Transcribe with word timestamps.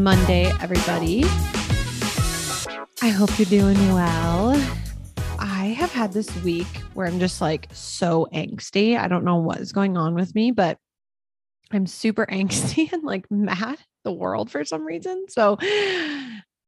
Monday, 0.00 0.50
everybody. 0.62 1.24
I 3.02 3.10
hope 3.10 3.38
you're 3.38 3.44
doing 3.44 3.92
well. 3.92 4.52
I 5.38 5.74
have 5.76 5.92
had 5.92 6.14
this 6.14 6.34
week 6.42 6.66
where 6.94 7.06
I'm 7.06 7.20
just 7.20 7.42
like 7.42 7.68
so 7.72 8.26
angsty. 8.32 8.98
I 8.98 9.08
don't 9.08 9.24
know 9.24 9.36
what 9.36 9.58
is 9.58 9.72
going 9.72 9.98
on 9.98 10.14
with 10.14 10.34
me, 10.34 10.52
but 10.52 10.78
I'm 11.70 11.86
super 11.86 12.24
angsty 12.30 12.90
and 12.90 13.02
like 13.02 13.30
mad 13.30 13.74
at 13.74 13.78
the 14.02 14.12
world 14.12 14.50
for 14.50 14.64
some 14.64 14.86
reason. 14.86 15.26
So 15.28 15.58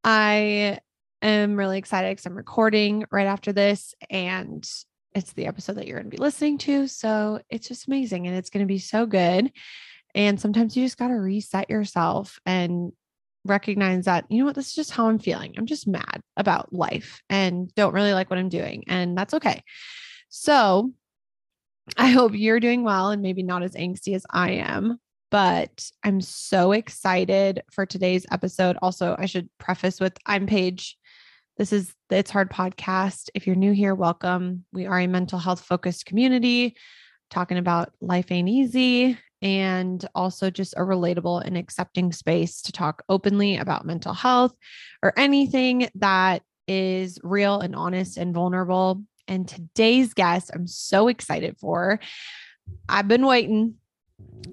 I 0.05 0.79
am 1.23 1.57
really 1.57 1.79
excited 1.79 2.11
because 2.11 2.27
I'm 2.27 2.37
recording 2.37 3.07
right 3.11 3.27
after 3.27 3.55
this 3.55 3.95
and 4.11 4.63
it's 5.15 5.33
the 5.33 5.47
episode 5.47 5.77
that 5.77 5.87
you're 5.87 5.99
going 5.99 6.11
to 6.11 6.17
be 6.17 6.23
listening 6.23 6.59
to. 6.59 6.87
So 6.87 7.41
it's 7.49 7.67
just 7.67 7.87
amazing 7.87 8.27
and 8.27 8.37
it's 8.37 8.51
going 8.51 8.67
to 8.67 8.71
be 8.73 8.79
so 8.79 9.07
good. 9.07 9.51
And 10.15 10.39
sometimes 10.39 10.77
you 10.77 10.85
just 10.85 10.99
got 10.99 11.09
to 11.09 11.15
reset 11.15 11.71
yourself 11.71 12.39
and 12.45 12.93
recognize 13.45 14.05
that, 14.05 14.25
you 14.29 14.39
know 14.39 14.45
what, 14.45 14.55
this 14.55 14.69
is 14.69 14.75
just 14.75 14.93
how 14.93 15.09
I'm 15.09 15.19
feeling. 15.19 15.55
I'm 15.57 15.67
just 15.67 15.89
mad 15.89 16.23
about 16.37 16.73
life 16.73 17.23
and 17.29 17.75
don't 17.75 17.95
really 17.95 18.13
like 18.13 18.31
what 18.31 18.39
I'm 18.39 18.49
doing. 18.49 18.85
And 18.87 19.17
that's 19.17 19.35
okay. 19.35 19.63
So 20.29 20.93
I 21.97 22.09
hope 22.09 22.33
you're 22.35 22.61
doing 22.61 22.85
well 22.85 23.11
and 23.11 23.23
maybe 23.23 23.43
not 23.43 23.63
as 23.63 23.75
angsty 23.75 24.15
as 24.15 24.25
I 24.31 24.53
am. 24.53 24.99
But 25.31 25.91
I'm 26.05 26.21
so 26.21 26.73
excited 26.73 27.63
for 27.73 27.87
today's 27.87 28.27
episode. 28.31 28.77
Also, 28.83 29.17
I 29.19 29.27
should 29.27 29.49
preface 29.59 29.99
with 29.99 30.17
I'm 30.27 30.47
Paige. 30.47 30.99
This 31.57 31.73
is 31.73 31.95
the 32.11 32.19
It's 32.19 32.31
Hard 32.31 32.51
podcast. 32.51 33.31
If 33.35 33.47
you're 33.47 33.57
new 33.57 33.73
here, 33.73 33.95
welcome. 33.95 34.67
We 34.73 34.87
are 34.87 35.01
a 35.01 35.07
mental 35.07 35.39
health 35.39 35.63
focused 35.63 36.05
community 36.05 36.77
talking 37.31 37.57
about 37.57 37.95
life 38.01 38.31
ain't 38.31 38.49
easy 38.49 39.19
and 39.43 40.07
also 40.15 40.49
just 40.51 40.75
a 40.75 40.81
relatable 40.81 41.45
and 41.45 41.59
accepting 41.59 42.13
space 42.13 42.63
to 42.63 42.73
talk 42.73 43.03
openly 43.09 43.57
about 43.57 43.85
mental 43.85 44.15
health 44.15 44.55
or 45.03 45.13
anything 45.19 45.89
that 45.97 46.43
is 46.69 47.19
real 47.25 47.61
and 47.61 47.75
honest 47.75 48.17
and 48.17 48.33
vulnerable. 48.33 49.03
And 49.27 49.47
today's 49.47 50.15
guest, 50.15 50.51
I'm 50.55 50.67
so 50.69 51.09
excited 51.09 51.57
for. 51.59 51.99
I've 52.89 53.09
been 53.09 53.27
waiting 53.27 53.75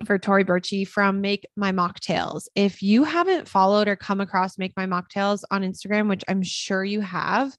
for 0.06 0.18
Tori 0.18 0.44
Birchie 0.44 0.88
from 0.88 1.22
Make 1.22 1.46
My 1.56 1.72
Mocktails. 1.72 2.48
If 2.56 2.82
you 2.82 3.04
haven't 3.04 3.48
followed 3.48 3.88
or 3.88 3.96
come 3.96 4.22
across 4.22 4.58
Make 4.58 4.74
My 4.76 4.88
Mocktails 4.88 5.44
on 5.52 5.62
Instagram, 5.62 6.10
which 6.10 6.24
I'm 6.28 6.42
sure 6.42 6.84
you 6.84 7.02
have, 7.02 7.56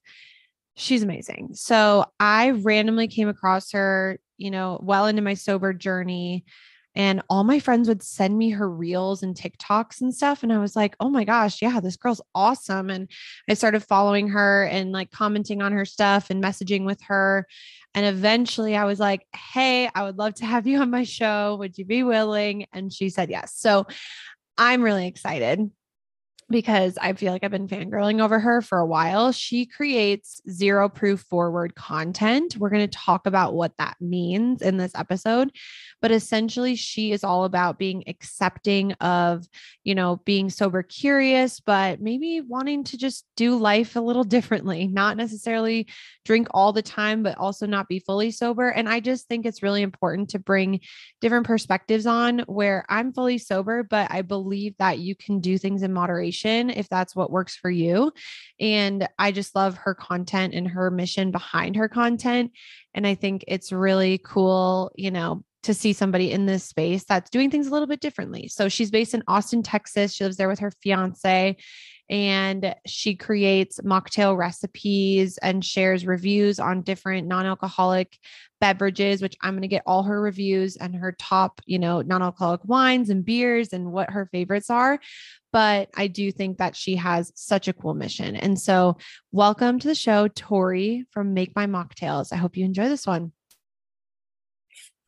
she's 0.75 1.03
amazing. 1.03 1.51
So 1.53 2.05
I 2.19 2.51
randomly 2.51 3.07
came 3.07 3.29
across 3.29 3.71
her, 3.71 4.19
you 4.37 4.51
know, 4.51 4.79
well 4.83 5.05
into 5.05 5.21
my 5.21 5.35
sober 5.35 5.73
journey 5.73 6.43
and 6.95 7.21
all 7.29 7.43
my 7.43 7.59
friends 7.59 7.87
would 7.87 8.03
send 8.03 8.37
me 8.37 8.49
her 8.51 8.69
reels 8.69 9.23
and 9.23 9.35
TikToks 9.35 10.01
and 10.01 10.13
stuff. 10.13 10.43
And 10.43 10.51
I 10.51 10.59
was 10.59 10.75
like, 10.75 10.95
oh 10.99 11.09
my 11.09 11.23
gosh, 11.23 11.61
yeah, 11.61 11.79
this 11.79 11.95
girl's 11.95 12.21
awesome. 12.35 12.89
And 12.89 13.09
I 13.49 13.53
started 13.53 13.83
following 13.83 14.29
her 14.29 14.65
and 14.65 14.91
like 14.91 15.11
commenting 15.11 15.61
on 15.61 15.71
her 15.71 15.85
stuff 15.85 16.29
and 16.29 16.43
messaging 16.43 16.85
with 16.85 17.01
her. 17.03 17.47
And 17.93 18.05
eventually 18.05 18.75
I 18.75 18.85
was 18.85 18.99
like, 18.99 19.25
hey, 19.35 19.89
I 19.93 20.03
would 20.03 20.17
love 20.17 20.35
to 20.35 20.45
have 20.45 20.67
you 20.67 20.79
on 20.79 20.91
my 20.91 21.03
show. 21.03 21.55
Would 21.59 21.77
you 21.77 21.85
be 21.85 22.03
willing? 22.03 22.65
And 22.73 22.91
she 22.91 23.09
said 23.09 23.29
yes. 23.29 23.53
So 23.55 23.87
I'm 24.57 24.81
really 24.81 25.07
excited 25.07 25.71
because 26.51 26.97
I 27.01 27.13
feel 27.13 27.31
like 27.31 27.43
I've 27.43 27.51
been 27.51 27.67
fangirling 27.67 28.21
over 28.21 28.39
her 28.39 28.61
for 28.61 28.79
a 28.79 28.85
while. 28.85 29.31
She 29.31 29.65
creates 29.65 30.41
zero 30.49 30.89
proof 30.89 31.21
forward 31.21 31.75
content. 31.75 32.57
We're 32.57 32.69
going 32.69 32.87
to 32.87 32.97
talk 32.97 33.25
about 33.25 33.53
what 33.53 33.77
that 33.77 33.95
means 33.99 34.61
in 34.61 34.77
this 34.77 34.91
episode. 34.95 35.51
But 36.01 36.11
essentially, 36.11 36.75
she 36.75 37.11
is 37.11 37.23
all 37.23 37.45
about 37.45 37.79
being 37.79 38.03
accepting 38.07 38.93
of, 38.93 39.47
you 39.83 39.95
know, 39.95 40.17
being 40.25 40.49
sober 40.49 40.83
curious, 40.83 41.59
but 41.59 42.01
maybe 42.01 42.41
wanting 42.41 42.83
to 42.85 42.97
just 42.97 43.25
do 43.35 43.55
life 43.55 43.95
a 43.95 44.01
little 44.01 44.23
differently, 44.31 44.87
not 44.87 45.17
necessarily 45.17 45.87
drink 46.25 46.47
all 46.51 46.73
the 46.73 46.81
time, 46.81 47.23
but 47.23 47.37
also 47.37 47.65
not 47.65 47.87
be 47.87 47.99
fully 47.99 48.31
sober. 48.31 48.69
And 48.69 48.87
I 48.87 48.99
just 48.99 49.27
think 49.27 49.45
it's 49.45 49.63
really 49.63 49.81
important 49.81 50.29
to 50.31 50.39
bring 50.39 50.81
different 51.19 51.47
perspectives 51.47 52.05
on 52.05 52.39
where 52.47 52.85
I'm 52.89 53.13
fully 53.13 53.37
sober, 53.37 53.83
but 53.83 54.11
I 54.11 54.21
believe 54.21 54.75
that 54.77 54.99
you 54.99 55.15
can 55.15 55.39
do 55.39 55.57
things 55.57 55.83
in 55.83 55.93
moderation 55.93 56.69
if 56.69 56.89
that's 56.89 57.15
what 57.15 57.31
works 57.31 57.55
for 57.55 57.69
you. 57.69 58.11
And 58.59 59.07
I 59.17 59.31
just 59.31 59.55
love 59.55 59.75
her 59.77 59.95
content 59.95 60.53
and 60.53 60.67
her 60.67 60.91
mission 60.91 61.31
behind 61.31 61.75
her 61.75 61.89
content. 61.89 62.51
And 62.93 63.07
I 63.07 63.15
think 63.15 63.45
it's 63.47 63.71
really 63.71 64.19
cool, 64.19 64.91
you 64.95 65.11
know, 65.11 65.43
to 65.63 65.73
see 65.73 65.93
somebody 65.93 66.31
in 66.31 66.45
this 66.45 66.63
space 66.63 67.03
that's 67.03 67.29
doing 67.29 67.51
things 67.51 67.67
a 67.67 67.71
little 67.71 67.87
bit 67.87 67.99
differently. 67.99 68.47
So 68.47 68.69
she's 68.69 68.91
based 68.91 69.13
in 69.13 69.23
Austin, 69.27 69.63
Texas. 69.63 70.13
She 70.13 70.23
lives 70.23 70.37
there 70.37 70.49
with 70.49 70.59
her 70.59 70.71
fiance 70.81 71.57
and 72.11 72.75
she 72.85 73.15
creates 73.15 73.79
mocktail 73.79 74.37
recipes 74.37 75.37
and 75.37 75.63
shares 75.63 76.05
reviews 76.05 76.59
on 76.59 76.81
different 76.81 77.25
non-alcoholic 77.25 78.17
beverages 78.59 79.21
which 79.21 79.35
i'm 79.41 79.53
going 79.53 79.61
to 79.61 79.67
get 79.67 79.81
all 79.87 80.03
her 80.03 80.21
reviews 80.21 80.75
and 80.75 80.93
her 80.95 81.15
top 81.17 81.61
you 81.65 81.79
know 81.79 82.01
non-alcoholic 82.01 82.63
wines 82.65 83.09
and 83.09 83.25
beers 83.25 83.71
and 83.71 83.91
what 83.91 84.11
her 84.11 84.27
favorites 84.31 84.69
are 84.69 84.99
but 85.53 85.89
i 85.95 86.05
do 86.05 86.31
think 86.31 86.57
that 86.57 86.75
she 86.75 86.97
has 86.97 87.31
such 87.33 87.67
a 87.67 87.73
cool 87.73 87.93
mission 87.93 88.35
and 88.35 88.59
so 88.59 88.97
welcome 89.31 89.79
to 89.79 89.87
the 89.87 89.95
show 89.95 90.27
tori 90.27 91.05
from 91.11 91.33
make 91.33 91.55
my 91.55 91.65
mocktails 91.65 92.33
i 92.33 92.35
hope 92.35 92.57
you 92.57 92.65
enjoy 92.65 92.89
this 92.89 93.07
one 93.07 93.31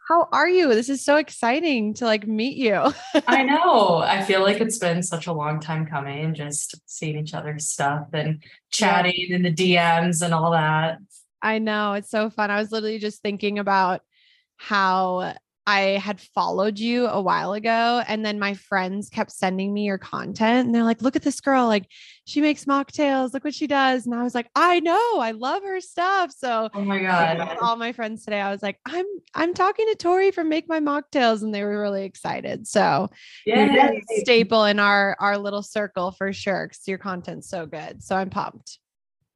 how 0.08 0.28
are 0.31 0.50
you? 0.50 0.68
This 0.69 0.90
is 0.90 1.03
so 1.03 1.16
exciting 1.16 1.94
to 1.96 2.06
like 2.06 2.28
meet 2.28 2.58
you. 2.58 2.94
I 3.28 3.44
know. 3.44 3.97
I 3.97 4.22
feel 4.24 4.41
like 4.41 4.59
it's 4.59 4.78
been 4.78 5.02
such 5.02 5.28
a 5.28 5.34
long 5.34 5.59
time 5.59 5.86
coming, 5.86 6.34
just 6.34 6.75
seeing 6.86 7.18
each 7.18 7.34
other's 7.34 7.69
stuff 7.69 8.08
and 8.12 8.44
chatting 8.69 9.13
yeah. 9.16 9.36
in 9.36 9.42
the 9.44 9.53
DMs 9.53 10.22
and 10.22 10.34
all 10.34 10.52
that. 10.52 10.97
I 11.42 11.59
know. 11.59 11.94
It's 11.94 12.09
so 12.09 12.30
fun. 12.30 12.52
I 12.52 12.59
was 12.59 12.72
literally 12.72 13.00
just 13.00 13.22
thinking 13.22 13.59
about 13.59 14.02
how 14.58 15.36
I 15.66 15.97
had 15.97 16.19
followed 16.19 16.78
you 16.78 17.07
a 17.07 17.22
while 17.22 17.53
ago 17.53 18.03
and 18.07 18.25
then 18.25 18.38
my 18.38 18.53
friends 18.53 19.09
kept 19.09 19.31
sending 19.31 19.74
me 19.74 19.85
your 19.85 19.97
content 19.97 20.66
and 20.66 20.75
they're 20.75 20.84
like, 20.84 21.01
look 21.01 21.16
at 21.16 21.22
this 21.22 21.40
girl. 21.40 21.68
Like 21.68 21.85
she 22.25 22.41
makes 22.41 22.66
mocktails. 22.66 23.34
Look 23.34 23.46
what 23.46 23.53
she 23.53 23.68
does. 23.68 24.06
And 24.06 24.13
I 24.13 24.24
was 24.24 24.35
like, 24.35 24.50
I 24.56 24.81
know, 24.81 25.19
I 25.19 25.31
love 25.31 25.63
her 25.63 25.79
stuff. 25.79 26.34
So 26.38 26.69
oh 26.74 26.81
my 26.81 27.00
God. 27.00 27.57
All 27.62 27.78
my 27.78 27.94
friends 27.94 28.25
today, 28.25 28.41
I 28.41 28.51
was 28.51 28.62
like, 28.62 28.78
I'm 28.85 29.06
I'm 29.34 29.53
talking 29.53 29.88
to 29.88 29.96
Tori 29.96 30.31
from 30.31 30.50
Make 30.50 30.68
My 30.68 30.81
Mocktails. 30.81 31.44
And 31.44 31.56
they 31.56 31.63
were 31.63 31.80
really 31.80 32.03
excited. 32.03 32.68
So 32.68 33.09
yeah, 33.45 33.91
staple 34.18 34.66
in 34.66 34.80
our 34.80 35.16
our 35.22 35.38
little 35.38 35.63
circle 35.63 36.12
for 36.12 36.34
sure. 36.34 36.68
Cause 36.68 36.81
your 36.88 36.97
content's 36.97 37.50
so 37.50 37.66
good. 37.66 38.03
So 38.03 38.18
I'm 38.18 38.30
pumped. 38.30 38.80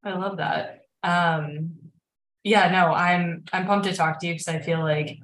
I 0.04 0.14
love 0.14 0.38
that. 0.38 0.82
Um 1.04 1.76
yeah, 2.44 2.70
no, 2.70 2.94
I'm 2.94 3.44
I'm 3.54 3.66
pumped 3.66 3.88
to 3.88 3.94
talk 3.96 4.20
to 4.20 4.28
you 4.28 4.34
because 4.34 4.48
I 4.48 4.60
feel 4.60 4.80
like 4.80 5.20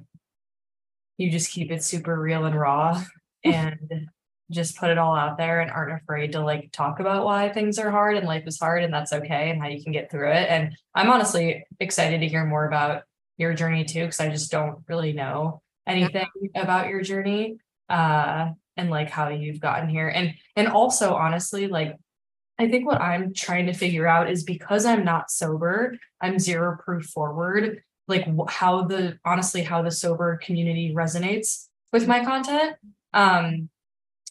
you 1.16 1.30
just 1.30 1.50
keep 1.50 1.70
it 1.70 1.82
super 1.82 2.18
real 2.18 2.44
and 2.44 2.58
raw 2.58 3.02
and 3.44 4.08
just 4.50 4.76
put 4.76 4.90
it 4.90 4.98
all 4.98 5.14
out 5.14 5.38
there 5.38 5.60
and 5.60 5.70
aren't 5.70 6.00
afraid 6.02 6.32
to 6.32 6.40
like 6.40 6.70
talk 6.70 7.00
about 7.00 7.24
why 7.24 7.48
things 7.48 7.78
are 7.78 7.90
hard 7.90 8.16
and 8.16 8.26
life 8.26 8.44
is 8.46 8.58
hard 8.58 8.82
and 8.82 8.92
that's 8.92 9.12
okay 9.12 9.50
and 9.50 9.60
how 9.60 9.68
you 9.68 9.82
can 9.82 9.92
get 9.92 10.10
through 10.10 10.30
it. 10.30 10.48
And 10.50 10.76
I'm 10.94 11.10
honestly 11.10 11.64
excited 11.80 12.20
to 12.20 12.28
hear 12.28 12.44
more 12.44 12.66
about 12.66 13.02
your 13.38 13.54
journey 13.54 13.84
too, 13.84 14.04
because 14.04 14.20
I 14.20 14.28
just 14.28 14.50
don't 14.50 14.78
really 14.88 15.12
know 15.12 15.62
anything 15.86 16.26
about 16.54 16.88
your 16.88 17.02
journey 17.02 17.58
uh 17.90 18.48
and 18.76 18.90
like 18.90 19.10
how 19.10 19.28
you've 19.28 19.60
gotten 19.60 19.88
here. 19.88 20.08
And 20.08 20.34
and 20.56 20.68
also 20.68 21.14
honestly, 21.14 21.66
like 21.66 21.96
I 22.58 22.68
think 22.68 22.86
what 22.86 23.00
I'm 23.00 23.34
trying 23.34 23.66
to 23.66 23.72
figure 23.72 24.06
out 24.06 24.30
is 24.30 24.44
because 24.44 24.84
I'm 24.84 25.04
not 25.04 25.30
sober, 25.30 25.96
I'm 26.20 26.38
zero 26.38 26.76
proof 26.82 27.06
forward 27.06 27.82
like 28.06 28.26
how 28.48 28.84
the 28.84 29.18
honestly 29.24 29.62
how 29.62 29.82
the 29.82 29.90
sober 29.90 30.38
community 30.42 30.92
resonates 30.94 31.68
with 31.92 32.06
my 32.06 32.24
content 32.24 32.76
um 33.12 33.68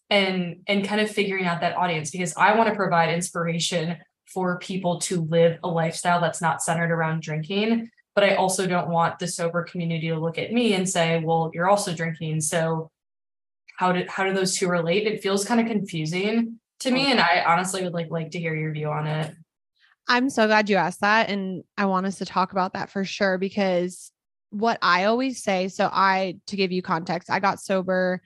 and 0.10 0.58
and 0.68 0.88
kind 0.88 1.02
of 1.02 1.10
figuring 1.10 1.46
out 1.46 1.62
that 1.62 1.78
audience 1.78 2.12
because 2.12 2.34
I 2.38 2.56
want 2.56 2.70
to 2.70 2.76
provide 2.76 3.14
inspiration 3.14 3.98
for 4.26 4.60
people 4.60 5.00
to 5.00 5.22
live 5.22 5.60
a 5.64 5.68
lifestyle 5.68 6.22
that's 6.22 6.42
not 6.42 6.62
centered 6.62 6.92
around 6.92 7.22
drinking 7.22 7.90
but 8.16 8.24
I 8.24 8.36
also 8.36 8.68
don't 8.68 8.90
want 8.90 9.18
the 9.18 9.28
sober 9.28 9.64
community 9.64 10.10
to 10.10 10.20
look 10.20 10.38
at 10.38 10.54
me 10.54 10.74
and 10.74 10.88
say 10.88 11.22
well 11.24 11.52
you're 11.54 11.70
also 11.70 11.94
drinking. 11.94 12.42
So 12.42 12.92
how 13.78 13.92
did 13.92 14.08
how 14.08 14.24
do 14.24 14.34
those 14.34 14.56
two 14.56 14.68
relate? 14.68 15.08
It 15.08 15.24
feels 15.24 15.46
kind 15.46 15.60
of 15.60 15.68
confusing 15.68 16.60
to 16.82 16.92
me 16.92 17.12
and 17.12 17.20
I 17.20 17.44
honestly 17.46 17.84
would 17.84 17.94
like 17.94 18.12
like 18.12 18.32
to 18.32 18.40
hear 18.40 18.56
your 18.56 18.72
view 18.72 18.90
on 18.90 19.08
it 19.08 19.34
I'm 20.08 20.30
so 20.30 20.48
glad 20.48 20.70
you 20.70 20.76
asked 20.76 21.02
that. 21.02 21.30
And 21.30 21.64
I 21.78 21.86
want 21.86 22.06
us 22.06 22.18
to 22.18 22.26
talk 22.26 22.52
about 22.52 22.74
that 22.74 22.90
for 22.90 23.06
sure 23.06 23.38
because 23.38 24.12
what 24.50 24.78
I 24.82 25.06
always 25.06 25.42
say 25.42 25.68
so, 25.68 25.90
I, 25.92 26.38
to 26.48 26.56
give 26.56 26.72
you 26.72 26.82
context, 26.82 27.30
I 27.30 27.40
got 27.40 27.60
sober 27.60 28.22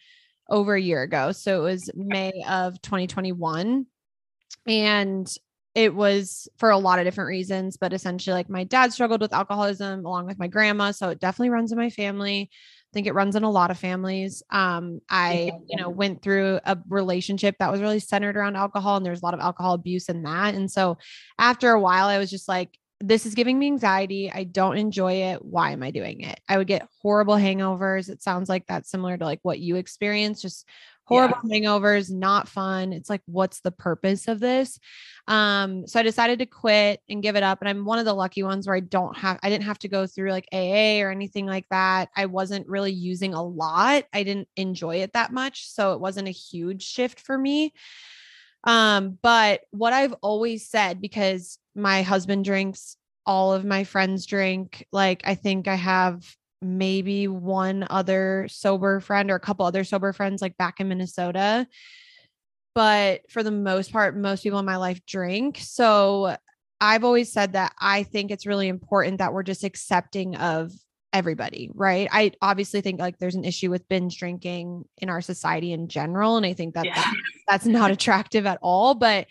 over 0.50 0.75
a 0.75 0.81
year 0.81 1.03
ago. 1.03 1.31
So 1.31 1.62
it 1.62 1.63
was 1.71 1.89
May 1.95 2.33
of 2.47 2.81
2021. 2.81 3.85
And 4.65 5.38
it 5.75 5.94
was 5.94 6.50
for 6.57 6.71
a 6.71 6.77
lot 6.77 6.97
of 6.97 7.06
different 7.06 7.27
reasons, 7.27 7.77
but 7.77 7.94
essentially, 7.94 8.33
like 8.33 8.50
my 8.50 8.63
dad 8.63 8.91
struggled 8.91 9.21
with 9.21 9.31
alcoholism 9.31 10.03
along 10.06 10.25
with 10.25 10.39
my 10.39 10.47
grandma. 10.47 10.89
So 10.89 11.09
it 11.09 11.19
definitely 11.19 11.51
runs 11.51 11.71
in 11.71 11.77
my 11.77 11.91
family. 11.91 12.50
Think 12.93 13.07
it 13.07 13.13
runs 13.13 13.35
in 13.35 13.43
a 13.43 13.49
lot 13.49 13.71
of 13.71 13.77
families. 13.77 14.43
Um, 14.49 15.01
I, 15.09 15.51
you 15.67 15.77
know, 15.77 15.89
went 15.89 16.21
through 16.21 16.59
a 16.65 16.77
relationship 16.89 17.55
that 17.59 17.71
was 17.71 17.81
really 17.81 17.99
centered 17.99 18.37
around 18.37 18.55
alcohol 18.55 18.97
and 18.97 19.05
there's 19.05 19.21
a 19.21 19.25
lot 19.25 19.33
of 19.33 19.39
alcohol 19.39 19.73
abuse 19.73 20.09
in 20.09 20.23
that. 20.23 20.55
And 20.55 20.71
so 20.71 20.97
after 21.37 21.71
a 21.71 21.79
while, 21.79 22.07
I 22.07 22.17
was 22.17 22.29
just 22.29 22.47
like, 22.47 22.77
this 22.99 23.25
is 23.25 23.35
giving 23.35 23.59
me 23.59 23.67
anxiety. 23.67 24.31
I 24.31 24.43
don't 24.43 24.77
enjoy 24.77 25.13
it. 25.13 25.45
Why 25.45 25.71
am 25.71 25.83
I 25.83 25.91
doing 25.91 26.21
it? 26.21 26.39
I 26.49 26.57
would 26.57 26.67
get 26.67 26.87
horrible 27.01 27.35
hangovers. 27.35 28.09
It 28.09 28.23
sounds 28.23 28.49
like 28.49 28.65
that's 28.67 28.89
similar 28.89 29.17
to 29.17 29.25
like 29.25 29.39
what 29.43 29.59
you 29.59 29.75
experienced, 29.75 30.41
just 30.41 30.67
horrible 31.07 31.38
yeah. 31.45 31.59
hangovers, 31.59 32.12
not 32.12 32.50
fun. 32.50 32.92
It's 32.92 33.09
like, 33.09 33.21
what's 33.25 33.62
the 33.62 33.71
purpose 33.71 34.27
of 34.27 34.42
this? 34.42 34.77
Um, 35.27 35.88
so 35.88 36.00
I 36.00 36.04
decided 36.04 36.39
to 36.39 36.45
quit 36.45 37.01
and 37.09 37.24
give 37.24 37.38
it 37.38 37.44
up. 37.44 37.59
And 37.62 37.69
I'm 37.69 37.86
one 37.86 38.00
of 38.00 38.06
the 38.06 38.13
lucky 38.13 38.44
ones 38.44 38.68
where 38.68 38.75
I 38.75 38.81
don't 38.81 39.18
have, 39.18 39.39
I 39.42 39.50
didn't 39.50 39.63
have 39.63 39.80
to 39.80 39.88
go 39.88 40.06
through 40.06 40.31
like 40.31 40.50
AA 40.51 41.00
or 41.01 41.09
anything 41.09 41.45
like 41.45 41.65
that. 41.69 42.09
I 42.15 42.25
wasn't 42.25 42.68
really 42.68 42.92
using 42.92 43.33
a 43.33 43.44
lot. 43.44 44.04
I 44.13 44.24
didn't 44.24 44.50
enjoy 44.57 44.98
it 44.98 45.13
that 45.13 45.31
much. 45.31 45.69
So 45.69 45.94
it 45.94 46.01
wasn't 46.01 46.27
a 46.27 46.31
huge 46.31 46.83
shift 46.83 47.21
for 47.21 47.38
me. 47.38 47.74
Um, 48.65 49.18
but 49.21 49.62
what 49.71 49.94
I've 49.94 50.13
always 50.21 50.69
said, 50.69 51.01
because 51.01 51.57
my 51.74 52.01
husband 52.01 52.44
drinks, 52.44 52.98
all 53.25 53.54
of 53.54 53.63
my 53.63 53.86
friends 53.86 54.25
drink, 54.25 54.86
like 54.92 55.21
I 55.25 55.36
think 55.36 55.69
I 55.69 55.75
have 55.75 56.25
maybe 56.62 57.27
one 57.27 57.86
other 57.89 58.48
sober 58.50 59.00
friend 59.00 59.30
or 59.30 59.36
a 59.36 59.39
couple 59.39 59.65
other 59.65 59.83
sober 59.83 60.13
friends 60.13 60.42
like 60.42 60.57
back 60.57 60.80
in 60.80 60.88
Minnesota. 60.88 61.68
But 62.74 63.21
for 63.30 63.44
the 63.44 63.51
most 63.51 63.92
part, 63.92 64.15
most 64.15 64.44
people 64.44 64.59
in 64.59 64.65
my 64.65 64.77
life 64.77 65.04
drink. 65.06 65.59
So 65.62 66.36
I've 66.80 67.04
always 67.04 67.31
said 67.31 67.54
that 67.54 67.74
I 67.80 68.04
think 68.04 68.30
it's 68.30 68.45
really 68.45 68.68
important 68.68 69.18
that 69.18 69.33
we're 69.33 69.44
just 69.44 69.63
accepting 69.63 70.36
of 70.36 70.71
everybody, 71.13 71.71
right? 71.74 72.07
I 72.12 72.33
obviously 72.42 72.81
think 72.81 73.00
like 73.00 73.18
there's 73.18 73.36
an 73.36 73.45
issue 73.45 73.71
with 73.71 73.88
binge 73.89 74.19
drinking 74.19 74.86
in 75.00 75.09
our 75.09 75.21
society 75.21 75.71
in 75.71 75.88
general. 75.88 76.38
And 76.38 76.45
I 76.45 76.54
think 76.54 76.75
that, 76.75 76.86
yeah. 76.86 76.95
that 76.95 77.15
that's 77.48 77.65
not 77.65 77.92
attractive 77.92 78.45
at 78.45 78.59
all. 78.62 78.94
But 78.94 79.25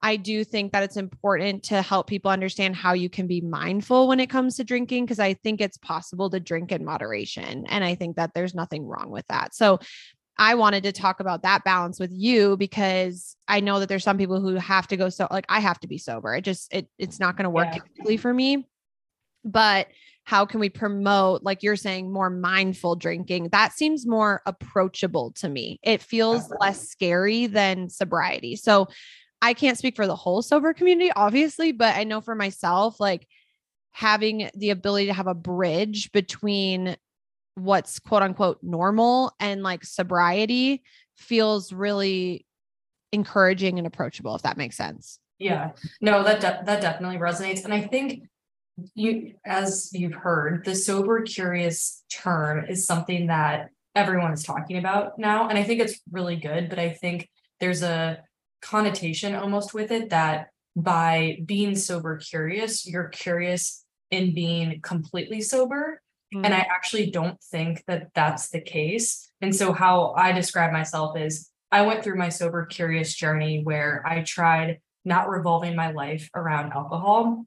I 0.00 0.16
do 0.16 0.44
think 0.44 0.72
that 0.72 0.84
it's 0.84 0.96
important 0.96 1.64
to 1.64 1.82
help 1.82 2.06
people 2.06 2.30
understand 2.30 2.76
how 2.76 2.92
you 2.92 3.10
can 3.10 3.26
be 3.26 3.40
mindful 3.40 4.06
when 4.06 4.20
it 4.20 4.30
comes 4.30 4.56
to 4.56 4.64
drinking, 4.64 5.04
because 5.04 5.18
I 5.18 5.34
think 5.34 5.60
it's 5.60 5.76
possible 5.78 6.30
to 6.30 6.38
drink 6.38 6.70
in 6.70 6.84
moderation. 6.84 7.66
And 7.68 7.82
I 7.82 7.96
think 7.96 8.16
that 8.16 8.32
there's 8.32 8.54
nothing 8.54 8.86
wrong 8.86 9.10
with 9.10 9.26
that. 9.28 9.54
So 9.54 9.80
I 10.38 10.54
wanted 10.54 10.84
to 10.84 10.92
talk 10.92 11.18
about 11.18 11.42
that 11.42 11.64
balance 11.64 11.98
with 11.98 12.12
you 12.12 12.56
because 12.56 13.36
I 13.48 13.58
know 13.58 13.80
that 13.80 13.88
there's 13.88 14.04
some 14.04 14.18
people 14.18 14.40
who 14.40 14.54
have 14.54 14.86
to 14.88 14.96
go 14.96 15.08
so 15.08 15.26
like 15.32 15.46
I 15.48 15.58
have 15.58 15.80
to 15.80 15.88
be 15.88 15.98
sober. 15.98 16.32
It 16.34 16.42
just 16.42 16.72
it 16.72 16.88
it's 16.96 17.18
not 17.18 17.36
going 17.36 17.44
to 17.44 17.50
work 17.50 17.74
yeah. 18.06 18.16
for 18.18 18.32
me. 18.32 18.68
But 19.44 19.88
how 20.22 20.44
can 20.44 20.60
we 20.60 20.68
promote 20.68 21.42
like 21.42 21.62
you're 21.62 21.74
saying 21.74 22.12
more 22.12 22.30
mindful 22.30 22.94
drinking? 22.94 23.48
That 23.50 23.72
seems 23.72 24.06
more 24.06 24.42
approachable 24.46 25.32
to 25.38 25.48
me. 25.48 25.80
It 25.82 26.02
feels 26.02 26.44
uh-huh. 26.44 26.56
less 26.60 26.88
scary 26.88 27.46
than 27.46 27.88
sobriety. 27.88 28.54
So 28.54 28.88
I 29.40 29.54
can't 29.54 29.78
speak 29.78 29.96
for 29.96 30.06
the 30.06 30.16
whole 30.16 30.42
sober 30.42 30.74
community, 30.74 31.12
obviously, 31.14 31.72
but 31.72 31.96
I 31.96 32.04
know 32.04 32.20
for 32.20 32.34
myself, 32.34 32.98
like 32.98 33.26
having 33.92 34.50
the 34.54 34.70
ability 34.70 35.06
to 35.06 35.12
have 35.12 35.26
a 35.26 35.34
bridge 35.34 36.10
between 36.12 36.96
what's 37.54 37.98
quote 37.98 38.22
unquote 38.22 38.58
normal 38.62 39.32
and 39.40 39.62
like 39.62 39.84
sobriety 39.84 40.82
feels 41.16 41.72
really 41.72 42.46
encouraging 43.12 43.78
and 43.78 43.86
approachable, 43.86 44.34
if 44.34 44.42
that 44.42 44.56
makes 44.56 44.76
sense. 44.76 45.18
Yeah, 45.38 45.70
no, 46.00 46.22
that 46.24 46.40
de- 46.40 46.62
that 46.64 46.80
definitely 46.80 47.18
resonates, 47.18 47.64
and 47.64 47.72
I 47.72 47.82
think 47.82 48.24
you, 48.94 49.34
as 49.44 49.90
you've 49.92 50.14
heard, 50.14 50.64
the 50.64 50.74
sober 50.74 51.22
curious 51.22 52.02
term 52.12 52.64
is 52.68 52.86
something 52.86 53.28
that 53.28 53.70
everyone 53.94 54.32
is 54.32 54.42
talking 54.42 54.78
about 54.78 55.18
now, 55.18 55.48
and 55.48 55.58
I 55.58 55.62
think 55.62 55.80
it's 55.80 56.00
really 56.10 56.36
good. 56.36 56.68
But 56.68 56.78
I 56.78 56.90
think 56.90 57.28
there's 57.60 57.82
a 57.82 58.18
connotation 58.60 59.34
almost 59.34 59.74
with 59.74 59.90
it 59.90 60.10
that 60.10 60.48
by 60.76 61.38
being 61.44 61.74
sober 61.74 62.16
curious, 62.16 62.86
you're 62.86 63.08
curious 63.08 63.84
in 64.10 64.34
being 64.34 64.80
completely 64.80 65.40
sober. 65.40 66.00
Mm-hmm. 66.34 66.44
And 66.44 66.54
I 66.54 66.58
actually 66.58 67.10
don't 67.10 67.40
think 67.42 67.84
that 67.86 68.08
that's 68.14 68.50
the 68.50 68.60
case. 68.60 69.30
And 69.40 69.54
so, 69.54 69.72
how 69.72 70.12
I 70.16 70.32
describe 70.32 70.72
myself 70.72 71.16
is 71.16 71.50
I 71.70 71.82
went 71.82 72.02
through 72.02 72.16
my 72.16 72.28
sober 72.28 72.66
curious 72.66 73.14
journey 73.14 73.62
where 73.62 74.02
I 74.06 74.22
tried 74.22 74.80
not 75.04 75.28
revolving 75.28 75.74
my 75.74 75.90
life 75.92 76.28
around 76.34 76.72
alcohol 76.72 77.44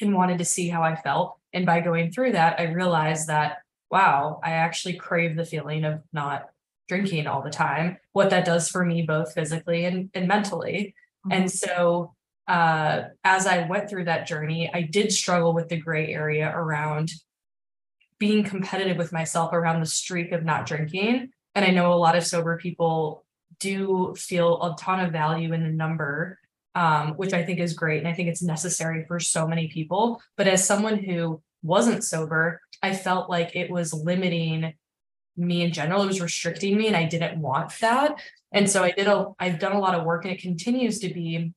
and 0.00 0.14
wanted 0.14 0.38
to 0.38 0.44
see 0.44 0.68
how 0.68 0.82
I 0.82 0.96
felt. 0.96 1.38
And 1.52 1.66
by 1.66 1.80
going 1.80 2.10
through 2.10 2.32
that, 2.32 2.58
I 2.58 2.64
realized 2.64 3.28
that, 3.28 3.58
wow, 3.90 4.40
I 4.42 4.52
actually 4.52 4.94
crave 4.94 5.36
the 5.36 5.44
feeling 5.44 5.84
of 5.84 6.02
not 6.12 6.46
drinking 6.88 7.26
all 7.26 7.42
the 7.42 7.50
time, 7.50 7.96
what 8.12 8.30
that 8.30 8.44
does 8.44 8.68
for 8.68 8.84
me, 8.84 9.02
both 9.02 9.32
physically 9.32 9.84
and, 9.84 10.10
and 10.14 10.28
mentally. 10.28 10.94
Mm-hmm. 11.26 11.32
And 11.32 11.50
so, 11.50 12.14
uh, 12.46 13.04
as 13.24 13.46
I 13.46 13.66
went 13.66 13.88
through 13.88 14.04
that 14.04 14.26
journey, 14.26 14.70
I 14.72 14.82
did 14.82 15.12
struggle 15.12 15.54
with 15.54 15.68
the 15.68 15.78
gray 15.78 16.12
area 16.12 16.52
around 16.54 17.10
being 18.18 18.44
competitive 18.44 18.96
with 18.96 19.12
myself 19.12 19.52
around 19.52 19.80
the 19.80 19.86
streak 19.86 20.32
of 20.32 20.44
not 20.44 20.66
drinking. 20.66 21.30
And 21.54 21.64
I 21.64 21.70
know 21.70 21.92
a 21.92 21.94
lot 21.94 22.16
of 22.16 22.26
sober 22.26 22.58
people 22.58 23.24
do 23.60 24.14
feel 24.16 24.62
a 24.62 24.76
ton 24.78 25.00
of 25.00 25.12
value 25.12 25.52
in 25.52 25.62
the 25.62 25.70
number, 25.70 26.38
um, 26.74 27.12
which 27.12 27.32
I 27.32 27.44
think 27.44 27.60
is 27.60 27.74
great. 27.74 27.98
And 27.98 28.08
I 28.08 28.12
think 28.12 28.28
it's 28.28 28.42
necessary 28.42 29.04
for 29.06 29.20
so 29.20 29.46
many 29.46 29.68
people. 29.68 30.20
But 30.36 30.48
as 30.48 30.66
someone 30.66 30.98
who 30.98 31.40
wasn't 31.62 32.04
sober, 32.04 32.60
I 32.82 32.94
felt 32.94 33.30
like 33.30 33.56
it 33.56 33.70
was 33.70 33.94
limiting 33.94 34.74
me 35.36 35.62
in 35.62 35.72
general. 35.72 36.02
It 36.02 36.06
was 36.06 36.20
restricting 36.20 36.76
me 36.76 36.86
and 36.86 36.96
I 36.96 37.04
didn't 37.04 37.40
want 37.40 37.78
that. 37.80 38.20
And 38.52 38.70
so 38.70 38.82
I 38.84 38.92
did 38.92 39.08
a 39.08 39.32
I've 39.38 39.58
done 39.58 39.72
a 39.72 39.80
lot 39.80 39.94
of 39.94 40.04
work 40.04 40.24
and 40.24 40.32
it 40.32 40.40
continues 40.40 41.00
to 41.00 41.12
be 41.12 41.52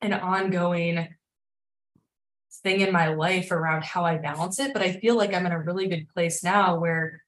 an 0.00 0.12
ongoing 0.12 1.08
thing 2.62 2.80
in 2.80 2.92
my 2.92 3.08
life 3.08 3.50
around 3.50 3.84
how 3.84 4.04
I 4.04 4.18
balance 4.18 4.58
it. 4.58 4.72
But 4.72 4.82
I 4.82 4.92
feel 4.92 5.16
like 5.16 5.34
I'm 5.34 5.46
in 5.46 5.52
a 5.52 5.60
really 5.60 5.88
good 5.88 6.08
place 6.08 6.42
now 6.42 6.78
where 6.78 7.22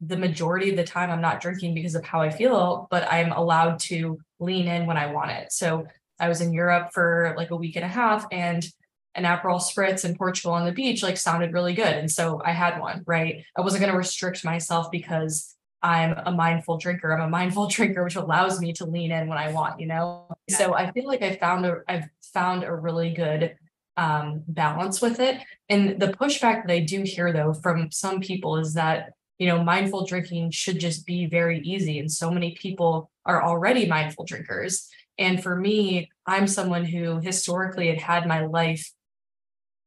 the 0.00 0.16
majority 0.16 0.70
of 0.70 0.76
the 0.76 0.84
time 0.84 1.10
I'm 1.10 1.20
not 1.20 1.40
drinking 1.40 1.74
because 1.74 1.94
of 1.94 2.04
how 2.04 2.20
I 2.20 2.30
feel, 2.30 2.86
but 2.90 3.10
I'm 3.10 3.32
allowed 3.32 3.78
to 3.80 4.18
lean 4.38 4.68
in 4.68 4.86
when 4.86 4.96
I 4.96 5.12
want 5.12 5.30
it. 5.30 5.52
So 5.52 5.86
I 6.20 6.28
was 6.28 6.40
in 6.40 6.52
Europe 6.52 6.90
for 6.92 7.34
like 7.36 7.50
a 7.50 7.56
week 7.56 7.76
and 7.76 7.84
a 7.84 7.88
half 7.88 8.26
and 8.30 8.66
an 9.16 9.24
Aperol 9.24 9.60
spritz 9.60 10.04
in 10.04 10.14
Portugal 10.14 10.52
on 10.52 10.66
the 10.66 10.72
beach 10.72 11.02
like 11.02 11.16
sounded 11.16 11.52
really 11.52 11.74
good. 11.74 11.94
And 11.94 12.10
so 12.10 12.40
I 12.44 12.52
had 12.52 12.78
one, 12.78 13.02
right? 13.06 13.44
I 13.56 13.62
wasn't 13.62 13.80
going 13.80 13.92
to 13.92 13.98
restrict 13.98 14.44
myself 14.44 14.90
because 14.90 15.56
I'm 15.82 16.14
a 16.24 16.32
mindful 16.32 16.78
drinker. 16.78 17.12
I'm 17.12 17.26
a 17.26 17.30
mindful 17.30 17.66
drinker, 17.70 18.04
which 18.04 18.16
allows 18.16 18.60
me 18.60 18.72
to 18.74 18.84
lean 18.84 19.10
in 19.10 19.28
when 19.28 19.38
I 19.38 19.52
want, 19.52 19.80
you 19.80 19.86
know? 19.86 20.26
Yeah. 20.46 20.58
So 20.58 20.74
I 20.74 20.92
feel 20.92 21.06
like 21.06 21.22
I 21.22 21.36
found 21.36 21.64
a, 21.64 21.80
I've 21.88 22.08
found 22.34 22.62
a 22.64 22.74
really 22.74 23.10
good 23.10 23.56
um, 23.96 24.42
balance 24.46 25.00
with 25.00 25.18
it. 25.20 25.40
And 25.68 25.98
the 25.98 26.08
pushback 26.08 26.66
that 26.66 26.72
I 26.72 26.80
do 26.80 27.02
hear 27.02 27.32
though 27.32 27.54
from 27.54 27.90
some 27.90 28.20
people 28.20 28.58
is 28.58 28.74
that, 28.74 29.12
you 29.38 29.46
know, 29.46 29.62
mindful 29.64 30.06
drinking 30.06 30.50
should 30.50 30.78
just 30.78 31.06
be 31.06 31.26
very 31.26 31.60
easy. 31.60 31.98
And 31.98 32.10
so 32.10 32.30
many 32.30 32.54
people 32.54 33.10
are 33.24 33.42
already 33.42 33.86
mindful 33.86 34.24
drinkers. 34.24 34.88
And 35.18 35.42
for 35.42 35.56
me, 35.56 36.10
I'm 36.26 36.46
someone 36.46 36.84
who 36.84 37.20
historically 37.20 37.88
had 37.88 38.00
had 38.00 38.26
my 38.26 38.44
life 38.44 38.90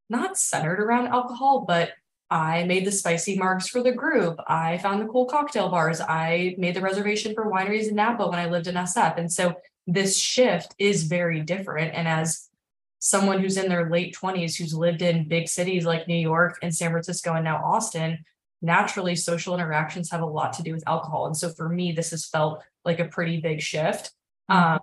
not 0.10 0.38
centered 0.38 0.80
around 0.80 1.08
alcohol, 1.08 1.66
but 1.68 1.92
I 2.32 2.63
made 2.63 2.86
the 2.86 2.92
spicy 2.92 3.38
marks 3.38 3.68
for 3.68 3.82
the 3.82 3.92
group. 3.92 4.39
I 4.48 4.78
found 4.78 5.01
the 5.01 5.08
cool 5.08 5.25
cocktail 5.25 5.70
bars. 5.70 6.00
I 6.00 6.56
made 6.58 6.75
the 6.75 6.82
reservation 6.82 7.34
for 7.34 7.51
wineries 7.51 7.88
in 7.88 7.96
Napa 7.96 8.28
when 8.28 8.39
I 8.39 8.50
lived 8.50 8.68
in 8.68 8.75
SF. 8.75 9.18
And 9.18 9.32
so 9.32 9.56
this 9.88 10.20
shift 10.20 10.75
is 10.78 11.04
very 11.04 11.42
different. 11.42 11.96
And 11.96 12.08
as 12.08 12.50
someone 13.00 13.39
who's 13.39 13.58
in 13.58 13.70
their 13.70 13.89
late 13.89 14.16
20s, 14.16 14.56
who's 14.56 14.74
lived 14.74 15.01
in 15.01 15.28
big 15.28 15.48
cities 15.48 15.86
like 15.86 16.08
New 16.08 16.16
York 16.16 16.60
and 16.62 16.75
San 16.75 16.92
Francisco 16.92 17.34
and 17.34 17.46
now 17.46 17.63
Austin, 17.63 18.24
naturally 18.62 19.16
social 19.16 19.56
interactions 19.56 20.12
have 20.12 20.22
a 20.22 20.25
lot 20.25 20.54
to 20.54 20.63
do 20.63 20.74
with 20.74 20.88
alcohol. 20.88 21.25
And 21.25 21.36
so 21.36 21.50
for 21.50 21.70
me, 21.70 21.94
this 21.94 22.12
has 22.12 22.28
felt 22.28 22.62
like 22.86 23.00
a 23.00 23.06
pretty 23.06 23.39
big 23.39 23.62
shift. 23.62 24.12
Mm-hmm. 24.51 24.74
Um, 24.74 24.80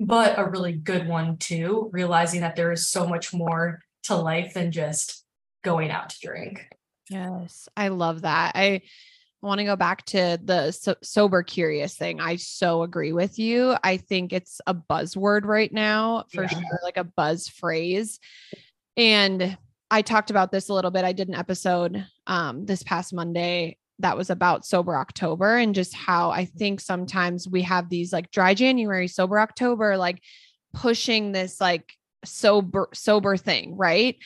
but 0.00 0.38
a 0.38 0.48
really 0.48 0.72
good 0.72 1.06
one 1.06 1.36
too, 1.36 1.88
realizing 1.92 2.40
that 2.40 2.56
there 2.56 2.72
is 2.72 2.88
so 2.88 3.06
much 3.06 3.32
more 3.32 3.80
to 4.04 4.16
life 4.16 4.54
than 4.54 4.72
just 4.72 5.24
going 5.62 5.90
out 5.90 6.10
to 6.10 6.20
drink. 6.20 6.66
Yes, 7.10 7.68
I 7.76 7.88
love 7.88 8.22
that. 8.22 8.52
I 8.54 8.82
want 9.42 9.58
to 9.58 9.64
go 9.64 9.76
back 9.76 10.04
to 10.06 10.38
the 10.42 10.72
so- 10.72 10.96
sober 11.02 11.42
curious 11.42 11.94
thing. 11.94 12.20
I 12.20 12.36
so 12.36 12.82
agree 12.82 13.12
with 13.12 13.38
you. 13.38 13.76
I 13.84 13.98
think 13.98 14.32
it's 14.32 14.60
a 14.66 14.74
buzzword 14.74 15.44
right 15.44 15.72
now 15.72 16.24
for 16.32 16.42
yeah. 16.42 16.48
sure, 16.48 16.80
like 16.82 16.96
a 16.96 17.04
buzz 17.04 17.48
phrase. 17.48 18.18
And 18.96 19.56
I 19.90 20.02
talked 20.02 20.30
about 20.30 20.50
this 20.50 20.68
a 20.68 20.74
little 20.74 20.90
bit. 20.90 21.04
I 21.04 21.12
did 21.12 21.28
an 21.28 21.34
episode 21.34 22.06
um, 22.26 22.64
this 22.64 22.82
past 22.82 23.12
Monday 23.12 23.76
that 24.00 24.16
was 24.16 24.30
about 24.30 24.66
sober 24.66 24.96
October 24.96 25.56
and 25.56 25.74
just 25.74 25.94
how 25.94 26.30
I 26.30 26.46
think 26.46 26.80
sometimes 26.80 27.48
we 27.48 27.62
have 27.62 27.88
these 27.88 28.12
like 28.12 28.30
dry 28.30 28.54
January, 28.54 29.08
sober 29.08 29.38
October, 29.38 29.96
like 29.96 30.20
pushing 30.72 31.32
this 31.32 31.60
like 31.60 31.94
sober 32.24 32.88
sober 32.92 33.36
thing, 33.36 33.76
right? 33.76 34.16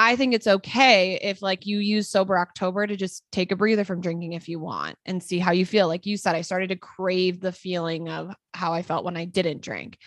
I 0.00 0.14
think 0.14 0.32
it's 0.32 0.46
okay 0.46 1.18
if 1.20 1.42
like 1.42 1.66
you 1.66 1.78
use 1.78 2.08
sober 2.08 2.38
October 2.38 2.86
to 2.86 2.96
just 2.96 3.24
take 3.32 3.50
a 3.50 3.56
breather 3.56 3.84
from 3.84 4.00
drinking 4.00 4.34
if 4.34 4.48
you 4.48 4.60
want 4.60 4.96
and 5.04 5.20
see 5.20 5.40
how 5.40 5.50
you 5.50 5.66
feel. 5.66 5.88
Like 5.88 6.06
you 6.06 6.16
said, 6.16 6.36
I 6.36 6.42
started 6.42 6.68
to 6.68 6.76
crave 6.76 7.40
the 7.40 7.50
feeling 7.50 8.08
of 8.08 8.32
how 8.54 8.72
I 8.72 8.82
felt 8.82 9.04
when 9.04 9.16
I 9.16 9.24
didn't 9.24 9.60
drink. 9.60 9.98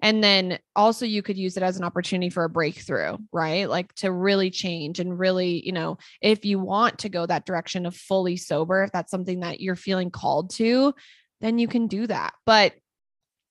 And 0.00 0.22
then 0.22 0.58
also 0.76 1.06
you 1.06 1.22
could 1.22 1.38
use 1.38 1.56
it 1.56 1.62
as 1.62 1.76
an 1.76 1.84
opportunity 1.84 2.30
for 2.30 2.44
a 2.44 2.48
breakthrough, 2.48 3.16
right? 3.32 3.68
Like 3.68 3.94
to 3.96 4.10
really 4.10 4.50
change 4.50 5.00
and 5.00 5.18
really, 5.18 5.64
you 5.64 5.72
know, 5.72 5.98
if 6.20 6.44
you 6.44 6.58
want 6.58 6.98
to 7.00 7.08
go 7.08 7.24
that 7.24 7.46
direction 7.46 7.86
of 7.86 7.96
fully 7.96 8.36
sober, 8.36 8.82
if 8.82 8.92
that's 8.92 9.10
something 9.10 9.40
that 9.40 9.60
you're 9.60 9.76
feeling 9.76 10.10
called 10.10 10.50
to, 10.54 10.94
then 11.40 11.58
you 11.58 11.68
can 11.68 11.86
do 11.86 12.06
that. 12.06 12.34
But 12.44 12.74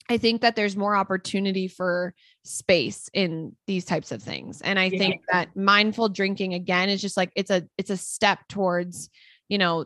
I 0.09 0.17
think 0.17 0.41
that 0.41 0.55
there's 0.55 0.77
more 0.77 0.95
opportunity 0.95 1.67
for 1.67 2.13
space 2.43 3.09
in 3.13 3.55
these 3.67 3.83
types 3.83 4.11
of 4.11 4.23
things. 4.23 4.61
And 4.61 4.79
I 4.79 4.85
yeah. 4.85 4.97
think 4.97 5.21
that 5.31 5.55
mindful 5.55 6.09
drinking 6.09 6.53
again 6.53 6.89
is 6.89 7.01
just 7.01 7.17
like 7.17 7.31
it's 7.35 7.51
a 7.51 7.67
it's 7.77 7.89
a 7.89 7.97
step 7.97 8.39
towards, 8.47 9.09
you 9.49 9.57
know, 9.57 9.85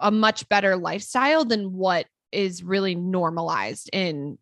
a 0.00 0.10
much 0.10 0.48
better 0.48 0.76
lifestyle 0.76 1.44
than 1.44 1.72
what 1.72 2.06
is 2.32 2.62
really 2.62 2.94
normalized 2.94 3.90
in 3.92 4.38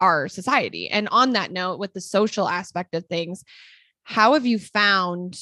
our 0.00 0.28
society. 0.28 0.88
And 0.90 1.08
on 1.10 1.32
that 1.32 1.52
note 1.52 1.78
with 1.78 1.92
the 1.92 2.00
social 2.00 2.48
aspect 2.48 2.94
of 2.94 3.06
things, 3.06 3.44
how 4.02 4.32
have 4.32 4.46
you 4.46 4.58
found 4.58 5.38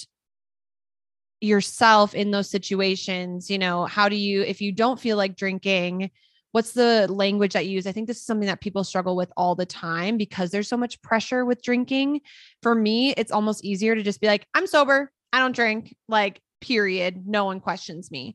yourself 1.40 2.14
in 2.14 2.30
those 2.30 2.48
situations, 2.50 3.50
you 3.50 3.58
know, 3.58 3.84
how 3.84 4.08
do 4.08 4.16
you 4.16 4.42
if 4.42 4.60
you 4.60 4.72
don't 4.72 5.00
feel 5.00 5.16
like 5.16 5.36
drinking, 5.36 6.10
what's 6.52 6.72
the 6.72 7.06
language 7.10 7.54
that 7.54 7.66
you 7.66 7.72
use? 7.72 7.86
I 7.86 7.92
think 7.92 8.06
this 8.06 8.18
is 8.18 8.26
something 8.26 8.46
that 8.46 8.60
people 8.60 8.84
struggle 8.84 9.16
with 9.16 9.32
all 9.36 9.54
the 9.54 9.66
time 9.66 10.16
because 10.16 10.50
there's 10.50 10.68
so 10.68 10.76
much 10.76 11.02
pressure 11.02 11.44
with 11.44 11.62
drinking. 11.62 12.20
For 12.62 12.74
me, 12.74 13.12
it's 13.16 13.32
almost 13.32 13.64
easier 13.64 13.94
to 13.94 14.02
just 14.02 14.20
be 14.20 14.26
like, 14.26 14.46
I'm 14.54 14.66
sober. 14.66 15.10
I 15.32 15.38
don't 15.38 15.56
drink. 15.56 15.96
Like, 16.08 16.40
period. 16.60 17.26
No 17.26 17.46
one 17.46 17.60
questions 17.60 18.10
me. 18.10 18.34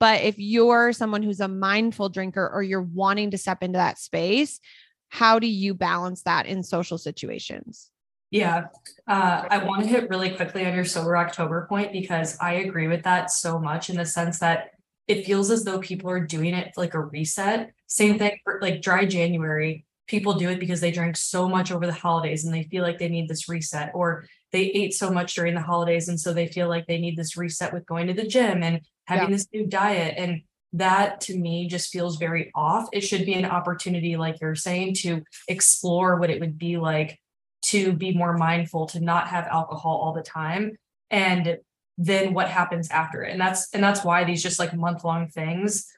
But 0.00 0.22
if 0.22 0.38
you're 0.38 0.92
someone 0.92 1.22
who's 1.22 1.40
a 1.40 1.48
mindful 1.48 2.08
drinker 2.08 2.48
or 2.48 2.62
you're 2.62 2.82
wanting 2.82 3.30
to 3.32 3.38
step 3.38 3.62
into 3.62 3.76
that 3.76 3.98
space, 3.98 4.60
how 5.08 5.38
do 5.38 5.46
you 5.46 5.74
balance 5.74 6.22
that 6.22 6.46
in 6.46 6.62
social 6.62 6.98
situations? 6.98 7.90
Yeah, 8.30 8.66
uh, 9.06 9.44
I 9.48 9.64
want 9.64 9.84
to 9.84 9.88
hit 9.88 10.10
really 10.10 10.30
quickly 10.30 10.66
on 10.66 10.74
your 10.74 10.84
sober 10.84 11.16
October 11.16 11.66
point 11.66 11.92
because 11.92 12.36
I 12.40 12.54
agree 12.54 12.86
with 12.86 13.04
that 13.04 13.30
so 13.30 13.58
much 13.58 13.88
in 13.88 13.96
the 13.96 14.04
sense 14.04 14.38
that 14.40 14.72
it 15.08 15.24
feels 15.24 15.50
as 15.50 15.64
though 15.64 15.78
people 15.78 16.10
are 16.10 16.20
doing 16.20 16.54
it 16.54 16.72
like 16.76 16.94
a 16.94 17.00
reset. 17.00 17.72
Same 17.86 18.18
thing 18.18 18.38
for 18.44 18.58
like 18.60 18.82
dry 18.82 19.06
January. 19.06 19.86
People 20.06 20.34
do 20.34 20.48
it 20.50 20.60
because 20.60 20.80
they 20.80 20.90
drank 20.90 21.16
so 21.16 21.48
much 21.48 21.72
over 21.72 21.86
the 21.86 21.92
holidays 21.92 22.44
and 22.44 22.54
they 22.54 22.64
feel 22.64 22.82
like 22.82 22.98
they 22.98 23.08
need 23.08 23.28
this 23.28 23.48
reset, 23.48 23.90
or 23.94 24.26
they 24.52 24.62
ate 24.62 24.94
so 24.94 25.10
much 25.10 25.34
during 25.34 25.54
the 25.54 25.60
holidays 25.60 26.08
and 26.08 26.18
so 26.20 26.32
they 26.32 26.46
feel 26.46 26.68
like 26.68 26.86
they 26.86 26.98
need 26.98 27.16
this 27.16 27.36
reset 27.36 27.72
with 27.72 27.86
going 27.86 28.06
to 28.06 28.14
the 28.14 28.26
gym 28.26 28.62
and 28.62 28.80
having 29.06 29.28
yeah. 29.28 29.36
this 29.36 29.48
new 29.52 29.66
diet. 29.66 30.14
And 30.16 30.42
that 30.74 31.20
to 31.22 31.36
me 31.36 31.66
just 31.66 31.90
feels 31.90 32.16
very 32.16 32.50
off. 32.54 32.88
It 32.92 33.00
should 33.00 33.24
be 33.24 33.34
an 33.34 33.46
opportunity, 33.46 34.16
like 34.16 34.40
you're 34.40 34.54
saying, 34.54 34.94
to 34.96 35.22
explore 35.48 36.16
what 36.16 36.30
it 36.30 36.40
would 36.40 36.58
be 36.58 36.76
like 36.76 37.18
to 37.62 37.92
be 37.92 38.14
more 38.14 38.36
mindful, 38.36 38.86
to 38.86 39.00
not 39.00 39.28
have 39.28 39.46
alcohol 39.46 39.98
all 39.98 40.12
the 40.12 40.22
time. 40.22 40.76
And 41.10 41.58
then 41.98 42.32
what 42.32 42.48
happens 42.48 42.88
after 42.90 43.22
it. 43.22 43.32
And 43.32 43.40
that's 43.40 43.68
and 43.74 43.82
that's 43.82 44.04
why 44.04 44.24
these 44.24 44.42
just 44.42 44.58
like 44.58 44.74
month 44.74 45.04
long 45.04 45.28
things 45.28 45.92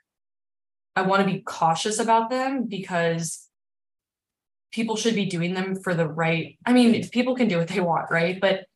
i 0.97 1.03
want 1.03 1.21
to 1.21 1.33
be 1.33 1.41
cautious 1.41 1.99
about 1.99 2.31
them 2.31 2.67
because 2.67 3.47
people 4.73 4.97
should 4.97 5.15
be 5.15 5.27
doing 5.27 5.55
them 5.55 5.77
for 5.77 5.95
the 5.95 6.07
right 6.07 6.59
i 6.67 6.73
mean 6.73 7.09
people 7.11 7.35
can 7.35 7.49
do 7.49 7.59
what 7.59 7.69
they 7.69 7.81
want 7.81 8.11
right? 8.11 8.41
But 8.41 8.67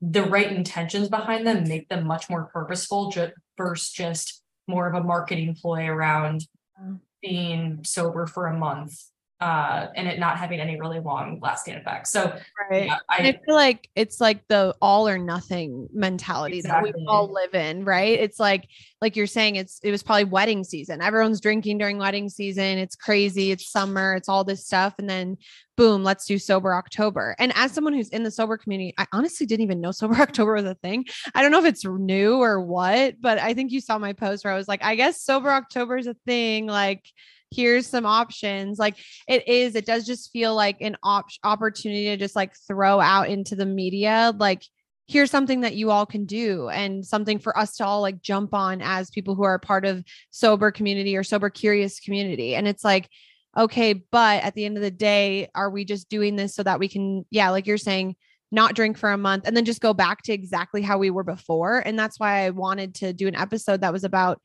the 0.00 0.24
right 0.24 0.50
intentions 0.50 1.08
behind 1.08 1.46
them 1.46 1.68
make 1.68 1.88
them 1.88 2.06
much 2.06 2.28
more 2.28 2.50
purposeful 2.52 3.10
just 3.12 3.34
versus 3.56 3.92
just 3.92 4.42
more 4.66 4.88
of 4.88 4.94
a 4.94 5.04
marketing 5.04 5.54
ploy 5.54 5.86
around 5.86 6.46
mm. 6.82 6.98
being 7.20 7.84
sober 7.84 8.26
for 8.26 8.48
a 8.48 8.58
month 8.58 9.00
uh, 9.42 9.90
and 9.96 10.06
it 10.06 10.20
not 10.20 10.38
having 10.38 10.60
any 10.60 10.78
really 10.80 11.00
long 11.00 11.40
lasting 11.42 11.74
effects. 11.74 12.10
So 12.10 12.32
right. 12.70 12.86
Yeah, 12.86 12.98
I, 13.10 13.16
I, 13.26 13.32
feel 13.44 13.56
like 13.56 13.88
it's 13.96 14.20
like 14.20 14.46
the 14.46 14.72
all 14.80 15.08
or 15.08 15.18
nothing 15.18 15.88
mentality 15.92 16.58
exactly. 16.58 16.92
that 16.92 16.96
we 16.96 17.06
all 17.08 17.32
live 17.32 17.52
in, 17.52 17.84
right? 17.84 18.20
It's 18.20 18.38
like 18.38 18.68
like 19.00 19.16
you're 19.16 19.26
saying, 19.26 19.56
it's 19.56 19.80
it 19.82 19.90
was 19.90 20.04
probably 20.04 20.26
wedding 20.26 20.62
season. 20.62 21.02
Everyone's 21.02 21.40
drinking 21.40 21.78
during 21.78 21.98
wedding 21.98 22.28
season. 22.28 22.78
It's 22.78 22.94
crazy. 22.94 23.50
It's 23.50 23.68
summer. 23.68 24.14
It's 24.14 24.28
all 24.28 24.44
this 24.44 24.64
stuff, 24.64 24.94
and 25.00 25.10
then 25.10 25.38
boom, 25.76 26.04
let's 26.04 26.24
do 26.24 26.38
sober 26.38 26.72
October. 26.72 27.34
And 27.40 27.52
as 27.56 27.72
someone 27.72 27.94
who's 27.94 28.10
in 28.10 28.22
the 28.22 28.30
sober 28.30 28.56
community, 28.56 28.94
I 28.96 29.08
honestly 29.12 29.44
didn't 29.44 29.64
even 29.64 29.80
know 29.80 29.90
sober 29.90 30.14
October 30.14 30.54
was 30.54 30.66
a 30.66 30.76
thing. 30.76 31.04
I 31.34 31.42
don't 31.42 31.50
know 31.50 31.58
if 31.58 31.64
it's 31.64 31.84
new 31.84 32.36
or 32.36 32.60
what, 32.60 33.20
but 33.20 33.40
I 33.40 33.54
think 33.54 33.72
you 33.72 33.80
saw 33.80 33.98
my 33.98 34.12
post 34.12 34.44
where 34.44 34.54
I 34.54 34.56
was 34.56 34.68
like, 34.68 34.84
I 34.84 34.94
guess 34.94 35.20
sober 35.20 35.50
October 35.50 35.96
is 35.96 36.06
a 36.06 36.14
thing. 36.26 36.68
Like 36.68 37.04
here's 37.52 37.86
some 37.86 38.06
options. 38.06 38.78
Like 38.78 38.96
it 39.28 39.46
is 39.48 39.74
it 39.74 39.86
does 39.86 40.06
just 40.06 40.30
feel 40.32 40.54
like 40.54 40.76
an 40.80 40.96
op- 41.02 41.26
opportunity 41.44 42.06
to 42.06 42.16
just 42.16 42.36
like 42.36 42.54
throw 42.66 43.00
out 43.00 43.28
into 43.28 43.54
the 43.56 43.66
media 43.66 44.32
like 44.38 44.62
here's 45.08 45.30
something 45.30 45.60
that 45.60 45.74
you 45.74 45.90
all 45.90 46.06
can 46.06 46.24
do 46.24 46.68
and 46.68 47.04
something 47.04 47.38
for 47.38 47.56
us 47.58 47.76
to 47.76 47.84
all 47.84 48.00
like 48.00 48.22
jump 48.22 48.54
on 48.54 48.80
as 48.80 49.10
people 49.10 49.34
who 49.34 49.42
are 49.42 49.58
part 49.58 49.84
of 49.84 50.04
sober 50.30 50.70
community 50.70 51.16
or 51.16 51.24
sober 51.24 51.50
curious 51.50 52.00
community. 52.00 52.54
And 52.54 52.66
it's 52.66 52.84
like 52.84 53.08
okay 53.54 53.92
but 53.92 54.42
at 54.42 54.54
the 54.54 54.64
end 54.64 54.78
of 54.78 54.82
the 54.82 54.90
day 54.90 55.46
are 55.54 55.68
we 55.68 55.84
just 55.84 56.08
doing 56.08 56.36
this 56.36 56.54
so 56.54 56.62
that 56.62 56.78
we 56.78 56.88
can 56.88 57.22
yeah 57.30 57.50
like 57.50 57.66
you're 57.66 57.76
saying 57.76 58.16
not 58.52 58.74
drink 58.74 58.98
for 58.98 59.10
a 59.10 59.18
month 59.18 59.46
and 59.46 59.56
then 59.56 59.64
just 59.64 59.80
go 59.80 59.94
back 59.94 60.22
to 60.22 60.32
exactly 60.32 60.82
how 60.82 60.98
we 60.98 61.10
were 61.10 61.24
before? 61.24 61.78
And 61.78 61.98
that's 61.98 62.20
why 62.20 62.44
i 62.44 62.50
wanted 62.50 62.94
to 62.96 63.12
do 63.12 63.26
an 63.26 63.34
episode 63.34 63.80
that 63.80 63.92
was 63.92 64.04
about 64.04 64.40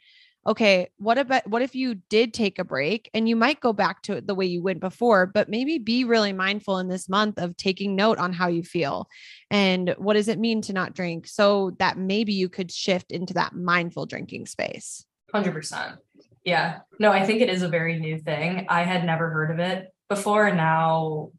okay, 0.48 0.88
what 0.98 1.18
about 1.18 1.46
what 1.48 1.62
if 1.62 1.76
you 1.76 1.96
did 2.10 2.34
take 2.34 2.58
a 2.58 2.64
break 2.64 3.10
and 3.14 3.28
you 3.28 3.36
might 3.36 3.60
go 3.60 3.74
back 3.74 4.02
to 4.04 4.22
the 4.22 4.34
way 4.34 4.46
you 4.46 4.64
went 4.64 4.80
before, 4.80 5.26
but 5.26 5.50
maybe 5.50 5.78
be 5.78 6.06
really 6.06 6.32
mindful 6.32 6.78
in 6.80 6.88
this 6.88 7.10
month 7.10 7.38
of 7.38 7.58
taking 7.58 7.96
note 7.96 8.18
on 8.18 8.32
how 8.32 8.48
you 8.48 8.64
feel 8.64 9.08
and 9.52 9.94
what 9.98 10.14
does 10.14 10.30
it 10.30 10.40
mean 10.40 10.62
to 10.62 10.74
not 10.74 10.94
drink 10.94 11.28
so 11.28 11.76
that 11.80 11.98
maybe 11.98 12.34
you 12.34 12.48
could 12.48 12.72
shift 12.72 13.12
into 13.12 13.34
that 13.34 13.54
mindful 13.54 14.06
drinking 14.06 14.46
space. 14.46 15.06
100%. 15.34 15.98
Yeah. 16.46 16.80
No, 16.98 17.12
I 17.12 17.26
think 17.26 17.42
it 17.42 17.50
is 17.50 17.62
a 17.62 17.68
very 17.68 18.00
new 18.00 18.18
thing. 18.18 18.68
I 18.70 18.84
had 18.84 19.04
never 19.04 19.30
heard 19.30 19.52
of 19.52 19.60
it 19.60 19.90
before 20.08 20.48
and 20.48 20.56
now 20.56 21.32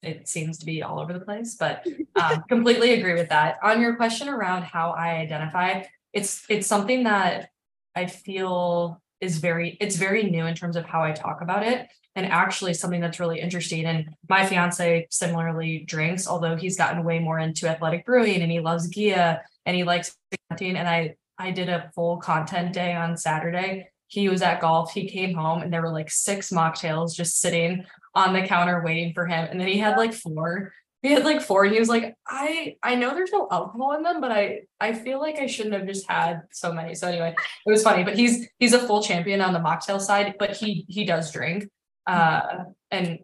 it 0.00 0.28
seems 0.28 0.58
to 0.58 0.66
be 0.66 0.82
all 0.82 1.00
over 1.00 1.12
the 1.12 1.24
place, 1.24 1.56
but 1.58 1.84
um, 2.22 2.44
completely 2.48 2.92
agree 2.92 3.14
with 3.14 3.30
that. 3.30 3.56
On 3.64 3.80
your 3.80 3.96
question 3.96 4.28
around 4.28 4.62
how 4.62 4.90
I 4.92 5.16
identify, 5.16 5.82
it's 6.12 6.44
it's 6.48 6.68
something 6.68 7.04
that 7.04 7.48
I 7.94 8.06
feel 8.06 9.00
is 9.20 9.38
very 9.38 9.76
it's 9.80 9.96
very 9.96 10.24
new 10.24 10.46
in 10.46 10.54
terms 10.54 10.76
of 10.76 10.84
how 10.84 11.02
I 11.02 11.12
talk 11.12 11.40
about 11.40 11.64
it. 11.64 11.88
And 12.16 12.26
actually 12.26 12.74
something 12.74 13.00
that's 13.00 13.18
really 13.18 13.40
interesting 13.40 13.86
and 13.86 14.14
my 14.28 14.46
fiance 14.46 15.08
similarly 15.10 15.84
drinks 15.86 16.28
although 16.28 16.54
he's 16.54 16.76
gotten 16.76 17.02
way 17.02 17.18
more 17.18 17.40
into 17.40 17.68
athletic 17.68 18.06
brewing 18.06 18.42
and 18.42 18.52
he 18.52 18.60
loves 18.60 18.88
Ghia 18.88 19.40
and 19.66 19.76
he 19.76 19.82
likes 19.82 20.16
hunting 20.50 20.76
and 20.76 20.88
I 20.88 21.16
I 21.38 21.50
did 21.50 21.68
a 21.68 21.90
full 21.94 22.18
content 22.18 22.72
day 22.72 22.94
on 22.94 23.16
Saturday. 23.16 23.88
He 24.06 24.28
was 24.28 24.42
at 24.42 24.60
golf 24.60 24.92
he 24.92 25.08
came 25.08 25.34
home 25.34 25.62
and 25.62 25.72
there 25.72 25.82
were 25.82 25.92
like 25.92 26.10
six 26.10 26.50
mocktails 26.50 27.14
just 27.14 27.40
sitting 27.40 27.84
on 28.14 28.32
the 28.32 28.46
counter 28.46 28.82
waiting 28.84 29.12
for 29.12 29.26
him. 29.26 29.48
And 29.50 29.60
then 29.60 29.66
he 29.66 29.78
had 29.78 29.96
like 29.96 30.12
four 30.12 30.72
he 31.04 31.12
had 31.12 31.22
like 31.22 31.42
four 31.42 31.64
and 31.64 31.74
he 31.74 31.78
was 31.78 31.88
like 31.88 32.16
i 32.26 32.74
i 32.82 32.94
know 32.94 33.14
there's 33.14 33.30
no 33.30 33.46
alcohol 33.50 33.92
in 33.92 34.02
them 34.02 34.22
but 34.22 34.32
i 34.32 34.60
i 34.80 34.92
feel 34.92 35.20
like 35.20 35.38
i 35.38 35.46
shouldn't 35.46 35.74
have 35.74 35.86
just 35.86 36.10
had 36.10 36.40
so 36.50 36.72
many. 36.72 36.94
So 36.94 37.06
anyway 37.06 37.34
it 37.66 37.70
was 37.70 37.82
funny 37.82 38.02
but 38.02 38.16
he's 38.16 38.48
he's 38.58 38.72
a 38.72 38.78
full 38.80 39.02
champion 39.02 39.40
on 39.40 39.52
the 39.52 39.60
mocktail 39.60 40.00
side 40.00 40.34
but 40.38 40.56
he 40.56 40.84
he 40.88 41.04
does 41.04 41.30
drink 41.30 41.68
uh 42.06 42.64
and 42.90 43.18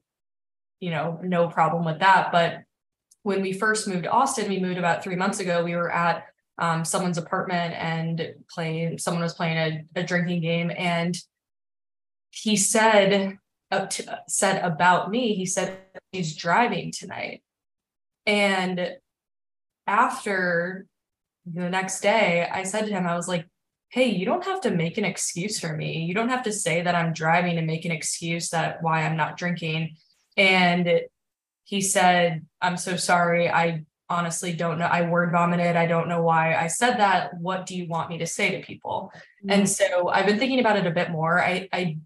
you 0.79 0.91
know 0.91 1.19
no 1.23 1.49
problem 1.49 1.85
with 1.85 2.01
that 2.01 2.31
but 2.31 2.61
when 3.23 3.43
we 3.43 3.53
first 3.53 3.89
moved 3.89 4.05
to 4.05 4.11
austin 4.11 4.49
we 4.49 4.61
moved 4.61 4.79
about 4.79 5.03
three 5.03 5.17
months 5.17 5.41
ago 5.41 5.65
we 5.65 5.75
were 5.75 5.91
at 5.91 6.27
um, 6.59 6.85
someone's 6.85 7.17
apartment 7.17 7.73
and 7.73 8.35
playing 8.51 8.99
someone 8.99 9.23
was 9.23 9.33
playing 9.33 9.57
a, 9.57 10.01
a 10.01 10.03
drinking 10.03 10.43
game 10.43 10.71
and 10.77 11.17
he 12.29 12.55
said 12.55 13.39
uh, 13.71 13.87
to, 13.87 14.21
said 14.29 14.63
about 14.63 15.11
me 15.11 15.35
he 15.35 15.47
said 15.47 15.79
he's 16.13 16.37
driving 16.37 16.93
tonight 16.93 17.43
and 18.27 18.97
after 19.87 20.87
the 21.47 21.69
next 21.69 22.01
day, 22.01 22.49
I 22.51 22.63
said 22.63 22.87
to 22.87 22.93
him, 22.93 23.07
I 23.07 23.17
was 23.17 23.29
like, 23.29 23.47
hey, 23.89 24.07
you 24.07 24.25
don't 24.25 24.45
have 24.45 24.61
to 24.63 24.71
make 24.71 24.99
an 24.99 25.05
excuse 25.05 25.59
for 25.59 25.77
me. 25.77 26.05
You 26.05 26.15
don't 26.15 26.29
have 26.29 26.45
to 26.45 26.53
say 26.53 26.83
that 26.83 26.95
I'm 26.95 27.13
driving 27.13 27.59
and 27.59 27.67
make 27.67 27.85
an 27.85 27.91
excuse 27.91 28.51
that 28.51 28.83
why 28.83 29.03
I'm 29.03 29.17
not 29.17 29.37
drinking. 29.37 29.97
And 30.37 31.03
he 31.65 31.81
said, 31.81 32.47
I'm 32.61 32.77
so 32.77 32.97
sorry. 32.97 33.49
I 33.49 33.85
honestly 34.09 34.53
don't 34.53 34.79
know. 34.79 34.87
I 34.87 35.03
word 35.03 35.33
vomited. 35.33 35.77
I 35.77 35.87
don't 35.87 36.09
know 36.09 36.23
why 36.23 36.55
I 36.55 36.69
said 36.69 36.99
that. 36.99 37.35
What 37.35 37.67
do 37.67 37.77
you 37.77 37.89
want 37.89 38.11
me 38.11 38.19
to 38.19 38.27
say 38.27 38.53
to 38.53 38.67
people? 38.67 39.13
Mm-hmm. 39.15 39.51
And 39.51 39.69
so 39.69 40.09
I've 40.09 40.27
been 40.27 40.39
thinking 40.39 40.61
about 40.61 40.77
it 40.77 40.87
a 40.87 40.93
bit 40.93 41.11
more. 41.11 41.43
I, 41.43 41.69
I 41.73 41.99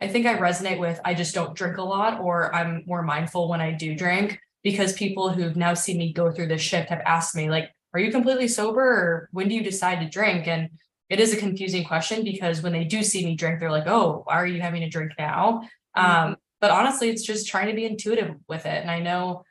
I 0.00 0.08
think 0.08 0.26
I 0.26 0.36
resonate 0.36 0.78
with 0.78 1.00
I 1.04 1.14
just 1.14 1.34
don't 1.34 1.56
drink 1.56 1.78
a 1.78 1.82
lot 1.82 2.20
or 2.20 2.54
I'm 2.54 2.82
more 2.86 3.02
mindful 3.02 3.48
when 3.48 3.60
I 3.60 3.70
do 3.70 3.94
drink 3.94 4.38
because 4.64 4.94
people 4.94 5.30
who've 5.30 5.56
now 5.56 5.74
seen 5.74 5.98
me 5.98 6.12
go 6.12 6.32
through 6.32 6.48
this 6.48 6.62
shift 6.62 6.88
have 6.88 7.02
asked 7.06 7.36
me 7.36 7.48
like 7.48 7.70
are 7.94 8.00
you 8.00 8.10
completely 8.10 8.48
sober 8.48 8.80
or 8.80 9.28
when 9.30 9.48
do 9.48 9.54
you 9.54 9.62
decide 9.62 10.00
to 10.00 10.08
drink? 10.08 10.48
And 10.48 10.68
it 11.08 11.20
is 11.20 11.32
a 11.32 11.36
confusing 11.36 11.84
question 11.84 12.24
because 12.24 12.60
when 12.60 12.72
they 12.72 12.84
do 12.84 13.02
see 13.02 13.24
me 13.24 13.36
drink, 13.36 13.60
they're 13.60 13.70
like, 13.70 13.86
oh, 13.86 14.22
why 14.24 14.34
are 14.34 14.46
you 14.46 14.60
having 14.60 14.82
a 14.82 14.90
drink 14.90 15.12
now? 15.16 15.62
Mm-hmm. 15.96 16.28
Um, 16.30 16.36
but 16.60 16.72
honestly, 16.72 17.08
it's 17.08 17.22
just 17.22 17.46
trying 17.46 17.68
to 17.68 17.74
be 17.74 17.84
intuitive 17.84 18.34
with 18.48 18.66
it. 18.66 18.82
And 18.82 18.90
I 18.90 18.98
know, 18.98 19.44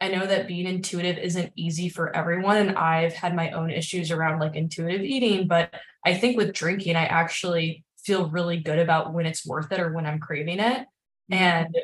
I 0.00 0.08
know 0.08 0.24
that 0.24 0.46
being 0.46 0.66
intuitive 0.66 1.18
isn't 1.18 1.52
easy 1.56 1.88
for 1.88 2.14
everyone. 2.14 2.58
And 2.58 2.78
I've 2.78 3.14
had 3.14 3.34
my 3.34 3.50
own 3.50 3.70
issues 3.70 4.12
around 4.12 4.38
like 4.38 4.54
intuitive 4.54 5.02
eating, 5.02 5.48
but 5.48 5.74
I 6.06 6.14
think 6.14 6.36
with 6.36 6.54
drinking, 6.54 6.94
I 6.94 7.06
actually 7.06 7.84
feel 8.04 8.30
really 8.30 8.58
good 8.58 8.78
about 8.78 9.12
when 9.12 9.26
it's 9.26 9.44
worth 9.44 9.72
it 9.72 9.80
or 9.80 9.92
when 9.92 10.06
I'm 10.06 10.20
craving 10.20 10.60
it. 10.60 10.86
Mm-hmm. 11.32 11.34
And 11.34 11.76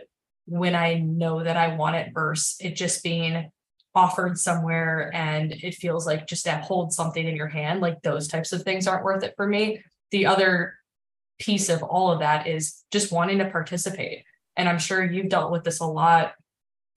when 0.47 0.75
I 0.75 0.95
know 0.95 1.43
that 1.43 1.57
I 1.57 1.75
want 1.77 1.97
it 1.97 2.13
versus 2.13 2.57
it 2.61 2.77
just 2.77 3.03
being 3.03 3.51
offered 3.95 4.39
somewhere 4.39 5.11
and 5.15 5.53
it 5.53 5.75
feels 5.75 6.07
like 6.07 6.27
just 6.27 6.45
to 6.45 6.57
hold 6.57 6.93
something 6.93 7.27
in 7.27 7.37
your 7.37 7.49
hand, 7.49 7.81
like 7.81 8.03
those 8.03 8.29
types 8.29 8.53
of 8.53 8.63
things 8.63 8.87
aren't 8.87 9.05
worth 9.05 9.23
it 9.23 9.35
for 9.37 9.47
me. 9.47 9.83
The 10.11 10.27
other 10.27 10.75
piece 11.39 11.69
of 11.69 11.83
all 11.83 12.11
of 12.11 12.21
that 12.21 12.47
is 12.47 12.83
just 12.91 13.13
wanting 13.13 13.39
to 13.39 13.51
participate. 13.51 14.25
And 14.57 14.69
I'm 14.69 14.79
sure 14.79 15.05
you've 15.05 15.29
dealt 15.29 15.53
with 15.53 15.65
this 15.65 15.81
a 15.81 15.87
lot 15.87 16.35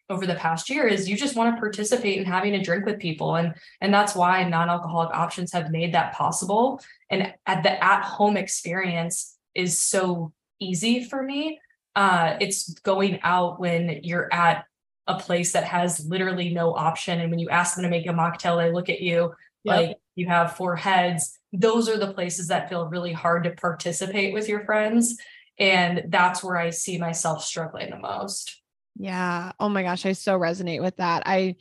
over 0.10 0.26
the 0.26 0.36
past 0.36 0.70
year 0.70 0.88
is 0.88 1.10
you 1.10 1.18
just 1.18 1.36
want 1.36 1.54
to 1.54 1.60
participate 1.60 2.18
in 2.18 2.26
having 2.26 2.56
a 2.56 2.64
drink 2.64 2.86
with 2.86 2.98
people 2.98 3.36
and 3.36 3.54
and 3.82 3.94
that's 3.94 4.16
why 4.16 4.42
non-alcoholic 4.44 5.14
options 5.14 5.52
have 5.52 5.70
made 5.70 5.94
that 5.94 6.14
possible 6.14 6.80
and 7.10 7.34
at 7.46 7.62
the 7.64 7.84
at 7.84 8.04
home 8.04 8.38
experience 8.38 9.38
is 9.54 9.78
so 9.78 10.32
easy 10.62 11.04
for 11.04 11.22
me 11.22 11.60
uh 11.98 12.38
it's 12.40 12.74
going 12.80 13.20
out 13.24 13.60
when 13.60 14.00
you're 14.04 14.34
at 14.34 14.64
a 15.08 15.20
place 15.20 15.54
that 15.54 15.64
has 15.64 16.06
literally 16.06 16.54
no 16.54 16.74
option. 16.74 17.20
And 17.20 17.32
when 17.32 17.40
you 17.40 17.50
ask 17.50 17.76
them 17.76 17.84
to 17.84 17.90
make 17.90 18.06
a 18.06 18.10
mocktail, 18.10 18.58
they 18.58 18.72
look 18.72 18.90
at 18.90 19.02
you 19.02 19.34
yep. 19.64 19.76
like 19.76 19.98
you 20.16 20.28
have 20.28 20.56
four 20.56 20.76
heads. 20.76 21.38
Those 21.54 21.90
are 21.90 21.98
the 21.98 22.14
places 22.14 22.50
that 22.50 22.70
feel 22.70 22.88
really 22.88 23.14
hard 23.14 23.44
to 23.46 23.52
participate 23.52 24.34
with 24.34 24.50
your 24.50 24.66
friends. 24.66 25.18
And 25.60 26.04
that's 26.10 26.44
where 26.44 26.58
I 26.58 26.70
see 26.70 26.98
myself 26.98 27.44
struggling 27.44 27.90
the 27.90 27.98
most. 27.98 28.62
Yeah. 28.98 29.54
Oh 29.60 29.70
my 29.70 29.84
gosh. 29.84 30.06
I 30.06 30.12
so 30.12 30.38
resonate 30.38 30.82
with 30.82 30.98
that. 30.98 31.24
I, 31.26 31.56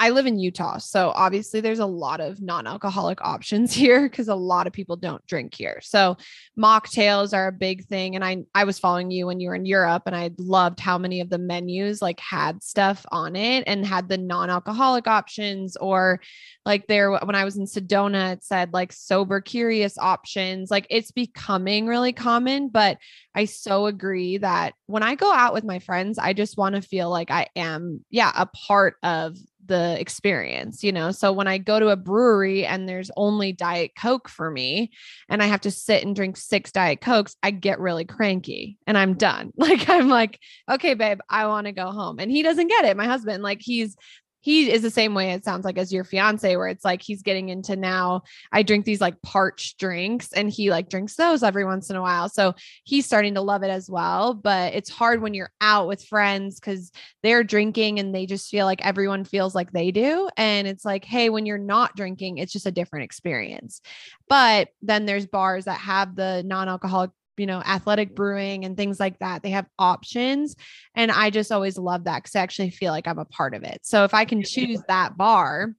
I 0.00 0.08
live 0.08 0.26
in 0.26 0.38
Utah. 0.38 0.78
So 0.78 1.12
obviously 1.14 1.60
there's 1.60 1.78
a 1.78 1.84
lot 1.84 2.20
of 2.20 2.40
non-alcoholic 2.40 3.20
options 3.24 3.74
here 3.74 4.08
because 4.08 4.28
a 4.28 4.34
lot 4.34 4.66
of 4.66 4.72
people 4.72 4.96
don't 4.96 5.24
drink 5.26 5.54
here. 5.54 5.78
So 5.82 6.16
mocktails 6.58 7.34
are 7.34 7.48
a 7.48 7.52
big 7.52 7.84
thing. 7.84 8.14
And 8.16 8.24
I 8.24 8.38
I 8.54 8.64
was 8.64 8.78
following 8.78 9.10
you 9.10 9.26
when 9.26 9.40
you 9.40 9.50
were 9.50 9.54
in 9.54 9.66
Europe 9.66 10.04
and 10.06 10.16
I 10.16 10.30
loved 10.38 10.80
how 10.80 10.96
many 10.96 11.20
of 11.20 11.28
the 11.28 11.38
menus 11.38 12.00
like 12.00 12.18
had 12.18 12.62
stuff 12.62 13.04
on 13.12 13.36
it 13.36 13.64
and 13.66 13.84
had 13.84 14.08
the 14.08 14.16
non-alcoholic 14.16 15.06
options 15.06 15.76
or 15.76 16.20
like 16.64 16.86
there 16.86 17.10
when 17.10 17.34
I 17.34 17.44
was 17.44 17.58
in 17.58 17.66
Sedona, 17.66 18.32
it 18.32 18.44
said 18.44 18.72
like 18.72 18.92
sober 18.92 19.42
curious 19.42 19.98
options. 19.98 20.70
Like 20.70 20.86
it's 20.88 21.10
becoming 21.10 21.86
really 21.86 22.14
common, 22.14 22.70
but 22.70 22.96
I 23.34 23.44
so 23.44 23.86
agree 23.86 24.38
that 24.38 24.74
when 24.86 25.02
I 25.02 25.14
go 25.14 25.32
out 25.32 25.52
with 25.52 25.64
my 25.64 25.78
friends, 25.78 26.18
I 26.18 26.32
just 26.32 26.56
want 26.56 26.74
to 26.74 26.82
feel 26.82 27.10
like 27.10 27.30
I 27.30 27.48
am, 27.54 28.04
yeah, 28.10 28.32
a 28.34 28.46
part 28.46 28.96
of 29.02 29.36
the 29.70 29.98
experience, 30.00 30.82
you 30.82 30.90
know? 30.90 31.12
So 31.12 31.32
when 31.32 31.46
I 31.46 31.58
go 31.58 31.78
to 31.78 31.90
a 31.90 31.96
brewery 31.96 32.66
and 32.66 32.88
there's 32.88 33.08
only 33.16 33.52
Diet 33.52 33.92
Coke 33.96 34.28
for 34.28 34.50
me 34.50 34.90
and 35.28 35.40
I 35.40 35.46
have 35.46 35.60
to 35.60 35.70
sit 35.70 36.04
and 36.04 36.14
drink 36.14 36.36
six 36.36 36.72
Diet 36.72 37.00
Cokes, 37.00 37.36
I 37.40 37.52
get 37.52 37.78
really 37.78 38.04
cranky 38.04 38.78
and 38.86 38.98
I'm 38.98 39.14
done. 39.14 39.52
Like, 39.70 39.88
I'm 39.88 40.08
like, 40.08 40.40
okay, 40.68 40.94
babe, 40.94 41.20
I 41.28 41.46
want 41.46 41.66
to 41.66 41.72
go 41.72 41.92
home. 41.92 42.18
And 42.18 42.28
he 42.28 42.42
doesn't 42.42 42.66
get 42.66 42.86
it. 42.86 42.96
My 42.96 43.04
husband, 43.04 43.44
like, 43.44 43.60
he's 43.60 43.94
he 44.40 44.70
is 44.70 44.82
the 44.82 44.90
same 44.90 45.14
way 45.14 45.32
it 45.32 45.44
sounds 45.44 45.64
like 45.64 45.78
as 45.78 45.92
your 45.92 46.04
fiance 46.04 46.56
where 46.56 46.68
it's 46.68 46.84
like 46.84 47.02
he's 47.02 47.22
getting 47.22 47.48
into 47.48 47.76
now 47.76 48.22
i 48.52 48.62
drink 48.62 48.84
these 48.84 49.00
like 49.00 49.20
parched 49.22 49.78
drinks 49.78 50.32
and 50.32 50.50
he 50.50 50.70
like 50.70 50.88
drinks 50.88 51.14
those 51.14 51.42
every 51.42 51.64
once 51.64 51.90
in 51.90 51.96
a 51.96 52.02
while. 52.02 52.28
So 52.28 52.54
he's 52.84 53.06
starting 53.06 53.34
to 53.34 53.40
love 53.40 53.62
it 53.62 53.70
as 53.70 53.88
well 53.90 54.34
but 54.34 54.74
it's 54.74 54.90
hard 54.90 55.22
when 55.22 55.34
you're 55.34 55.52
out 55.60 55.88
with 55.88 56.04
friends 56.04 56.58
because 56.58 56.90
they're 57.22 57.44
drinking 57.44 57.98
and 57.98 58.14
they 58.14 58.26
just 58.26 58.50
feel 58.50 58.66
like 58.66 58.84
everyone 58.84 59.24
feels 59.24 59.54
like 59.54 59.72
they 59.72 59.90
do. 59.90 60.28
And 60.36 60.66
it's 60.66 60.84
like 60.84 61.04
hey 61.04 61.30
when 61.30 61.46
you're 61.46 61.58
not 61.58 61.96
drinking 61.96 62.38
it's 62.38 62.52
just 62.52 62.66
a 62.66 62.72
different 62.72 63.04
experience. 63.04 63.80
But 64.28 64.68
then 64.82 65.06
there's 65.06 65.26
bars 65.26 65.64
that 65.64 65.80
have 65.80 66.16
the 66.16 66.42
non-alcoholic 66.44 67.10
you 67.40 67.46
know, 67.46 67.62
athletic 67.62 68.14
brewing 68.14 68.66
and 68.66 68.76
things 68.76 69.00
like 69.00 69.18
that. 69.20 69.42
They 69.42 69.50
have 69.50 69.66
options. 69.78 70.54
And 70.94 71.10
I 71.10 71.30
just 71.30 71.50
always 71.50 71.78
love 71.78 72.04
that 72.04 72.22
because 72.22 72.36
I 72.36 72.40
actually 72.40 72.70
feel 72.70 72.92
like 72.92 73.08
I'm 73.08 73.18
a 73.18 73.24
part 73.24 73.54
of 73.54 73.64
it. 73.64 73.80
So 73.82 74.04
if 74.04 74.12
I 74.12 74.26
can 74.26 74.42
choose 74.42 74.82
that 74.88 75.16
bar, 75.16 75.74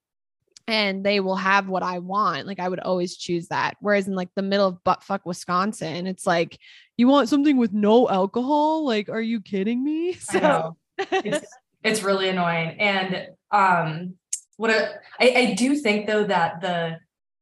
and 0.68 1.04
they 1.04 1.20
will 1.20 1.36
have 1.36 1.68
what 1.68 1.84
I 1.84 2.00
want. 2.00 2.48
Like 2.48 2.60
I 2.60 2.70
would 2.70 2.80
always 2.80 3.18
choose 3.18 3.48
that. 3.48 3.76
Whereas 3.82 4.08
in 4.08 4.16
like 4.16 4.30
the 4.36 4.42
middle 4.42 4.68
of 4.68 4.84
buttfuck 4.86 5.22
Wisconsin, 5.26 6.08
it's 6.08 6.26
like 6.26 6.58
you 6.98 7.08
want 7.08 7.30
something 7.30 7.58
with 7.58 7.74
no 7.74 8.08
alcohol. 8.08 8.86
Like, 8.86 9.10
are 9.10 9.22
you 9.22 9.42
kidding 9.42 9.84
me? 9.84 10.14
So 10.20 10.78
it's, 10.98 11.46
it's 11.84 12.04
really 12.04 12.30
annoying. 12.30 12.80
And 12.80 13.28
um, 13.52 14.16
what 14.58 14.70
a, 14.70 14.94
I, 15.20 15.34
I 15.36 15.54
do 15.56 15.76
think 15.76 16.08
though 16.08 16.24
that 16.24 16.62
the 16.62 17.00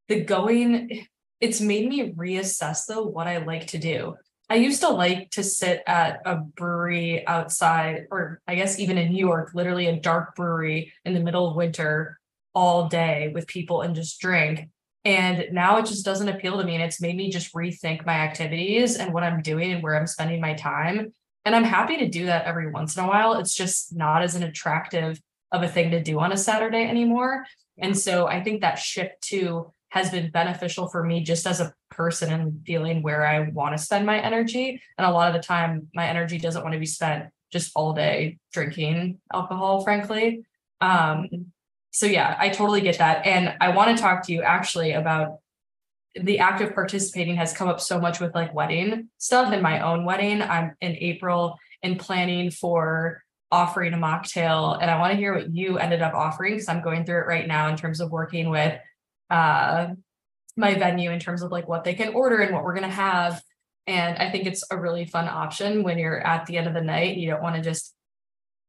the 0.07 0.21
going 0.21 1.05
it's 1.39 1.61
made 1.61 1.87
me 1.87 2.11
reassess 2.11 2.85
though 2.85 3.03
what 3.03 3.27
I 3.27 3.37
like 3.37 3.67
to 3.67 3.77
do. 3.77 4.15
I 4.49 4.55
used 4.55 4.81
to 4.81 4.89
like 4.89 5.29
to 5.31 5.43
sit 5.43 5.83
at 5.85 6.21
a 6.25 6.37
brewery 6.37 7.25
outside, 7.27 8.07
or 8.09 8.41
I 8.47 8.55
guess 8.55 8.79
even 8.79 8.97
in 8.97 9.11
New 9.11 9.25
York, 9.25 9.51
literally 9.53 9.85
a 9.87 9.99
dark 9.99 10.35
brewery 10.35 10.91
in 11.05 11.13
the 11.13 11.19
middle 11.19 11.47
of 11.47 11.55
winter 11.55 12.19
all 12.55 12.87
day 12.87 13.31
with 13.33 13.45
people 13.45 13.81
and 13.81 13.93
just 13.93 14.19
drink. 14.19 14.69
And 15.05 15.45
now 15.51 15.77
it 15.77 15.85
just 15.85 16.03
doesn't 16.03 16.27
appeal 16.27 16.57
to 16.57 16.63
me. 16.63 16.73
And 16.73 16.83
it's 16.83 16.99
made 16.99 17.15
me 17.15 17.29
just 17.29 17.53
rethink 17.53 18.05
my 18.07 18.13
activities 18.13 18.97
and 18.97 19.13
what 19.13 19.23
I'm 19.23 19.41
doing 19.43 19.71
and 19.71 19.83
where 19.83 19.95
I'm 19.95 20.07
spending 20.07 20.41
my 20.41 20.55
time. 20.55 21.13
And 21.45 21.55
I'm 21.55 21.63
happy 21.63 21.97
to 21.97 22.09
do 22.09 22.25
that 22.25 22.45
every 22.45 22.71
once 22.71 22.97
in 22.97 23.03
a 23.03 23.07
while. 23.07 23.33
It's 23.33 23.53
just 23.53 23.95
not 23.95 24.23
as 24.23 24.35
an 24.35 24.43
attractive 24.43 25.21
of 25.51 25.61
a 25.61 25.67
thing 25.67 25.91
to 25.91 26.01
do 26.03 26.19
on 26.19 26.31
a 26.31 26.37
Saturday 26.37 26.83
anymore. 26.83 27.45
And 27.77 27.97
so 27.97 28.27
I 28.27 28.43
think 28.43 28.61
that 28.61 28.79
shift 28.79 29.21
to 29.29 29.71
has 29.89 30.11
been 30.11 30.31
beneficial 30.31 30.87
for 30.87 31.03
me 31.03 31.23
just 31.23 31.45
as 31.47 31.59
a 31.59 31.73
person 31.89 32.31
and 32.31 32.61
feeling 32.65 33.01
where 33.01 33.25
I 33.25 33.49
want 33.49 33.75
to 33.75 33.83
spend 33.83 34.05
my 34.05 34.19
energy. 34.19 34.81
And 34.97 35.05
a 35.05 35.11
lot 35.11 35.33
of 35.33 35.41
the 35.41 35.45
time, 35.45 35.87
my 35.93 36.07
energy 36.07 36.37
doesn't 36.37 36.63
want 36.63 36.73
to 36.73 36.79
be 36.79 36.85
spent 36.85 37.29
just 37.51 37.71
all 37.75 37.93
day 37.93 38.37
drinking 38.53 39.19
alcohol, 39.33 39.81
frankly. 39.81 40.43
Um, 40.79 41.47
so, 41.91 42.05
yeah, 42.05 42.35
I 42.39 42.49
totally 42.49 42.81
get 42.81 42.99
that. 42.99 43.25
And 43.25 43.55
I 43.59 43.75
want 43.75 43.95
to 43.95 44.01
talk 44.01 44.25
to 44.27 44.33
you 44.33 44.43
actually 44.43 44.91
about 44.91 45.39
the 46.15 46.39
act 46.39 46.61
of 46.61 46.73
participating 46.73 47.35
has 47.35 47.53
come 47.53 47.67
up 47.67 47.79
so 47.79 47.99
much 47.99 48.19
with 48.19 48.33
like 48.35 48.53
wedding 48.53 49.09
stuff 49.17 49.53
in 49.53 49.61
my 49.61 49.81
own 49.81 50.05
wedding. 50.05 50.41
I'm 50.41 50.75
in 50.81 50.95
April 50.97 51.57
and 51.83 51.99
planning 51.99 52.51
for 52.51 53.23
offering 53.51 53.93
a 53.93 53.97
mocktail. 53.97 54.77
And 54.79 54.91
I 54.91 54.99
want 54.99 55.11
to 55.11 55.17
hear 55.17 55.33
what 55.33 55.53
you 55.53 55.77
ended 55.77 56.01
up 56.01 56.13
offering 56.13 56.53
because 56.53 56.69
I'm 56.69 56.83
going 56.83 57.05
through 57.05 57.21
it 57.21 57.27
right 57.27 57.47
now 57.47 57.67
in 57.69 57.75
terms 57.77 57.99
of 57.99 58.11
working 58.11 58.49
with 58.49 58.79
uh, 59.29 59.87
my 60.55 60.75
venue 60.75 61.11
in 61.11 61.19
terms 61.19 61.41
of 61.41 61.51
like 61.51 61.67
what 61.67 61.83
they 61.83 61.93
can 61.93 62.13
order 62.13 62.39
and 62.39 62.53
what 62.53 62.63
we're 62.63 62.75
going 62.75 62.89
to 62.89 62.95
have. 62.95 63.41
And 63.87 64.17
I 64.17 64.29
think 64.29 64.45
it's 64.45 64.63
a 64.69 64.77
really 64.77 65.05
fun 65.05 65.27
option 65.27 65.83
when 65.83 65.97
you're 65.97 66.19
at 66.19 66.45
the 66.45 66.57
end 66.57 66.67
of 66.67 66.73
the 66.73 66.81
night. 66.81 67.17
You 67.17 67.29
don't 67.29 67.41
want 67.41 67.55
to 67.55 67.61
just, 67.61 67.95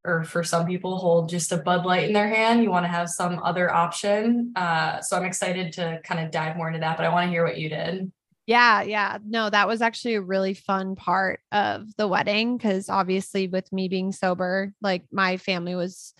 or 0.05 0.25
for 0.25 0.43
some 0.43 0.67
people, 0.67 0.97
hold 0.97 1.29
just 1.29 1.53
a 1.53 1.59
Bud 1.59 1.85
Light 1.85 2.05
in 2.05 2.15
their 2.15 2.29
hand. 2.29 2.63
You 2.63 2.71
want 2.71 2.85
to 2.85 2.91
have 2.91 3.11
some 3.11 3.39
other 3.43 3.71
option. 3.71 4.53
Uh, 4.57 5.01
so 5.03 5.17
I'm 5.17 5.25
excited 5.25 5.75
to 5.75 6.01
kind 6.05 6.25
of 6.25 6.31
dive 6.31 6.57
more 6.57 6.69
into 6.69 6.81
that, 6.81 6.97
but 6.97 7.05
I 7.05 7.11
want 7.11 7.27
to 7.27 7.31
hear 7.31 7.45
what 7.45 7.59
you 7.59 7.69
did. 7.69 8.11
Yeah, 8.47 8.83
yeah. 8.83 9.19
No, 9.25 9.51
that 9.51 9.69
was 9.69 9.83
actually 9.83 10.15
a 10.15 10.23
really 10.23 10.55
fun 10.55 10.97
part 10.97 11.41
of 11.53 11.95
the 11.97 12.09
wedding 12.09 12.57
because 12.57 12.89
obviously, 12.89 13.47
with 13.47 13.71
me 13.73 13.89
being 13.89 14.11
sober, 14.11 14.73
like 14.81 15.05
my 15.13 15.37
family 15.37 15.75
was 15.75 16.15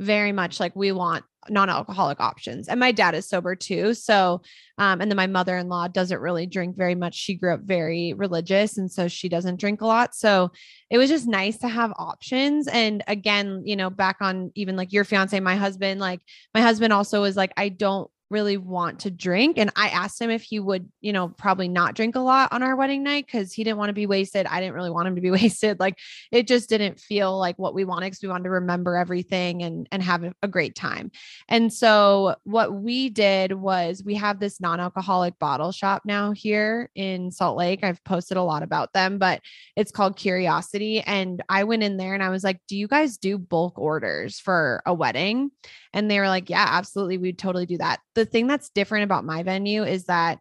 very 0.00 0.32
much 0.32 0.58
like 0.58 0.74
we 0.74 0.90
want 0.90 1.24
non-alcoholic 1.50 2.20
options. 2.20 2.68
And 2.68 2.80
my 2.80 2.92
dad 2.92 3.14
is 3.14 3.28
sober 3.28 3.54
too. 3.54 3.94
So 3.94 4.42
um 4.78 5.00
and 5.00 5.10
then 5.10 5.16
my 5.16 5.26
mother-in-law 5.26 5.88
doesn't 5.88 6.20
really 6.20 6.46
drink 6.46 6.76
very 6.76 6.94
much. 6.94 7.14
She 7.14 7.34
grew 7.34 7.54
up 7.54 7.60
very 7.62 8.12
religious 8.14 8.78
and 8.78 8.90
so 8.90 9.08
she 9.08 9.28
doesn't 9.28 9.60
drink 9.60 9.80
a 9.80 9.86
lot. 9.86 10.14
So 10.14 10.50
it 10.90 10.98
was 10.98 11.08
just 11.08 11.26
nice 11.26 11.58
to 11.58 11.68
have 11.68 11.92
options. 11.96 12.68
And 12.68 13.02
again 13.06 13.62
you 13.64 13.76
know 13.76 13.90
back 13.90 14.16
on 14.20 14.52
even 14.54 14.76
like 14.76 14.92
your 14.92 15.04
fiance 15.04 15.38
my 15.40 15.56
husband 15.56 16.00
like 16.00 16.20
my 16.54 16.60
husband 16.60 16.92
also 16.92 17.22
was 17.22 17.36
like 17.36 17.52
I 17.56 17.68
don't 17.68 18.10
really 18.30 18.56
want 18.56 19.00
to 19.00 19.10
drink. 19.10 19.58
And 19.58 19.70
I 19.76 19.88
asked 19.88 20.20
him 20.20 20.30
if 20.30 20.42
he 20.42 20.60
would, 20.60 20.88
you 21.00 21.12
know, 21.12 21.28
probably 21.28 21.68
not 21.68 21.94
drink 21.94 22.14
a 22.16 22.20
lot 22.20 22.52
on 22.52 22.62
our 22.62 22.76
wedding 22.76 23.02
night 23.02 23.26
because 23.26 23.52
he 23.52 23.64
didn't 23.64 23.78
want 23.78 23.88
to 23.88 23.94
be 23.94 24.06
wasted. 24.06 24.46
I 24.46 24.60
didn't 24.60 24.74
really 24.74 24.90
want 24.90 25.08
him 25.08 25.14
to 25.14 25.20
be 25.20 25.30
wasted. 25.32 25.80
Like 25.80 25.98
it 26.30 26.46
just 26.46 26.68
didn't 26.68 27.00
feel 27.00 27.38
like 27.38 27.58
what 27.58 27.74
we 27.74 27.84
wanted 27.84 28.06
because 28.06 28.22
we 28.22 28.28
wanted 28.28 28.44
to 28.44 28.50
remember 28.50 28.96
everything 28.96 29.62
and 29.62 29.88
and 29.90 30.02
have 30.02 30.24
a 30.42 30.48
great 30.48 30.74
time. 30.74 31.10
And 31.48 31.72
so 31.72 32.36
what 32.44 32.74
we 32.74 33.08
did 33.08 33.52
was 33.52 34.02
we 34.04 34.14
have 34.16 34.40
this 34.40 34.60
non-alcoholic 34.60 35.38
bottle 35.38 35.72
shop 35.72 36.02
now 36.04 36.32
here 36.32 36.90
in 36.94 37.30
Salt 37.30 37.56
Lake. 37.56 37.82
I've 37.82 38.02
posted 38.04 38.36
a 38.36 38.42
lot 38.42 38.62
about 38.62 38.92
them, 38.92 39.18
but 39.18 39.40
it's 39.76 39.92
called 39.92 40.16
Curiosity. 40.16 41.00
And 41.00 41.42
I 41.48 41.64
went 41.64 41.82
in 41.82 41.96
there 41.96 42.14
and 42.14 42.22
I 42.22 42.28
was 42.28 42.44
like, 42.44 42.60
do 42.68 42.76
you 42.76 42.88
guys 42.88 43.16
do 43.16 43.38
bulk 43.38 43.78
orders 43.78 44.38
for 44.38 44.82
a 44.84 44.92
wedding? 44.92 45.50
And 45.98 46.08
they 46.08 46.20
were 46.20 46.28
like, 46.28 46.48
yeah, 46.48 46.64
absolutely. 46.64 47.18
We'd 47.18 47.40
totally 47.40 47.66
do 47.66 47.78
that. 47.78 47.98
The 48.14 48.24
thing 48.24 48.46
that's 48.46 48.70
different 48.70 49.02
about 49.02 49.24
my 49.24 49.42
venue 49.42 49.82
is 49.82 50.04
that 50.04 50.38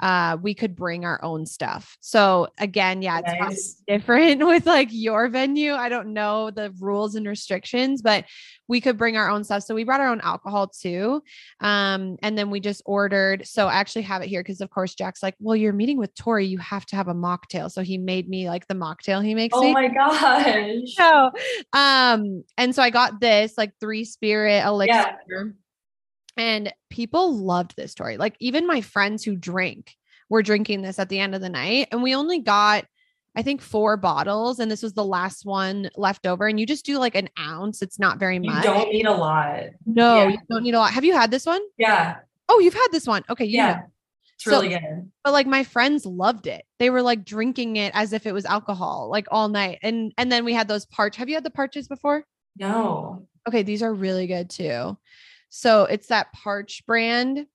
uh, 0.00 0.36
we 0.40 0.54
could 0.54 0.74
bring 0.74 1.04
our 1.04 1.22
own 1.22 1.46
stuff. 1.46 1.96
So 2.00 2.48
again, 2.58 3.02
yeah, 3.02 3.20
it's 3.24 3.34
Nice. 3.38 3.82
different 3.86 4.44
with 4.46 4.66
like 4.66 4.88
your 4.90 5.28
venue. 5.28 5.74
I 5.74 5.88
don't 5.88 6.12
know 6.12 6.50
the 6.50 6.72
rules 6.80 7.14
and 7.14 7.26
restrictions, 7.26 8.02
but 8.02 8.24
we 8.66 8.80
could 8.80 8.96
bring 8.96 9.16
our 9.16 9.28
own 9.28 9.44
stuff. 9.44 9.62
So 9.64 9.74
we 9.74 9.84
brought 9.84 10.00
our 10.00 10.08
own 10.08 10.20
alcohol 10.22 10.68
too. 10.68 11.22
Um, 11.60 12.16
and 12.22 12.38
then 12.38 12.50
we 12.50 12.60
just 12.60 12.82
ordered. 12.86 13.46
So 13.46 13.66
I 13.66 13.74
actually 13.74 14.02
have 14.02 14.22
it 14.22 14.28
here 14.28 14.42
because 14.42 14.60
of 14.60 14.70
course 14.70 14.94
Jack's 14.94 15.22
like, 15.22 15.34
well, 15.38 15.56
you're 15.56 15.72
meeting 15.72 15.98
with 15.98 16.14
Tori, 16.14 16.46
you 16.46 16.58
have 16.58 16.86
to 16.86 16.96
have 16.96 17.08
a 17.08 17.14
mocktail. 17.14 17.70
So 17.70 17.82
he 17.82 17.98
made 17.98 18.28
me 18.28 18.48
like 18.48 18.66
the 18.68 18.74
mocktail 18.74 19.24
he 19.24 19.34
makes 19.34 19.54
Oh 19.56 19.62
me. 19.62 19.72
my 19.72 19.88
gosh. 19.88 20.94
So, 20.94 21.30
um, 21.72 22.44
and 22.56 22.74
so 22.74 22.82
I 22.82 22.90
got 22.90 23.20
this 23.20 23.54
like 23.58 23.72
three 23.80 24.04
spirit 24.04 24.64
elixir. 24.64 24.94
Yeah. 25.28 25.44
And 26.36 26.72
people 26.90 27.36
loved 27.36 27.74
this 27.76 27.92
story. 27.92 28.16
Like 28.16 28.36
even 28.40 28.66
my 28.66 28.80
friends 28.80 29.24
who 29.24 29.36
drink 29.36 29.94
were 30.28 30.42
drinking 30.42 30.82
this 30.82 30.98
at 30.98 31.08
the 31.08 31.18
end 31.18 31.34
of 31.34 31.40
the 31.40 31.48
night. 31.48 31.88
And 31.90 32.02
we 32.02 32.14
only 32.14 32.38
got, 32.38 32.84
I 33.36 33.42
think, 33.42 33.60
four 33.60 33.96
bottles. 33.96 34.58
And 34.60 34.70
this 34.70 34.82
was 34.82 34.92
the 34.92 35.04
last 35.04 35.44
one 35.44 35.90
left 35.96 36.26
over. 36.26 36.46
And 36.46 36.58
you 36.60 36.66
just 36.66 36.86
do 36.86 36.98
like 36.98 37.14
an 37.16 37.28
ounce. 37.38 37.82
It's 37.82 37.98
not 37.98 38.18
very 38.18 38.38
much. 38.38 38.64
You 38.64 38.70
don't 38.70 38.90
need 38.92 39.06
a 39.06 39.12
lot. 39.12 39.64
no, 39.86 40.16
yeah. 40.16 40.28
you 40.28 40.38
don't 40.48 40.62
need 40.62 40.74
a 40.74 40.78
lot. 40.78 40.92
Have 40.92 41.04
you 41.04 41.14
had 41.14 41.30
this 41.30 41.46
one? 41.46 41.60
Yeah. 41.78 42.16
Oh, 42.48 42.58
you've 42.60 42.74
had 42.74 42.88
this 42.92 43.06
one. 43.06 43.24
Okay. 43.28 43.44
You 43.44 43.58
know. 43.58 43.64
Yeah. 43.64 43.80
It's 44.34 44.44
So- 44.44 44.50
really 44.52 44.68
good. 44.70 45.10
but 45.24 45.32
like 45.32 45.46
my 45.46 45.64
friends 45.64 46.06
loved 46.06 46.46
it. 46.46 46.64
They 46.78 46.90
were 46.90 47.02
like 47.02 47.24
drinking 47.24 47.76
it 47.76 47.92
as 47.94 48.12
if 48.12 48.24
it 48.24 48.32
was 48.32 48.44
alcohol, 48.46 49.08
like 49.10 49.26
all 49.30 49.48
night. 49.48 49.80
And 49.82 50.12
and 50.16 50.30
then 50.32 50.44
we 50.44 50.54
had 50.54 50.66
those 50.68 50.86
parch. 50.86 51.16
Have 51.16 51.28
you 51.28 51.34
had 51.34 51.44
the 51.44 51.50
parches 51.50 51.88
before? 51.88 52.24
No. 52.56 53.26
Okay, 53.48 53.62
these 53.62 53.82
are 53.82 53.92
really 53.92 54.26
good 54.26 54.48
too. 54.48 54.96
So 55.50 55.84
it's 55.84 56.06
that 56.06 56.32
Parch 56.32 56.84
brand. 56.86 57.46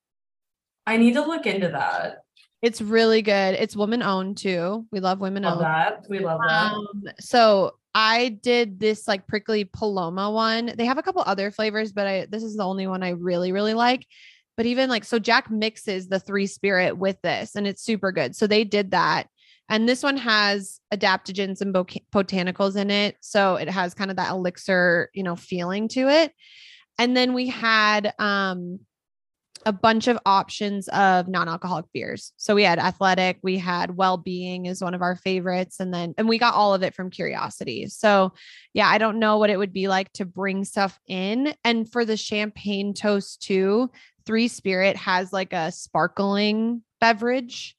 I 0.86 0.96
need 0.98 1.14
to 1.14 1.22
look 1.22 1.46
into 1.46 1.68
that. 1.68 2.18
It's 2.62 2.80
really 2.80 3.22
good. 3.22 3.54
It's 3.54 3.76
woman 3.76 4.02
owned 4.02 4.38
too. 4.38 4.86
We 4.92 5.00
love 5.00 5.20
women 5.20 5.42
Love 5.42 5.54
owned. 5.54 5.64
that. 5.64 6.04
We 6.08 6.20
love 6.20 6.40
that. 6.46 6.72
Um, 6.72 6.86
so 7.18 7.72
I 7.94 8.28
did 8.28 8.78
this 8.78 9.08
like 9.08 9.26
prickly 9.26 9.64
paloma 9.64 10.30
one. 10.30 10.72
They 10.76 10.84
have 10.84 10.98
a 10.98 11.02
couple 11.02 11.22
other 11.26 11.50
flavors, 11.50 11.92
but 11.92 12.06
I 12.06 12.26
this 12.30 12.42
is 12.42 12.56
the 12.56 12.64
only 12.64 12.86
one 12.86 13.02
I 13.02 13.10
really 13.10 13.52
really 13.52 13.74
like. 13.74 14.06
But 14.56 14.66
even 14.66 14.88
like 14.88 15.04
so 15.04 15.18
Jack 15.18 15.50
mixes 15.50 16.08
the 16.08 16.20
three 16.20 16.46
spirit 16.46 16.96
with 16.96 17.20
this 17.22 17.56
and 17.56 17.66
it's 17.66 17.82
super 17.82 18.12
good. 18.12 18.34
So 18.36 18.46
they 18.46 18.64
did 18.64 18.92
that. 18.92 19.28
And 19.68 19.88
this 19.88 20.02
one 20.02 20.16
has 20.16 20.80
adaptogens 20.94 21.60
and 21.60 21.74
botanicals 21.74 22.76
in 22.76 22.90
it. 22.90 23.16
So 23.20 23.56
it 23.56 23.68
has 23.68 23.94
kind 23.94 24.10
of 24.10 24.16
that 24.16 24.30
elixir, 24.30 25.10
you 25.12 25.22
know, 25.24 25.34
feeling 25.36 25.88
to 25.88 26.08
it. 26.08 26.32
And 26.98 27.16
then 27.16 27.34
we 27.34 27.48
had 27.48 28.12
um 28.18 28.80
a 29.64 29.72
bunch 29.72 30.06
of 30.06 30.16
options 30.24 30.86
of 30.88 31.26
non-alcoholic 31.26 31.86
beers. 31.92 32.32
So 32.36 32.54
we 32.54 32.62
had 32.62 32.78
athletic, 32.78 33.38
we 33.42 33.58
had 33.58 33.96
well-being 33.96 34.66
is 34.66 34.80
one 34.80 34.94
of 34.94 35.02
our 35.02 35.16
favorites 35.16 35.80
and 35.80 35.92
then 35.92 36.14
and 36.16 36.28
we 36.28 36.38
got 36.38 36.54
all 36.54 36.72
of 36.72 36.84
it 36.84 36.94
from 36.94 37.10
curiosity. 37.10 37.88
So 37.88 38.32
yeah, 38.74 38.88
I 38.88 38.98
don't 38.98 39.18
know 39.18 39.38
what 39.38 39.50
it 39.50 39.56
would 39.58 39.72
be 39.72 39.88
like 39.88 40.12
to 40.14 40.24
bring 40.24 40.64
stuff 40.64 40.98
in 41.08 41.52
and 41.64 41.90
for 41.90 42.04
the 42.04 42.16
champagne 42.16 42.94
toast 42.94 43.42
too, 43.42 43.90
3 44.24 44.46
Spirit 44.46 44.96
has 44.96 45.32
like 45.32 45.52
a 45.52 45.72
sparkling 45.72 46.82
beverage 47.00 47.76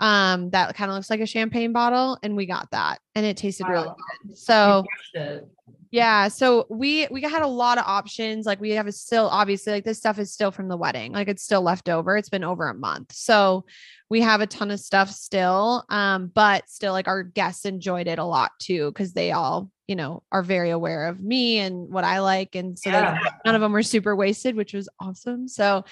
um 0.00 0.50
that 0.50 0.74
kind 0.74 0.90
of 0.90 0.94
looks 0.94 1.08
like 1.08 1.20
a 1.20 1.26
champagne 1.26 1.72
bottle 1.72 2.18
and 2.22 2.36
we 2.36 2.44
got 2.46 2.70
that 2.70 2.98
and 3.14 3.24
it 3.26 3.36
tasted 3.36 3.66
really 3.66 3.88
good. 3.88 4.36
So 4.36 4.84
You 5.14 5.20
crushed 5.20 5.32
it. 5.32 5.48
Yeah, 5.96 6.28
so 6.28 6.66
we 6.68 7.08
we 7.10 7.22
had 7.22 7.40
a 7.40 7.46
lot 7.46 7.78
of 7.78 7.84
options. 7.86 8.44
Like 8.44 8.60
we 8.60 8.72
have 8.72 8.86
a 8.86 8.92
still 8.92 9.30
obviously 9.30 9.72
like 9.72 9.84
this 9.84 9.96
stuff 9.96 10.18
is 10.18 10.30
still 10.30 10.50
from 10.50 10.68
the 10.68 10.76
wedding. 10.76 11.12
Like 11.12 11.26
it's 11.26 11.42
still 11.42 11.62
left 11.62 11.88
over. 11.88 12.18
It's 12.18 12.28
been 12.28 12.44
over 12.44 12.68
a 12.68 12.74
month. 12.74 13.14
So 13.14 13.64
we 14.10 14.20
have 14.20 14.42
a 14.42 14.46
ton 14.46 14.70
of 14.70 14.78
stuff 14.78 15.10
still. 15.10 15.86
Um 15.88 16.26
but 16.26 16.68
still 16.68 16.92
like 16.92 17.08
our 17.08 17.22
guests 17.22 17.64
enjoyed 17.64 18.08
it 18.08 18.18
a 18.18 18.24
lot 18.26 18.50
too 18.58 18.92
cuz 18.92 19.14
they 19.14 19.32
all, 19.32 19.70
you 19.88 19.96
know, 19.96 20.22
are 20.30 20.42
very 20.42 20.68
aware 20.68 21.06
of 21.06 21.18
me 21.18 21.60
and 21.60 21.88
what 21.90 22.04
I 22.04 22.20
like 22.20 22.56
and 22.56 22.78
so 22.78 22.90
they- 22.90 23.18
none 23.46 23.54
of 23.54 23.62
them 23.62 23.72
were 23.72 23.82
super 23.82 24.14
wasted, 24.14 24.54
which 24.54 24.74
was 24.74 24.90
awesome. 25.00 25.48
So 25.48 25.86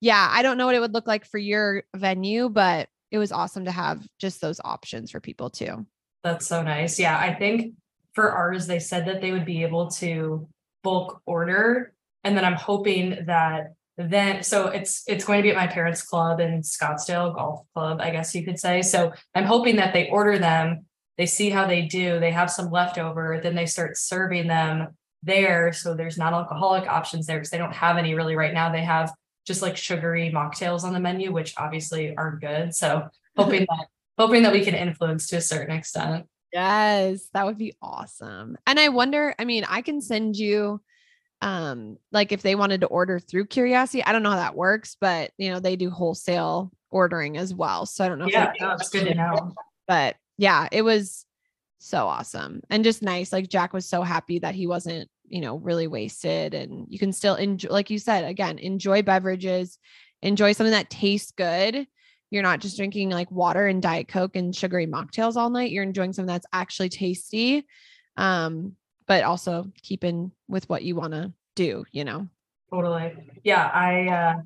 yeah, 0.00 0.28
I 0.30 0.42
don't 0.42 0.58
know 0.58 0.66
what 0.66 0.76
it 0.76 0.80
would 0.80 0.94
look 0.94 1.08
like 1.08 1.24
for 1.24 1.38
your 1.38 1.82
venue, 1.96 2.50
but 2.50 2.88
it 3.10 3.18
was 3.18 3.32
awesome 3.32 3.64
to 3.64 3.72
have 3.72 4.00
just 4.20 4.40
those 4.40 4.60
options 4.62 5.10
for 5.10 5.18
people 5.18 5.50
too. 5.50 5.86
That's 6.22 6.46
so 6.46 6.62
nice. 6.62 7.00
Yeah, 7.00 7.18
I 7.18 7.34
think 7.34 7.74
for 8.14 8.30
ours, 8.32 8.66
they 8.66 8.78
said 8.78 9.06
that 9.06 9.20
they 9.20 9.32
would 9.32 9.44
be 9.44 9.62
able 9.62 9.90
to 9.92 10.48
bulk 10.82 11.20
order. 11.26 11.92
And 12.24 12.36
then 12.36 12.44
I'm 12.44 12.54
hoping 12.54 13.24
that 13.26 13.74
then 13.96 14.42
so 14.42 14.68
it's 14.68 15.02
it's 15.06 15.24
going 15.24 15.38
to 15.38 15.42
be 15.42 15.50
at 15.50 15.56
my 15.56 15.66
parents' 15.66 16.02
club 16.02 16.40
in 16.40 16.62
Scottsdale 16.62 17.34
Golf 17.34 17.66
Club, 17.74 18.00
I 18.00 18.10
guess 18.10 18.34
you 18.34 18.44
could 18.44 18.58
say. 18.58 18.82
So 18.82 19.12
I'm 19.34 19.44
hoping 19.44 19.76
that 19.76 19.92
they 19.92 20.08
order 20.08 20.38
them, 20.38 20.86
they 21.18 21.26
see 21.26 21.50
how 21.50 21.66
they 21.66 21.82
do, 21.82 22.18
they 22.18 22.30
have 22.30 22.50
some 22.50 22.70
leftover, 22.70 23.40
then 23.42 23.54
they 23.54 23.66
start 23.66 23.98
serving 23.98 24.48
them 24.48 24.96
there. 25.22 25.72
So 25.72 25.94
there's 25.94 26.16
non-alcoholic 26.16 26.88
options 26.88 27.26
there 27.26 27.36
because 27.38 27.50
they 27.50 27.58
don't 27.58 27.74
have 27.74 27.98
any 27.98 28.14
really 28.14 28.36
right 28.36 28.54
now. 28.54 28.72
They 28.72 28.84
have 28.84 29.12
just 29.46 29.60
like 29.62 29.76
sugary 29.76 30.30
mocktails 30.34 30.84
on 30.84 30.94
the 30.94 31.00
menu, 31.00 31.32
which 31.32 31.54
obviously 31.58 32.16
aren't 32.16 32.40
good. 32.40 32.74
So 32.74 33.08
hoping 33.36 33.66
that 33.68 33.86
hoping 34.18 34.42
that 34.42 34.52
we 34.52 34.64
can 34.64 34.74
influence 34.74 35.28
to 35.28 35.36
a 35.36 35.40
certain 35.40 35.74
extent. 35.74 36.26
Yes, 36.52 37.28
that 37.32 37.46
would 37.46 37.58
be 37.58 37.74
awesome. 37.80 38.56
And 38.66 38.80
I 38.80 38.88
wonder, 38.88 39.34
I 39.38 39.44
mean, 39.44 39.64
I 39.68 39.82
can 39.82 40.00
send 40.00 40.36
you 40.36 40.80
um 41.42 41.96
like 42.12 42.32
if 42.32 42.42
they 42.42 42.54
wanted 42.54 42.82
to 42.82 42.86
order 42.88 43.18
through 43.18 43.46
Curiosity. 43.46 44.04
I 44.04 44.12
don't 44.12 44.22
know 44.22 44.30
how 44.30 44.36
that 44.36 44.56
works, 44.56 44.96
but 45.00 45.30
you 45.38 45.50
know, 45.50 45.60
they 45.60 45.76
do 45.76 45.90
wholesale 45.90 46.70
ordering 46.90 47.36
as 47.38 47.54
well. 47.54 47.86
So 47.86 48.04
I 48.04 48.08
don't 48.08 48.18
know 48.18 48.26
if 48.26 48.32
Yeah, 48.32 48.52
no, 48.60 48.72
it's 48.72 48.90
good 48.90 49.04
to 49.04 49.14
know. 49.14 49.54
but 49.88 50.16
yeah, 50.38 50.68
it 50.72 50.82
was 50.82 51.24
so 51.78 52.06
awesome 52.06 52.60
and 52.68 52.84
just 52.84 53.02
nice. 53.02 53.32
Like 53.32 53.48
Jack 53.48 53.72
was 53.72 53.86
so 53.86 54.02
happy 54.02 54.38
that 54.40 54.54
he 54.54 54.66
wasn't, 54.66 55.08
you 55.28 55.40
know, 55.40 55.56
really 55.56 55.86
wasted 55.86 56.52
and 56.52 56.86
you 56.88 56.98
can 56.98 57.12
still 57.12 57.36
enjoy 57.36 57.70
like 57.70 57.90
you 57.90 57.98
said, 57.98 58.24
again, 58.24 58.58
enjoy 58.58 59.02
beverages, 59.02 59.78
enjoy 60.22 60.52
something 60.52 60.72
that 60.72 60.90
tastes 60.90 61.30
good. 61.30 61.86
You're 62.30 62.42
not 62.42 62.60
just 62.60 62.76
drinking 62.76 63.10
like 63.10 63.30
water 63.30 63.66
and 63.66 63.82
diet 63.82 64.08
coke 64.08 64.36
and 64.36 64.54
sugary 64.54 64.86
mocktails 64.86 65.36
all 65.36 65.50
night. 65.50 65.70
You're 65.70 65.82
enjoying 65.82 66.12
something 66.12 66.32
that's 66.32 66.46
actually 66.52 66.88
tasty. 66.88 67.66
Um 68.16 68.76
but 69.06 69.24
also 69.24 69.72
keeping 69.82 70.30
with 70.46 70.68
what 70.68 70.84
you 70.84 70.94
want 70.94 71.12
to 71.14 71.32
do, 71.56 71.84
you 71.90 72.04
know. 72.04 72.28
Totally. 72.72 73.12
Yeah, 73.42 73.66
I 73.66 74.06
uh 74.08 74.40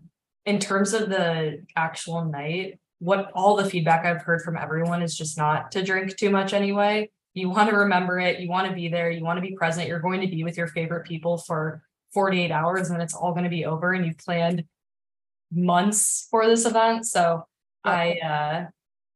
in 0.46 0.58
terms 0.58 0.92
of 0.92 1.08
the 1.08 1.64
actual 1.76 2.24
night, 2.24 2.78
what 2.98 3.30
all 3.34 3.56
the 3.56 3.68
feedback 3.68 4.04
I've 4.06 4.22
heard 4.22 4.42
from 4.42 4.56
everyone 4.56 5.02
is 5.02 5.16
just 5.16 5.36
not 5.36 5.72
to 5.72 5.82
drink 5.82 6.16
too 6.16 6.30
much 6.30 6.52
anyway. 6.52 7.10
You 7.34 7.50
want 7.50 7.68
to 7.68 7.76
remember 7.76 8.18
it, 8.18 8.40
you 8.40 8.48
want 8.48 8.68
to 8.68 8.74
be 8.74 8.88
there, 8.88 9.10
you 9.10 9.24
want 9.24 9.36
to 9.38 9.46
be 9.46 9.56
present, 9.56 9.88
you're 9.88 10.00
going 10.00 10.20
to 10.20 10.28
be 10.28 10.44
with 10.44 10.56
your 10.56 10.68
favorite 10.68 11.06
people 11.06 11.38
for 11.38 11.82
48 12.14 12.50
hours 12.50 12.90
and 12.90 13.02
it's 13.02 13.14
all 13.14 13.32
going 13.32 13.44
to 13.44 13.50
be 13.50 13.64
over 13.64 13.92
and 13.92 14.06
you've 14.06 14.18
planned 14.18 14.64
months 15.52 16.28
for 16.30 16.46
this 16.46 16.64
event. 16.64 17.06
So 17.06 17.44
I 17.84 18.12
uh 18.18 18.66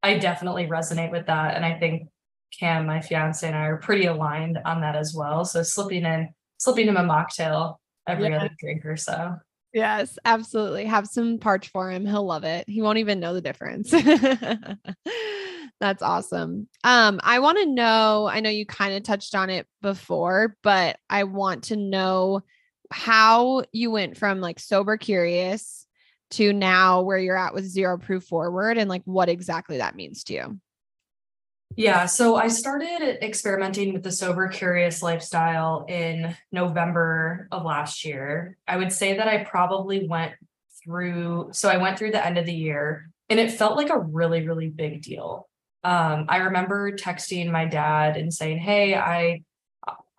I 0.01 0.17
definitely 0.17 0.67
resonate 0.67 1.11
with 1.11 1.25
that. 1.27 1.55
And 1.55 1.65
I 1.65 1.77
think 1.77 2.09
Cam, 2.57 2.85
my 2.85 3.01
fiance, 3.01 3.45
and 3.45 3.55
I 3.55 3.65
are 3.65 3.77
pretty 3.77 4.05
aligned 4.05 4.57
on 4.65 4.81
that 4.81 4.95
as 4.95 5.13
well. 5.15 5.45
So 5.45 5.61
slipping 5.61 6.05
in, 6.05 6.29
slipping 6.57 6.87
him 6.87 6.97
a 6.97 7.03
mocktail 7.03 7.75
every 8.07 8.29
Yeah. 8.29 8.37
other 8.37 8.49
drink 8.59 8.85
or 8.85 8.97
so. 8.97 9.35
Yes, 9.73 10.17
absolutely. 10.25 10.85
Have 10.85 11.05
some 11.07 11.37
parch 11.37 11.69
for 11.69 11.91
him. 11.91 12.05
He'll 12.05 12.25
love 12.25 12.43
it. 12.43 12.67
He 12.67 12.81
won't 12.81 12.97
even 12.97 13.19
know 13.19 13.35
the 13.35 13.41
difference. 13.41 13.91
That's 15.79 16.01
awesome. 16.01 16.67
Um, 16.83 17.19
I 17.23 17.39
want 17.39 17.59
to 17.59 17.65
know, 17.67 18.27
I 18.27 18.39
know 18.39 18.49
you 18.49 18.65
kind 18.65 18.95
of 18.95 19.03
touched 19.03 19.35
on 19.35 19.49
it 19.49 19.67
before, 19.81 20.57
but 20.63 20.97
I 21.09 21.23
want 21.25 21.65
to 21.65 21.75
know 21.75 22.41
how 22.91 23.63
you 23.71 23.91
went 23.91 24.17
from 24.17 24.41
like 24.41 24.59
sober 24.59 24.97
curious 24.97 25.85
to 26.31 26.53
now 26.53 27.01
where 27.01 27.17
you're 27.17 27.37
at 27.37 27.53
with 27.53 27.65
zero 27.65 27.97
proof 27.97 28.23
forward 28.23 28.77
and 28.77 28.89
like 28.89 29.01
what 29.05 29.29
exactly 29.29 29.77
that 29.77 29.95
means 29.95 30.23
to 30.25 30.33
you. 30.33 30.59
Yeah, 31.75 32.07
so 32.07 32.35
I 32.35 32.47
started 32.47 33.23
experimenting 33.23 33.93
with 33.93 34.03
the 34.03 34.11
sober 34.11 34.47
curious 34.47 35.01
lifestyle 35.01 35.85
in 35.87 36.35
November 36.51 37.47
of 37.51 37.63
last 37.63 38.03
year. 38.03 38.57
I 38.67 38.77
would 38.77 38.91
say 38.91 39.17
that 39.17 39.27
I 39.27 39.43
probably 39.43 40.07
went 40.07 40.33
through, 40.83 41.49
so 41.51 41.69
I 41.69 41.77
went 41.77 41.97
through 41.97 42.11
the 42.11 42.25
end 42.25 42.37
of 42.37 42.45
the 42.45 42.53
year 42.53 43.11
and 43.29 43.39
it 43.39 43.51
felt 43.51 43.77
like 43.77 43.91
a 43.91 43.99
really, 43.99 44.45
really 44.47 44.69
big 44.69 45.01
deal. 45.03 45.47
Um, 45.83 46.25
I 46.27 46.37
remember 46.37 46.91
texting 46.91 47.51
my 47.51 47.65
dad 47.65 48.17
and 48.17 48.33
saying, 48.33 48.57
Hey, 48.57 48.95
I 48.95 49.43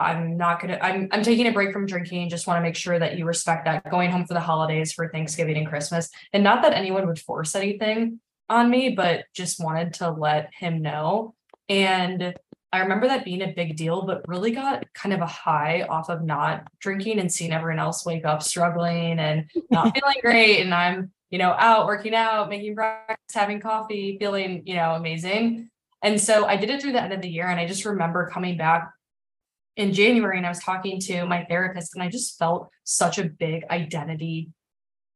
I'm 0.01 0.37
not 0.37 0.61
gonna 0.61 0.79
I'm 0.81 1.09
I'm 1.13 1.23
taking 1.23 1.47
a 1.47 1.53
break 1.53 1.73
from 1.73 1.87
drinking, 1.87 2.31
just 2.31 2.47
want 2.47 2.57
to 2.59 2.63
make 2.63 2.77
sure 2.77 2.99
that 2.99 3.19
you 3.19 3.27
respect 3.27 3.67
that 3.67 3.89
going 3.91 4.11
home 4.11 4.27
for 4.27 4.35
the 4.35 4.41
holidays 4.41 4.93
for 4.93 5.09
Thanksgiving 5.09 5.57
and 5.57 5.67
Christmas. 5.67 6.09
And 6.33 6.43
not 6.43 6.63
that 6.63 6.73
anyone 6.73 7.07
would 7.07 7.19
force 7.19 7.55
anything 7.55 8.21
on 8.49 8.71
me, 8.71 8.91
but 8.91 9.25
just 9.35 9.63
wanted 9.63 9.95
to 9.95 10.11
let 10.11 10.51
him 10.55 10.83
know. 10.83 11.35
And 11.69 12.35
I 12.73 12.81
remember 12.81 13.09
that 13.09 13.25
being 13.25 13.43
a 13.43 13.53
big 13.53 13.77
deal, 13.77 14.03
but 14.03 14.27
really 14.29 14.53
got 14.53 14.85
kind 14.95 15.13
of 15.13 15.21
a 15.21 15.27
high 15.27 15.83
off 15.83 16.09
of 16.09 16.23
not 16.23 16.69
drinking 16.79 17.19
and 17.19 17.33
seeing 17.33 17.53
everyone 17.53 17.81
else 17.81 18.07
wake 18.07 18.25
up 18.25 18.43
struggling 18.43 19.19
and 19.19 19.51
not 19.71 19.93
feeling 19.95 20.17
great. 20.21 20.61
And 20.61 20.73
I'm, 20.73 21.11
you 21.31 21.39
know, 21.39 21.55
out 21.59 21.87
working 21.87 22.15
out, 22.15 22.49
making 22.49 22.77
breakfast, 22.77 23.35
having 23.35 23.61
coffee, 23.61 24.17
feeling, 24.21 24.63
you 24.67 24.75
know, 24.77 24.93
amazing. 24.93 25.69
And 26.03 26.21
so 26.21 26.47
I 26.47 26.57
did 26.57 26.71
it 26.71 26.81
through 26.81 26.93
the 26.93 27.03
end 27.03 27.13
of 27.13 27.23
the 27.23 27.29
year. 27.29 27.47
And 27.47 27.59
I 27.59 27.67
just 27.67 27.85
remember 27.85 28.31
coming 28.33 28.57
back 28.57 28.91
in 29.81 29.95
January 29.95 30.37
and 30.37 30.45
I 30.45 30.51
was 30.51 30.59
talking 30.59 31.01
to 31.01 31.25
my 31.25 31.45
therapist 31.45 31.95
and 31.95 32.03
I 32.03 32.11
just 32.11 32.39
felt 32.39 32.69
such 32.85 33.17
a 33.19 33.25
big 33.25 33.65
identity 33.71 34.51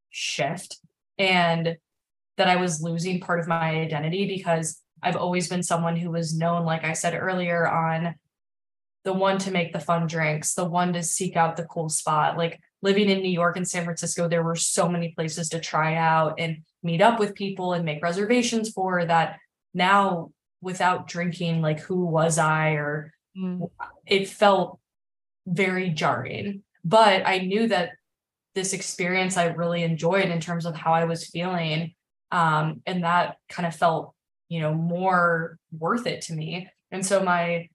shift 0.09 0.79
and 1.19 1.77
that 2.39 2.49
I 2.49 2.57
was 2.57 2.81
losing 2.81 3.21
part 3.21 3.41
of 3.41 3.47
my 3.47 3.83
identity 3.83 4.27
because 4.27 4.81
I've 5.03 5.17
always 5.17 5.51
been 5.51 5.63
someone 5.63 5.97
who 5.97 6.11
was 6.11 6.35
known, 6.35 6.65
like 6.65 6.83
I 6.83 6.95
said 6.95 7.15
earlier, 7.15 7.69
on 7.69 8.15
the 9.05 9.13
one 9.13 9.37
to 9.41 9.51
make 9.51 9.75
the 9.75 9.81
fun 9.81 10.07
drinks, 10.07 10.55
the 10.55 10.65
one 10.65 10.95
to 10.95 11.03
seek 11.03 11.37
out 11.37 11.59
the 11.59 11.67
cool 11.67 11.91
spot. 11.91 12.39
Like 12.39 12.59
living 12.81 13.11
in 13.11 13.21
New 13.21 13.31
York 13.31 13.59
and 13.59 13.69
San 13.69 13.85
Francisco, 13.85 14.29
there 14.29 14.43
were 14.43 14.57
so 14.57 14.89
many 14.89 15.11
places 15.11 15.51
to 15.51 15.61
try 15.61 15.97
out 15.97 16.37
and 16.39 16.63
meet 16.83 17.03
up 17.03 17.21
with 17.21 17.35
people 17.35 17.75
and 17.75 17.85
make 17.85 18.03
reservations 18.03 18.71
for 18.71 19.05
that. 19.05 19.37
Now, 19.75 20.31
without 20.63 21.07
drinking, 21.07 21.61
like 21.61 21.81
who 21.81 22.07
was 22.07 22.39
I? 22.39 22.71
Or 22.71 23.13
mm. 23.37 23.71
it 24.07 24.29
felt 24.29 24.79
very 25.47 25.91
jarring. 25.91 26.63
But 26.85 27.27
I 27.27 27.39
knew 27.39 27.69
that 27.69 27.91
this 28.55 28.73
experience 28.73 29.37
I 29.37 29.47
really 29.47 29.83
enjoyed 29.83 30.27
in 30.27 30.41
terms 30.41 30.67
of 30.67 30.77
how 30.77 30.93
I 30.93 31.05
was 31.05 31.27
feeling. 31.27 31.95
Um, 32.31 32.83
and 32.87 33.05
that 33.05 33.37
kind 33.49 33.67
of 33.67 33.75
felt 33.75 34.15
you 34.49 34.61
know 34.61 34.75
more 34.75 35.59
worth 35.77 36.07
it 36.07 36.23
to 36.23 36.33
me 36.33 36.69
and 36.91 37.05
so 37.05 37.23
my 37.23 37.69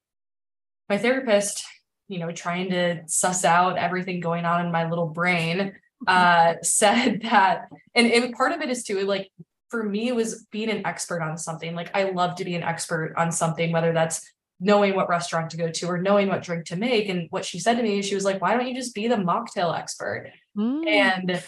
my 0.87 0.97
therapist 0.97 1.65
you 2.07 2.19
know 2.19 2.31
trying 2.31 2.69
to 2.69 3.01
suss 3.07 3.43
out 3.43 3.77
everything 3.77 4.19
going 4.19 4.45
on 4.45 4.65
in 4.65 4.71
my 4.71 4.89
little 4.89 5.07
brain 5.07 5.73
uh 6.07 6.53
said 6.61 7.21
that 7.23 7.67
and, 7.95 8.07
and 8.11 8.33
part 8.33 8.51
of 8.51 8.61
it 8.61 8.69
is 8.69 8.83
too 8.83 9.01
like 9.01 9.29
for 9.69 9.83
me 9.83 10.07
it 10.07 10.15
was 10.15 10.45
being 10.51 10.69
an 10.69 10.85
expert 10.85 11.21
on 11.21 11.37
something 11.37 11.75
like 11.75 11.93
i 11.95 12.09
love 12.11 12.35
to 12.35 12.45
be 12.45 12.55
an 12.55 12.63
expert 12.63 13.13
on 13.17 13.31
something 13.31 13.71
whether 13.71 13.91
that's 13.91 14.31
knowing 14.59 14.95
what 14.95 15.09
restaurant 15.09 15.49
to 15.49 15.57
go 15.57 15.69
to 15.69 15.87
or 15.87 16.01
knowing 16.01 16.27
what 16.27 16.43
drink 16.43 16.65
to 16.65 16.75
make 16.75 17.07
and 17.07 17.27
what 17.29 17.45
she 17.45 17.59
said 17.59 17.75
to 17.75 17.83
me 17.83 18.01
she 18.01 18.15
was 18.15 18.25
like 18.25 18.41
why 18.41 18.55
don't 18.55 18.67
you 18.67 18.75
just 18.75 18.95
be 18.95 19.07
the 19.07 19.15
mocktail 19.15 19.77
expert 19.77 20.31
mm. 20.57 20.85
and 20.87 21.41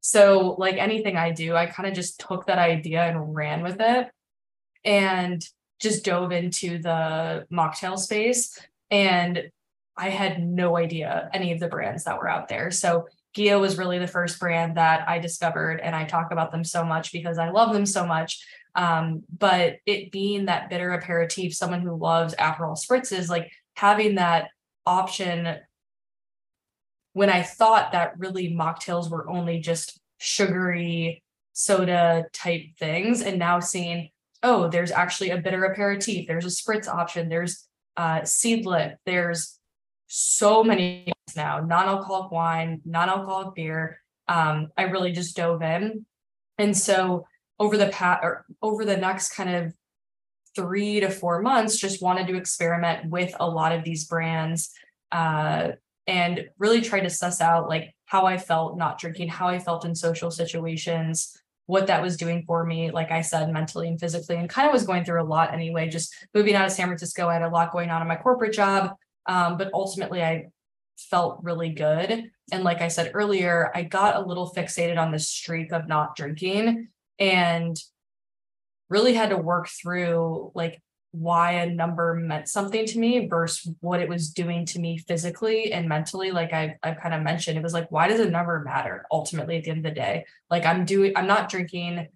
so 0.00 0.54
like 0.58 0.76
anything 0.76 1.16
i 1.16 1.30
do 1.30 1.54
i 1.54 1.66
kind 1.66 1.88
of 1.88 1.94
just 1.94 2.18
took 2.20 2.46
that 2.46 2.58
idea 2.58 3.02
and 3.02 3.34
ran 3.34 3.62
with 3.62 3.76
it 3.80 4.08
and 4.84 5.46
just 5.80 6.04
dove 6.04 6.32
into 6.32 6.78
the 6.78 7.46
mocktail 7.52 7.98
space. 7.98 8.58
And 8.90 9.50
I 9.96 10.10
had 10.10 10.42
no 10.42 10.76
idea 10.76 11.30
any 11.32 11.52
of 11.52 11.60
the 11.60 11.68
brands 11.68 12.04
that 12.04 12.18
were 12.18 12.28
out 12.28 12.48
there. 12.48 12.70
So 12.70 13.06
Ghia 13.36 13.60
was 13.60 13.76
really 13.76 13.98
the 13.98 14.06
first 14.06 14.38
brand 14.38 14.76
that 14.76 15.06
I 15.08 15.18
discovered, 15.18 15.80
and 15.80 15.94
I 15.94 16.04
talk 16.04 16.32
about 16.32 16.52
them 16.52 16.64
so 16.64 16.84
much 16.84 17.12
because 17.12 17.36
I 17.36 17.50
love 17.50 17.72
them 17.74 17.84
so 17.84 18.06
much. 18.06 18.42
Um, 18.76 19.22
but 19.36 19.78
it 19.86 20.12
being 20.12 20.44
that 20.46 20.70
bitter 20.70 20.92
aperitif, 20.92 21.54
someone 21.54 21.80
who 21.80 21.96
loves 21.96 22.34
Aperol 22.34 22.78
spritzes, 22.78 23.28
like 23.28 23.50
having 23.74 24.16
that 24.16 24.50
option 24.84 25.56
when 27.14 27.30
I 27.30 27.42
thought 27.42 27.92
that 27.92 28.18
really 28.18 28.52
mocktails 28.52 29.10
were 29.10 29.28
only 29.28 29.58
just 29.58 29.98
sugary 30.18 31.22
soda 31.54 32.26
type 32.34 32.64
things, 32.78 33.22
and 33.22 33.38
now 33.38 33.60
seeing 33.60 34.10
oh, 34.42 34.68
there's 34.68 34.92
actually 34.92 35.30
a 35.30 35.38
bitter 35.38 35.64
aperitif, 35.64 36.26
there's 36.26 36.44
a 36.44 36.48
spritz 36.48 36.86
option, 36.86 37.28
there's 37.28 37.66
uh, 37.96 38.20
seedlip, 38.20 38.96
there's 39.04 39.58
so 40.06 40.62
many 40.62 41.12
now, 41.34 41.60
non-alcoholic 41.60 42.30
wine, 42.30 42.80
non-alcoholic 42.84 43.54
beer. 43.54 44.00
Um, 44.28 44.68
I 44.76 44.84
really 44.84 45.12
just 45.12 45.36
dove 45.36 45.62
in. 45.62 46.06
And 46.58 46.76
so 46.76 47.26
over 47.58 47.76
the 47.76 47.88
past 47.88 48.20
or 48.22 48.44
over 48.62 48.84
the 48.84 48.96
next 48.96 49.34
kind 49.34 49.50
of 49.50 49.74
three 50.54 51.00
to 51.00 51.10
four 51.10 51.42
months, 51.42 51.76
just 51.76 52.02
wanted 52.02 52.26
to 52.26 52.36
experiment 52.36 53.10
with 53.10 53.34
a 53.38 53.48
lot 53.48 53.72
of 53.72 53.84
these 53.84 54.04
brands 54.04 54.72
uh, 55.12 55.72
and 56.06 56.48
really 56.58 56.80
try 56.80 57.00
to 57.00 57.10
suss 57.10 57.40
out 57.40 57.68
like 57.68 57.94
how 58.06 58.26
I 58.26 58.38
felt 58.38 58.78
not 58.78 58.98
drinking, 58.98 59.28
how 59.28 59.48
I 59.48 59.58
felt 59.58 59.84
in 59.84 59.94
social 59.94 60.30
situations, 60.30 61.36
what 61.66 61.88
that 61.88 62.02
was 62.02 62.16
doing 62.16 62.44
for 62.46 62.64
me, 62.64 62.90
like 62.90 63.10
I 63.10 63.20
said, 63.20 63.52
mentally 63.52 63.88
and 63.88 63.98
physically, 63.98 64.36
and 64.36 64.48
kind 64.48 64.68
of 64.68 64.72
was 64.72 64.86
going 64.86 65.04
through 65.04 65.22
a 65.22 65.24
lot 65.24 65.52
anyway. 65.52 65.88
Just 65.88 66.14
moving 66.32 66.54
out 66.54 66.66
of 66.66 66.72
San 66.72 66.86
Francisco, 66.86 67.28
I 67.28 67.34
had 67.34 67.42
a 67.42 67.48
lot 67.48 67.72
going 67.72 67.90
on 67.90 68.02
in 68.02 68.08
my 68.08 68.16
corporate 68.16 68.52
job. 68.52 68.94
Um, 69.26 69.56
but 69.56 69.70
ultimately, 69.74 70.22
I 70.22 70.46
felt 70.96 71.40
really 71.42 71.70
good. 71.70 72.30
And 72.52 72.64
like 72.64 72.80
I 72.80 72.88
said 72.88 73.10
earlier, 73.12 73.72
I 73.74 73.82
got 73.82 74.16
a 74.16 74.26
little 74.26 74.52
fixated 74.56 74.96
on 74.98 75.10
the 75.10 75.18
streak 75.18 75.72
of 75.72 75.88
not 75.88 76.16
drinking 76.16 76.88
and 77.18 77.76
really 78.88 79.14
had 79.14 79.30
to 79.30 79.36
work 79.36 79.68
through 79.68 80.52
like 80.54 80.80
why 81.12 81.52
a 81.52 81.70
number 81.70 82.14
meant 82.14 82.48
something 82.48 82.84
to 82.84 82.98
me 82.98 83.26
versus 83.26 83.72
what 83.80 84.00
it 84.00 84.08
was 84.08 84.30
doing 84.30 84.66
to 84.66 84.78
me 84.78 84.98
physically 84.98 85.72
and 85.72 85.88
mentally 85.88 86.30
like 86.30 86.52
i 86.52 86.76
i 86.82 86.92
kind 86.92 87.14
of 87.14 87.22
mentioned. 87.22 87.56
It 87.56 87.62
was 87.62 87.72
like 87.72 87.90
why 87.90 88.08
does 88.08 88.20
a 88.20 88.30
number 88.30 88.60
matter 88.60 89.06
ultimately 89.10 89.56
at 89.56 89.64
the 89.64 89.70
end 89.70 89.78
of 89.78 89.84
the 89.84 89.98
day? 89.98 90.26
Like 90.50 90.66
i'm 90.66 90.84
doing 90.84 91.12
i'm 91.16 91.26
not 91.26 91.48
drinking 91.48 92.08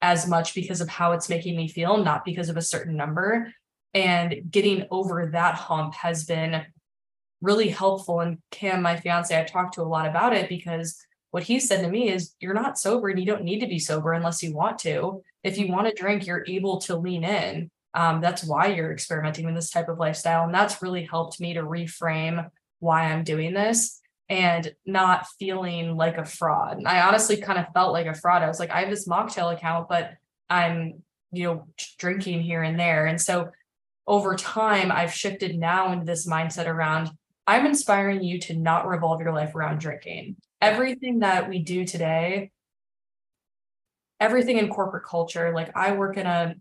as 0.00 0.26
much 0.28 0.54
because 0.54 0.80
of 0.80 0.88
how 0.88 1.12
it's 1.12 1.28
making 1.28 1.56
me 1.56 1.68
feel 1.68 1.98
not 1.98 2.24
because 2.24 2.48
of 2.48 2.56
a 2.56 2.62
certain 2.62 2.96
number. 2.96 3.52
And 3.94 4.42
getting 4.50 4.86
over 4.90 5.30
that 5.32 5.54
hump 5.54 5.94
has 5.94 6.24
been 6.24 6.64
really 7.40 7.68
helpful 7.68 8.20
and 8.20 8.38
cam 8.50 8.82
my 8.82 8.96
fiance 8.96 9.38
i 9.38 9.44
talked 9.44 9.74
to 9.74 9.82
a 9.82 9.84
lot 9.84 10.06
about 10.06 10.34
it 10.34 10.48
because 10.48 10.96
what 11.38 11.46
he 11.46 11.60
said 11.60 11.82
to 11.82 11.88
me 11.88 12.10
is 12.10 12.34
you're 12.40 12.52
not 12.52 12.78
sober 12.78 13.08
and 13.08 13.20
you 13.20 13.24
don't 13.24 13.44
need 13.44 13.60
to 13.60 13.68
be 13.68 13.78
sober 13.78 14.12
unless 14.12 14.42
you 14.42 14.52
want 14.52 14.76
to 14.80 15.22
if 15.44 15.56
you 15.56 15.68
want 15.68 15.86
to 15.86 15.94
drink 15.94 16.26
you're 16.26 16.44
able 16.48 16.78
to 16.80 16.96
lean 16.96 17.22
in 17.22 17.70
um, 17.94 18.20
that's 18.20 18.44
why 18.44 18.66
you're 18.66 18.92
experimenting 18.92 19.46
with 19.46 19.54
this 19.54 19.70
type 19.70 19.88
of 19.88 19.98
lifestyle. 19.98 20.44
And 20.44 20.54
that's 20.54 20.82
really 20.82 21.04
helped 21.04 21.40
me 21.40 21.54
to 21.54 21.62
reframe 21.62 22.48
why 22.80 23.04
I'm 23.04 23.24
doing 23.24 23.54
this 23.54 24.00
and 24.28 24.72
not 24.84 25.26
feeling 25.38 25.96
like 25.96 26.18
a 26.18 26.24
fraud. 26.24 26.76
And 26.76 26.86
I 26.86 27.00
honestly 27.00 27.38
kind 27.38 27.58
of 27.58 27.66
felt 27.72 27.92
like 27.92 28.06
a 28.06 28.14
fraud. 28.14 28.42
I 28.42 28.48
was 28.48 28.60
like, 28.60 28.70
I 28.70 28.80
have 28.80 28.90
this 28.90 29.08
mocktail 29.08 29.52
account, 29.52 29.88
but 29.88 30.12
I'm, 30.50 31.02
you 31.32 31.44
know, 31.44 31.66
drinking 31.98 32.42
here 32.42 32.62
and 32.62 32.78
there. 32.78 33.06
And 33.06 33.20
so 33.20 33.50
over 34.06 34.36
time, 34.36 34.92
I've 34.92 35.12
shifted 35.12 35.58
now 35.58 35.92
into 35.92 36.04
this 36.04 36.26
mindset 36.26 36.66
around 36.66 37.10
I'm 37.46 37.64
inspiring 37.64 38.22
you 38.22 38.38
to 38.40 38.54
not 38.54 38.86
revolve 38.86 39.22
your 39.22 39.32
life 39.32 39.54
around 39.54 39.80
drinking. 39.80 40.36
Everything 40.60 41.20
that 41.20 41.48
we 41.48 41.60
do 41.60 41.84
today, 41.84 42.50
everything 44.18 44.58
in 44.58 44.68
corporate 44.68 45.04
culture, 45.04 45.52
like 45.54 45.76
I 45.76 45.92
work 45.92 46.16
in 46.16 46.26
a 46.26 46.54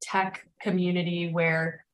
tech 0.00 0.46
community 0.60 1.30
where 1.32 1.84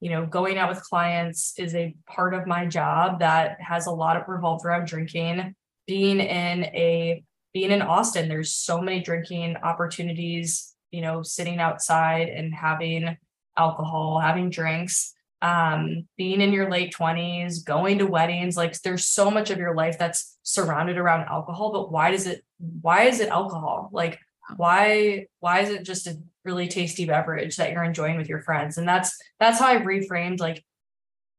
you 0.00 0.10
know 0.10 0.26
going 0.26 0.58
out 0.58 0.68
with 0.68 0.82
clients 0.82 1.54
is 1.58 1.74
a 1.74 1.94
part 2.06 2.34
of 2.34 2.46
my 2.46 2.66
job 2.66 3.20
that 3.20 3.60
has 3.60 3.86
a 3.86 3.90
lot 3.90 4.16
of 4.16 4.28
revolved 4.28 4.64
around 4.64 4.86
drinking. 4.86 5.54
Being 5.86 6.20
in 6.20 6.64
a 6.64 7.24
being 7.56 7.70
in 7.70 7.80
austin 7.80 8.28
there's 8.28 8.52
so 8.52 8.82
many 8.82 9.00
drinking 9.00 9.56
opportunities 9.62 10.74
you 10.90 11.00
know 11.00 11.22
sitting 11.22 11.58
outside 11.58 12.28
and 12.28 12.54
having 12.54 13.16
alcohol 13.56 14.20
having 14.20 14.50
drinks 14.50 15.14
um, 15.46 16.08
being 16.16 16.40
in 16.40 16.52
your 16.52 16.68
late 16.68 16.92
20s 16.92 17.64
going 17.64 17.98
to 17.98 18.06
weddings 18.06 18.56
like 18.56 18.80
there's 18.82 19.06
so 19.06 19.30
much 19.30 19.50
of 19.50 19.58
your 19.58 19.76
life 19.76 19.96
that's 19.96 20.36
surrounded 20.42 20.98
around 20.98 21.28
alcohol 21.28 21.70
but 21.72 21.92
why 21.92 22.10
does 22.10 22.26
it 22.26 22.42
why 22.80 23.02
is 23.02 23.20
it 23.20 23.28
alcohol? 23.28 23.88
Like 23.92 24.18
why 24.56 25.26
why 25.38 25.60
is 25.60 25.70
it 25.70 25.84
just 25.84 26.08
a 26.08 26.18
really 26.44 26.66
tasty 26.66 27.04
beverage 27.04 27.56
that 27.56 27.70
you're 27.70 27.84
enjoying 27.84 28.16
with 28.16 28.28
your 28.28 28.42
friends? 28.42 28.76
And 28.76 28.88
that's 28.88 29.16
that's 29.38 29.60
how 29.60 29.68
i 29.68 29.76
reframed 29.76 30.40
like 30.40 30.64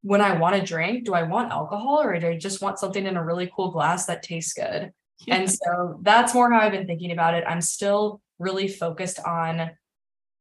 when 0.04 0.22
i 0.22 0.38
want 0.38 0.56
to 0.56 0.62
drink 0.62 1.06
do 1.06 1.14
i 1.14 1.24
want 1.24 1.52
alcohol 1.52 2.00
or 2.00 2.18
do 2.18 2.28
i 2.28 2.38
just 2.38 2.62
want 2.62 2.80
something 2.80 3.06
in 3.06 3.18
a 3.18 3.26
really 3.26 3.52
cool 3.54 3.72
glass 3.72 4.06
that 4.06 4.24
tastes 4.24 4.54
good? 4.54 4.94
And 5.28 5.52
so 5.52 6.00
that's 6.02 6.34
more 6.34 6.50
how 6.50 6.60
i've 6.60 6.72
been 6.72 6.88
thinking 6.88 7.12
about 7.12 7.34
it. 7.34 7.44
I'm 7.46 7.62
still 7.62 8.22
really 8.40 8.70
focused 8.70 9.20
on 9.20 9.72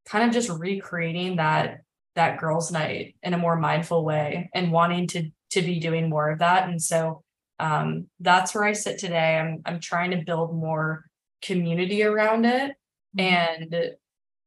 kind 0.05 0.24
of 0.24 0.33
just 0.33 0.50
recreating 0.50 1.37
that 1.37 1.81
that 2.16 2.38
girls 2.38 2.72
night 2.72 3.14
in 3.22 3.35
a 3.35 3.38
more 3.38 3.57
mindful 3.57 4.05
way 4.05 4.50
and 4.55 4.72
wanting 4.72 5.07
to 5.07 5.31
to 5.50 5.62
be 5.62 5.79
doing 5.79 6.11
more 6.11 6.31
of 6.31 6.40
that 6.40 6.68
and 6.68 6.83
so 6.83 7.22
um, 7.59 8.09
that's 8.20 8.55
where 8.55 8.64
i 8.64 8.72
sit 8.72 8.98
today 8.98 9.38
i'm 9.38 9.62
i'm 9.64 9.81
trying 9.81 10.11
to 10.11 10.24
build 10.24 10.55
more 10.55 11.05
community 11.42 12.02
around 12.02 12.44
it 12.44 12.72
mm-hmm. 13.16 13.20
and 13.20 13.96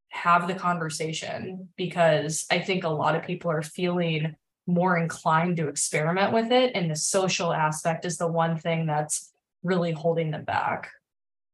have 0.10 0.48
the 0.48 0.56
conversation 0.56 1.70
because 1.78 2.46
I 2.50 2.60
think 2.60 2.84
a 2.84 2.90
lot 2.90 3.16
of 3.16 3.24
people 3.24 3.52
are 3.52 3.62
feeling 3.62 4.36
more 4.68 4.98
inclined 4.98 5.58
to 5.58 5.68
experiment 5.68 6.34
with 6.34 6.52
it. 6.52 6.72
And 6.76 6.90
the 6.90 6.96
social 6.96 7.54
aspect 7.54 8.06
is 8.06 8.18
the 8.18 8.28
one 8.28 8.58
thing 8.58 8.86
that's 8.86 9.32
really 9.64 9.92
holding 9.92 10.32
them 10.32 10.44
back. 10.44 10.92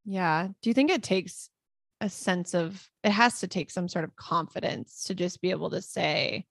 Yeah. 0.06 0.48
Do 0.62 0.70
you 0.70 0.74
think 0.74 0.92
it 0.92 1.04
takes 1.04 1.50
a 2.06 2.10
sense 2.10 2.54
of, 2.54 2.88
it 3.04 3.12
has 3.12 3.40
to 3.42 3.48
take 3.48 3.72
some 3.72 3.90
sort 3.90 4.06
of 4.06 4.16
confidence 4.16 5.04
to 5.06 5.16
just 5.16 5.42
be 5.42 5.50
able 5.52 5.72
to 5.72 5.82
say, 5.82 6.46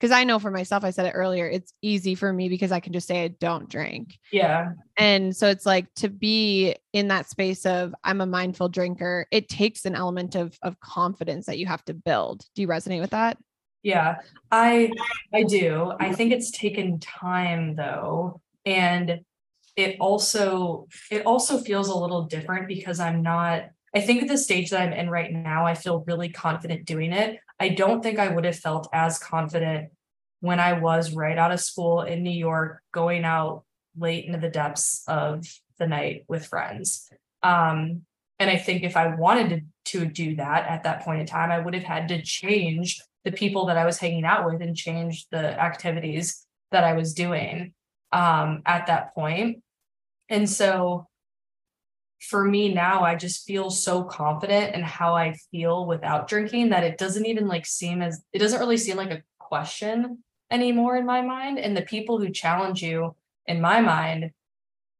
because 0.00 0.10
I 0.10 0.24
know 0.24 0.38
for 0.38 0.50
myself, 0.50 0.82
I 0.84 0.90
said 0.90 1.06
it 1.06 1.12
earlier, 1.12 1.46
it's 1.48 1.72
easy 1.80 2.14
for 2.14 2.32
me 2.32 2.48
because 2.48 2.72
I 2.72 2.80
can 2.80 2.92
just 2.92 3.06
say 3.06 3.24
I 3.24 3.28
don't 3.28 3.68
drink. 3.68 4.18
Yeah. 4.32 4.72
And 4.98 5.34
so 5.34 5.48
it's 5.48 5.64
like 5.64 5.92
to 5.96 6.08
be 6.08 6.74
in 6.92 7.08
that 7.08 7.30
space 7.30 7.64
of 7.64 7.94
I'm 8.02 8.20
a 8.20 8.26
mindful 8.26 8.68
drinker, 8.68 9.26
it 9.30 9.48
takes 9.48 9.84
an 9.84 9.94
element 9.94 10.34
of 10.34 10.58
of 10.62 10.80
confidence 10.80 11.46
that 11.46 11.58
you 11.58 11.66
have 11.66 11.84
to 11.84 11.94
build. 11.94 12.44
Do 12.54 12.62
you 12.62 12.68
resonate 12.68 13.00
with 13.00 13.10
that? 13.10 13.38
Yeah, 13.82 14.16
I 14.50 14.90
I 15.32 15.44
do. 15.44 15.92
I 16.00 16.12
think 16.12 16.32
it's 16.32 16.50
taken 16.50 16.98
time 16.98 17.76
though. 17.76 18.40
And 18.66 19.20
it 19.76 19.96
also 20.00 20.88
it 21.10 21.24
also 21.24 21.58
feels 21.58 21.88
a 21.88 21.96
little 21.96 22.24
different 22.24 22.66
because 22.68 23.00
I'm 23.00 23.22
not 23.22 23.70
I 23.94 24.00
think 24.00 24.22
at 24.22 24.28
the 24.28 24.36
stage 24.36 24.70
that 24.70 24.80
I'm 24.80 24.92
in 24.92 25.08
right 25.08 25.32
now, 25.32 25.66
I 25.66 25.74
feel 25.74 26.04
really 26.06 26.28
confident 26.28 26.84
doing 26.84 27.12
it. 27.12 27.38
I 27.60 27.68
don't 27.68 28.02
think 28.02 28.18
I 28.18 28.28
would 28.28 28.44
have 28.44 28.58
felt 28.58 28.88
as 28.92 29.18
confident 29.18 29.90
when 30.40 30.58
I 30.58 30.74
was 30.74 31.14
right 31.14 31.38
out 31.38 31.52
of 31.52 31.60
school 31.60 32.02
in 32.02 32.22
New 32.22 32.30
York, 32.30 32.82
going 32.92 33.24
out 33.24 33.64
late 33.96 34.24
into 34.24 34.38
the 34.38 34.48
depths 34.48 35.04
of 35.06 35.46
the 35.78 35.86
night 35.86 36.24
with 36.28 36.46
friends. 36.46 37.08
Um, 37.42 38.02
and 38.38 38.50
I 38.50 38.56
think 38.56 38.82
if 38.82 38.96
I 38.96 39.14
wanted 39.14 39.66
to, 39.84 39.98
to 39.98 40.06
do 40.06 40.36
that 40.36 40.66
at 40.66 40.82
that 40.82 41.02
point 41.02 41.20
in 41.20 41.26
time, 41.26 41.52
I 41.52 41.60
would 41.60 41.74
have 41.74 41.84
had 41.84 42.08
to 42.08 42.20
change 42.20 43.00
the 43.24 43.32
people 43.32 43.66
that 43.66 43.78
I 43.78 43.84
was 43.84 43.98
hanging 43.98 44.24
out 44.24 44.44
with 44.44 44.60
and 44.60 44.76
change 44.76 45.26
the 45.30 45.58
activities 45.58 46.44
that 46.72 46.84
I 46.84 46.94
was 46.94 47.14
doing 47.14 47.72
um, 48.12 48.62
at 48.66 48.88
that 48.88 49.14
point. 49.14 49.62
And 50.28 50.50
so 50.50 51.06
for 52.28 52.44
me 52.44 52.72
now, 52.72 53.02
I 53.02 53.14
just 53.14 53.46
feel 53.46 53.70
so 53.70 54.04
confident 54.04 54.74
in 54.74 54.82
how 54.82 55.14
I 55.14 55.36
feel 55.50 55.86
without 55.86 56.28
drinking 56.28 56.70
that 56.70 56.84
it 56.84 56.98
doesn't 56.98 57.26
even 57.26 57.46
like 57.46 57.66
seem 57.66 58.02
as 58.02 58.22
it 58.32 58.38
doesn't 58.38 58.60
really 58.60 58.76
seem 58.76 58.96
like 58.96 59.10
a 59.10 59.22
question 59.38 60.22
anymore 60.50 60.96
in 60.96 61.06
my 61.06 61.20
mind. 61.22 61.58
And 61.58 61.76
the 61.76 61.82
people 61.82 62.18
who 62.18 62.30
challenge 62.30 62.82
you, 62.82 63.14
in 63.46 63.60
my 63.60 63.80
mind, 63.80 64.30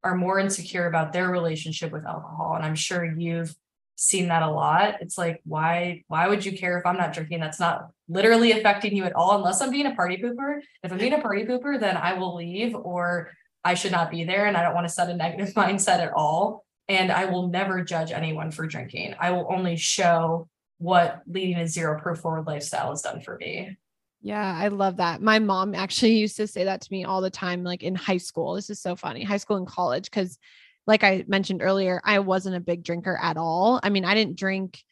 are 0.02 0.14
more 0.14 0.38
insecure 0.38 0.87
about 0.87 1.12
their 1.12 1.30
relationship 1.30 1.90
with 1.92 2.04
alcohol. 2.04 2.54
And 2.56 2.64
I'm 2.64 2.74
sure 2.74 3.04
you've 3.04 3.54
seen 3.96 4.28
that 4.28 4.42
a 4.42 4.50
lot. 4.50 4.96
It's 5.00 5.16
like, 5.16 5.40
why, 5.44 6.04
why 6.08 6.28
would 6.28 6.44
you 6.44 6.56
care 6.56 6.78
if 6.78 6.84
I'm 6.84 6.96
not 6.96 7.12
drinking? 7.12 7.40
That's 7.40 7.60
not 7.60 7.90
literally 8.08 8.52
affecting 8.52 8.94
you 8.94 9.04
at 9.04 9.14
all, 9.14 9.37
unless 9.37 9.60
I'm 9.60 9.70
being 9.70 9.87
a 9.87 9.94
party 9.94 10.18
pooper. 10.18 10.60
If 10.82 10.92
I'm 10.92 10.98
being 10.98 11.14
a 11.14 11.20
party 11.20 11.44
pooper, 11.44 11.78
then 11.78 11.96
I 11.96 12.14
will 12.14 12.34
leave 12.34 12.74
or 12.74 13.30
I 13.64 13.74
should 13.74 13.92
not 13.92 14.10
be 14.10 14.24
there. 14.24 14.46
And 14.46 14.56
I 14.56 14.62
don't 14.62 14.74
want 14.74 14.87
to 14.87 14.92
set 14.92 15.08
a 15.08 15.14
negative 15.14 15.54
mindset 15.54 16.00
at 16.00 16.12
all. 16.12 16.63
And 16.88 17.11
I 17.11 17.27
will 17.27 17.49
never 17.49 17.83
judge 17.83 18.12
anyone 18.12 18.51
for 18.51 18.66
drinking. 18.66 19.14
I 19.18 19.31
will 19.31 19.47
only 19.51 19.77
show 19.77 20.49
what 20.79 21.23
leading 21.27 21.57
a 21.57 21.66
zero 21.66 21.99
proof 22.01 22.18
forward 22.18 22.47
lifestyle 22.47 22.90
has 22.90 23.03
done 23.03 23.20
for 23.20 23.37
me. 23.37 23.79
Yeah, 24.20 24.57
I 24.59 24.68
love 24.68 24.97
that. 24.99 25.23
My 25.23 25.38
mom 25.38 25.75
actually 25.75 26.16
used 26.18 26.37
to 26.37 26.47
say 26.47 26.64
that 26.64 26.81
to 26.83 26.88
me 26.90 27.05
all 27.05 27.20
the 27.20 27.31
time, 27.31 27.62
like 27.62 27.83
in 27.83 27.94
high 27.94 28.18
school. 28.18 28.55
This 28.55 28.70
is 28.70 28.81
so 28.81 28.97
funny, 28.97 29.23
high 29.23 29.37
school 29.37 29.57
and 29.57 29.66
college, 29.66 30.05
because 30.05 30.38
like 30.87 31.05
I 31.05 31.25
mentioned 31.27 31.62
earlier, 31.62 32.01
I 32.05 32.18
wasn't 32.18 32.57
a 32.57 32.61
big 32.61 32.83
drinker 32.83 33.18
at 33.23 33.37
all. 33.37 33.81
I 33.83 33.88
mean, 33.88 34.05
I 34.05 34.14
didn't 34.14 34.38
drink 34.38 34.83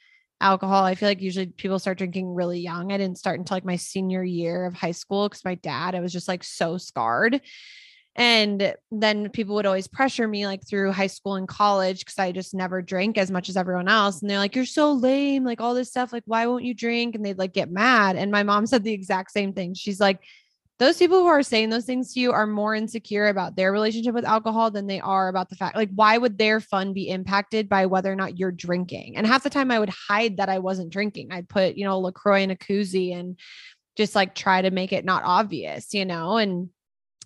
alcohol. 0.41 0.85
I 0.85 0.95
feel 0.95 1.09
like 1.09 1.23
usually 1.23 1.47
people 1.47 1.79
start 1.79 1.99
drinking 1.99 2.35
really 2.35 2.61
young. 2.61 2.93
I 2.93 2.99
didn't 2.99 3.19
start 3.19 3.39
until 3.39 3.57
like 3.57 3.65
my 3.65 3.77
senior 3.77 4.23
year 4.23 4.67
of 4.67 4.75
high 4.75 4.93
school 4.93 5.29
because 5.29 5.45
my 5.45 5.55
dad, 5.57 5.95
I 5.95 6.01
was 6.01 6.13
just 6.13 6.29
like 6.29 6.45
so 6.45 6.77
scarred. 6.79 7.41
And 8.15 8.75
then 8.91 9.31
people 9.31 9.55
would 9.55 9.65
always 9.65 9.89
pressure 9.89 10.29
me 10.29 10.47
like 10.47 10.67
through 10.67 10.93
high 10.93 11.07
school 11.07 11.37
and 11.37 11.49
college 11.49 12.01
because 12.01 12.19
I 12.19 12.31
just 12.31 12.53
never 12.53 12.83
drank 12.83 13.17
as 13.17 13.31
much 13.31 13.49
as 13.49 13.57
everyone 13.57 13.89
else. 13.89 14.21
And 14.21 14.31
they're 14.31 14.39
like, 14.39 14.55
You're 14.55 14.67
so 14.67 14.93
lame, 14.93 15.45
like 15.45 15.61
all 15.61 15.75
this 15.75 15.89
stuff. 15.89 16.13
Like, 16.13 16.25
why 16.27 16.47
won't 16.47 16.65
you 16.65 16.75
drink? 16.75 17.15
And 17.15 17.25
they'd 17.25 17.39
like 17.39 17.55
get 17.55 17.71
mad. 17.71 18.17
And 18.17 18.31
my 18.31 18.43
mom 18.43 18.67
said 18.67 18.85
the 18.85 18.93
exact 18.93 19.31
same 19.31 19.53
thing. 19.53 19.75
She's 19.75 20.01
like, 20.01 20.21
those 20.79 20.99
people 20.99 21.21
who 21.21 21.27
are 21.27 21.45
saying 21.45 21.71
those 21.71 21.85
things 21.85 22.13
to 22.13 22.19
you 22.19 22.33
are 22.33 22.47
more 22.47 22.75
insecure 22.75 23.29
about 23.29 23.55
their 23.55 23.71
relationship 23.71 24.15
with 24.15 24.25
alcohol 24.25 24.69
than 24.69 24.89
they 24.89 24.99
are 24.99 25.29
about 25.29 25.49
the 25.49 25.55
fact 25.55 25.77
like 25.77 25.91
why 25.95 26.19
would 26.19 26.37
their 26.37 26.59
fun 26.59 26.93
be 26.93 27.09
impacted 27.09 27.69
by 27.69 27.87
whether 27.87 28.11
or 28.11 28.17
not 28.17 28.37
you're 28.37 28.51
drinking 28.51 29.17
and 29.17 29.25
half 29.25 29.45
the 29.45 29.51
time 29.51 29.71
i 29.71 29.79
would 29.79 29.91
hide 29.91 30.39
that 30.39 30.49
i 30.49 30.59
wasn't 30.59 30.91
drinking 30.91 31.31
i'd 31.31 31.49
put 31.49 31.77
you 31.77 31.85
know 31.85 32.01
lacroix 32.01 32.41
in 32.41 32.51
a 32.51 32.57
koozie 32.57 33.15
and 33.15 33.39
just 33.97 34.17
like 34.17 34.35
try 34.35 34.61
to 34.61 34.73
make 34.73 34.93
it 34.93 35.05
not 35.05 35.23
obvious 35.25 35.95
you 35.95 36.05
know 36.05 36.37
and 36.37 36.69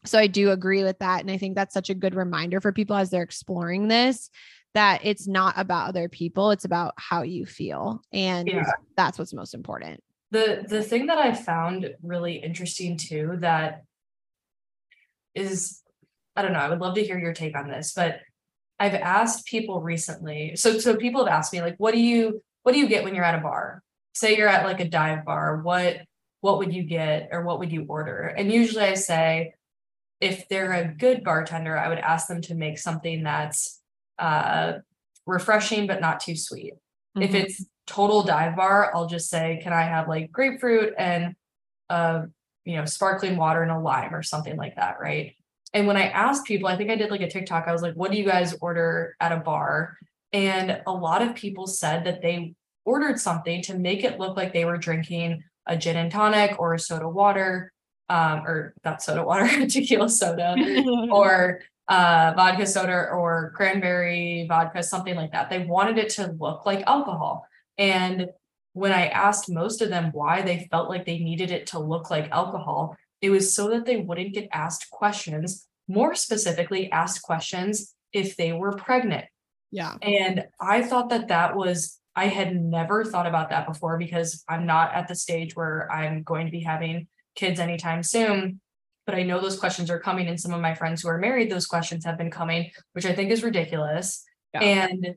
so 0.07 0.19
I 0.19 0.27
do 0.27 0.51
agree 0.51 0.85
with 0.85 0.99
that. 1.01 1.21
And 1.21 1.31
I 1.31 1.39
think 1.39 1.55
that's 1.55 1.75
such 1.75 1.91
a 1.91 1.95
good 1.95 2.15
reminder 2.15 2.61
for 2.61 2.73
people 2.73 2.97
as 2.97 3.11
they're 3.11 3.23
exploring 3.23 3.89
this 3.89 4.31
that 4.75 5.01
it's 5.05 5.27
not 5.27 5.55
about 5.57 5.89
other 5.89 6.07
people, 6.07 6.51
it's 6.51 6.67
about 6.67 6.93
how 6.99 7.23
you 7.23 7.47
feel. 7.47 8.03
And 8.13 8.47
yeah. 8.47 8.71
that's 8.95 9.19
what's 9.19 9.33
most 9.33 9.55
important. 9.55 10.03
The 10.33 10.67
the 10.69 10.83
thing 10.83 11.07
that 11.07 11.17
I 11.17 11.33
found 11.33 11.95
really 12.03 12.35
interesting 12.37 12.99
too 12.99 13.39
that 13.41 13.85
is 15.35 15.81
I 16.35 16.43
don't 16.43 16.53
know, 16.53 16.59
I 16.59 16.69
would 16.69 16.81
love 16.81 16.95
to 16.97 17.05
hear 17.05 17.19
your 17.19 17.33
take 17.33 17.57
on 17.57 17.69
this, 17.69 17.95
but 17.95 18.21
I've 18.79 18.95
asked 18.95 19.47
people 19.47 19.81
recently. 19.81 20.57
So 20.57 20.79
so 20.79 20.97
people 20.97 21.25
have 21.25 21.33
asked 21.33 21.55
me 21.55 21.63
like 21.63 21.77
what 21.79 21.95
do 21.95 22.01
you 22.01 22.43
what 22.63 22.73
do 22.73 22.79
you 22.79 22.89
get 22.89 23.03
when 23.03 23.15
you're 23.15 23.25
at 23.25 23.39
a 23.39 23.43
bar? 23.43 23.83
Say 24.15 24.37
you're 24.37 24.49
at 24.49 24.67
like 24.67 24.81
a 24.81 24.89
dive 24.89 25.25
bar, 25.25 25.63
what 25.63 26.03
what 26.43 26.59
would 26.59 26.75
you 26.75 26.83
get 26.83 27.31
or 27.33 27.43
what 27.45 27.61
would 27.61 27.73
you 27.73 27.87
order? 27.89 28.27
And 28.27 28.53
usually 28.53 28.85
I 28.85 28.95
say 28.95 29.55
if 30.21 30.49
they're 30.49 30.73
a 30.73 30.89
good 30.89 31.23
bartender, 31.25 31.77
I 31.77 31.89
would 31.89 31.99
ask 31.99 32.29
them 32.29 32.41
to 32.43 32.55
make 32.55 32.79
something 32.79 33.23
that's 33.23 33.81
uh, 34.19 34.75
refreshing 35.27 35.87
but 35.87 36.01
not 36.01 36.21
too 36.21 36.37
sweet. 36.37 36.75
Mm-hmm. 37.17 37.23
If 37.23 37.35
it's 37.35 37.65
total 37.87 38.23
dive 38.23 38.57
bar, 38.57 38.93
I'll 38.95 39.07
just 39.07 39.29
say, 39.29 39.61
can 39.63 39.73
I 39.73 39.83
have 39.83 40.09
like 40.09 40.33
grapefruit 40.33 40.95
and 40.99 41.35
uh, 41.89 42.23
you 42.65 42.77
know, 42.77 42.85
sparkling 42.85 43.37
water 43.37 43.63
and 43.63 43.71
a 43.71 43.79
lime 43.79 44.15
or 44.15 44.23
something 44.23 44.57
like 44.57 44.77
that, 44.77 44.97
right? 45.01 45.35
And 45.73 45.87
when 45.87 45.97
I 45.97 46.09
asked 46.09 46.47
people, 46.47 46.69
I 46.69 46.77
think 46.77 46.91
I 46.91 46.97
did 46.97 47.11
like 47.11 47.21
a 47.21 47.31
TikTok, 47.31 47.69
I 47.69 47.73
was 47.73 47.83
like, 47.83 47.95
what 47.95 48.11
do 48.11 48.19
you 48.19 48.25
guys 48.25 48.57
order 48.61 49.15
at 49.21 49.33
a 49.33 49.37
bar? 49.37 49.97
And 50.33 50.83
a 50.87 50.93
lot 50.93 51.23
of 51.23 51.35
people 51.35 51.67
said 51.67 52.05
that 52.05 52.23
they 52.23 52.55
ordered 52.85 53.21
something 53.21 53.63
to 53.63 53.79
make 53.79 54.05
it 54.05 54.19
look 54.19 54.37
like 54.37 54.53
they 54.53 54.65
were 54.65 54.79
drinking 54.79 55.43
a 55.67 55.77
gin 55.77 55.97
and 55.97 56.11
tonic 56.11 56.59
or 56.59 56.75
a 56.75 56.79
soda 56.79 57.09
water 57.09 57.73
um, 58.09 58.47
or 58.47 58.75
not 58.85 59.03
soda 59.03 59.25
water, 59.25 59.67
tequila 59.67 60.09
soda, 60.09 60.55
or 61.11 61.61
uh, 61.89 62.33
vodka 62.37 62.67
soda 62.67 63.09
or 63.11 63.53
cranberry 63.55 64.47
vodka, 64.49 64.83
something 64.83 65.15
like 65.15 65.33
that. 65.33 65.51
They 65.51 65.65
wanted 65.65 65.99
it 65.99 66.11
to 66.11 66.35
look 66.39 66.67
like 66.67 66.83
alcohol. 66.87 67.47
And 67.79 68.31
when 68.73 68.93
I 68.93 69.09
asked 69.09 69.51
most 69.51 69.81
of 69.83 69.89
them 69.89 70.11
why 70.13 70.43
they 70.43 70.69
felt 70.71 70.89
like 70.89 71.07
they 71.07 71.19
needed 71.19 71.51
it 71.51 71.69
to 71.69 71.79
look 71.79 72.11
like 72.11 72.31
alcohol, 72.31 72.97
it 73.21 73.31
was 73.31 73.55
so 73.55 73.71
that 73.71 73.87
they 73.87 73.97
wouldn't 73.97 74.35
get 74.35 74.49
asked 74.53 74.91
questions, 74.91 75.67
more 75.89 76.15
specifically, 76.15 76.91
asked 76.91 77.23
questions 77.23 77.95
if 78.13 78.37
they 78.37 78.53
were 78.53 78.73
pregnant. 78.73 79.25
Yeah. 79.71 79.95
And 80.03 80.47
I 80.61 80.83
thought 80.83 81.11
that 81.11 81.29
that 81.29 81.57
was, 81.57 81.99
I 82.15 82.27
had 82.27 82.57
never 82.57 83.05
thought 83.05 83.27
about 83.27 83.51
that 83.51 83.67
before 83.67 83.99
because 83.99 84.45
I'm 84.49 84.67
not 84.67 84.95
at 84.95 85.09
the 85.09 85.15
stage 85.15 85.55
where 85.55 85.91
I'm 85.91 86.23
going 86.23 86.47
to 86.47 86.53
be 86.53 86.61
having 86.61 87.09
kids 87.37 87.61
anytime 87.61 88.03
soon 88.03 88.61
but 89.07 89.15
I 89.15 89.23
know 89.23 89.41
those 89.41 89.59
questions 89.59 89.89
are 89.89 90.01
coming. 90.01 90.27
And 90.27 90.39
some 90.39 90.53
of 90.53 90.61
my 90.61 90.75
friends 90.75 91.01
who 91.01 91.09
are 91.09 91.19
married, 91.19 91.51
those 91.51 91.67
questions 91.67 92.05
have 92.05 92.19
been 92.19 92.31
coming, 92.31 92.71
which 92.93 93.07
I 93.07 93.15
think 93.15 93.31
is 93.31 93.43
ridiculous. 93.43 94.25
Yeah. 94.53 94.61
And 94.61 95.15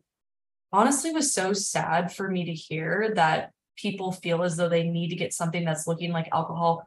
honestly, 0.71 1.11
was 1.11 1.33
so 1.33 1.53
sad 1.53 2.13
for 2.13 2.29
me 2.29 2.45
to 2.45 2.53
hear 2.53 3.11
that 3.15 3.51
people 3.75 4.11
feel 4.11 4.43
as 4.43 4.55
though 4.55 4.69
they 4.69 4.83
need 4.83 5.09
to 5.09 5.15
get 5.15 5.33
something 5.33 5.65
that's 5.65 5.87
looking 5.87 6.11
like 6.11 6.29
alcohol. 6.31 6.83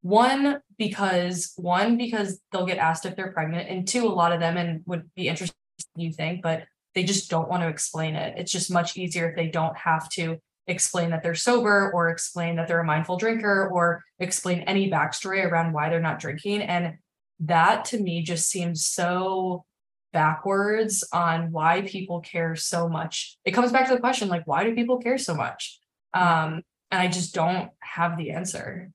One, 0.00 0.60
because 0.78 1.52
one, 1.56 1.98
because 1.98 2.40
they'll 2.50 2.66
get 2.66 2.78
asked 2.78 3.04
if 3.04 3.16
they're 3.16 3.32
pregnant, 3.32 3.68
and 3.68 3.86
two, 3.86 4.06
a 4.06 4.08
lot 4.08 4.32
of 4.32 4.40
them 4.40 4.56
and 4.56 4.82
would 4.86 5.10
be 5.14 5.28
interested, 5.28 5.56
you 5.94 6.12
think, 6.12 6.42
but 6.42 6.64
they 6.94 7.04
just 7.04 7.28
don't 7.28 7.48
want 7.48 7.62
to 7.62 7.68
explain 7.68 8.14
it. 8.14 8.38
It's 8.38 8.52
just 8.52 8.70
much 8.70 8.96
easier 8.96 9.28
if 9.28 9.36
they 9.36 9.48
don't 9.48 9.76
have 9.76 10.08
to 10.10 10.38
explain 10.66 11.10
that 11.10 11.22
they're 11.22 11.34
sober 11.34 11.90
or 11.92 12.08
explain 12.08 12.56
that 12.56 12.68
they're 12.68 12.80
a 12.80 12.84
mindful 12.84 13.16
drinker 13.16 13.68
or 13.68 14.02
explain 14.18 14.60
any 14.60 14.90
backstory 14.90 15.44
around 15.44 15.72
why 15.72 15.88
they're 15.88 16.00
not 16.00 16.18
drinking. 16.18 16.62
And 16.62 16.98
that 17.40 17.84
to 17.86 17.98
me 17.98 18.22
just 18.22 18.48
seems 18.48 18.86
so 18.86 19.64
backwards 20.12 21.04
on 21.12 21.52
why 21.52 21.82
people 21.82 22.20
care 22.20 22.56
so 22.56 22.88
much. 22.88 23.36
It 23.44 23.52
comes 23.52 23.72
back 23.72 23.86
to 23.88 23.94
the 23.94 24.00
question 24.00 24.28
like, 24.28 24.46
why 24.46 24.64
do 24.64 24.74
people 24.74 24.98
care 24.98 25.18
so 25.18 25.34
much? 25.34 25.78
Um, 26.14 26.62
and 26.90 27.02
I 27.02 27.08
just 27.08 27.34
don't 27.34 27.70
have 27.80 28.16
the 28.16 28.30
answer. 28.30 28.90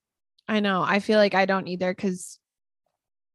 I 0.48 0.60
know. 0.60 0.84
I 0.84 1.00
feel 1.00 1.18
like 1.18 1.36
I 1.36 1.46
don't 1.46 1.68
either 1.68 1.94
because 1.94 2.40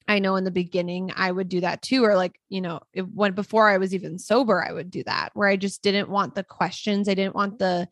I 0.09 0.19
know 0.19 0.37
in 0.37 0.45
the 0.45 0.51
beginning 0.51 1.13
I 1.15 1.31
would 1.31 1.49
do 1.49 1.61
that 1.61 1.83
too, 1.83 2.05
or 2.05 2.17
like, 2.17 2.39
you 2.49 2.61
know, 2.61 2.81
it, 2.93 3.03
when 3.03 3.33
before 3.33 3.69
I 3.69 3.79
was 3.79 3.95
even 3.95 4.19
sober, 4.19 4.65
I 4.65 4.73
would 4.73 4.91
do 4.91 5.03
that 5.05 5.31
where 5.35 5.49
I 5.49 5.57
just 5.57 5.83
didn't 5.83 6.09
want 6.09 6.35
the 6.35 6.45
questions. 6.45 7.09
I 7.09 7.15
didn't 7.15 7.35
want 7.35 7.59
the 7.59 7.89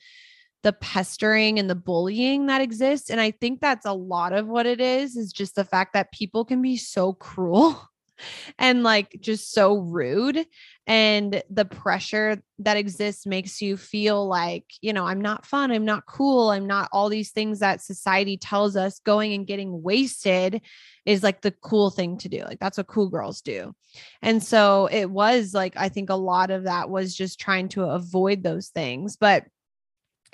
the 0.65 0.73
pestering 0.73 1.59
and 1.59 1.69
the 1.69 1.75
bullying 1.75 2.47
that 2.47 2.63
exists 2.63 3.11
and 3.11 3.21
i 3.21 3.31
think 3.31 3.61
that's 3.61 3.85
a 3.85 3.93
lot 3.93 4.33
of 4.33 4.49
what 4.49 4.65
it 4.65 4.81
is 4.81 5.15
is 5.15 5.31
just 5.31 5.55
the 5.55 5.65
fact 5.65 5.93
that 5.93 6.11
people 6.11 6.45
can 6.45 6.63
be 6.63 6.77
so 6.77 7.13
cruel 7.13 7.81
and 8.59 8.83
like 8.83 9.15
just 9.21 9.53
so 9.53 9.77
rude 9.77 10.47
and 10.87 11.43
the 11.51 11.65
pressure 11.65 12.41
that 12.59 12.77
exists 12.77 13.27
makes 13.27 13.61
you 13.61 13.77
feel 13.77 14.27
like 14.27 14.65
you 14.81 14.93
know 14.93 15.05
i'm 15.05 15.21
not 15.21 15.45
fun 15.45 15.71
i'm 15.71 15.85
not 15.85 16.07
cool 16.07 16.51
i'm 16.51 16.67
not 16.67 16.89
all 16.93 17.09
these 17.09 17.33
things 17.33 17.59
that 17.59 17.83
society 17.83 18.37
tells 18.37 18.75
us 18.75 19.01
going 19.01 19.35
and 19.35 19.47
getting 19.47 19.83
wasted 19.83 20.63
is 21.05 21.23
like 21.23 21.43
the 21.43 21.51
cool 21.51 21.91
thing 21.91 22.17
to 22.17 22.29
do 22.29 22.43
like 22.45 22.59
that's 22.59 22.79
what 22.79 22.87
cool 22.87 23.11
girls 23.11 23.43
do. 23.43 23.75
And 24.23 24.43
so 24.43 24.89
it 24.91 25.11
was 25.11 25.53
like 25.53 25.77
i 25.77 25.89
think 25.89 26.09
a 26.09 26.15
lot 26.15 26.51
of 26.51 26.65
that 26.65 26.89
was 26.89 27.15
just 27.15 27.39
trying 27.39 27.69
to 27.71 27.85
avoid 27.85 28.43
those 28.43 28.69
things 28.69 29.17
but 29.17 29.45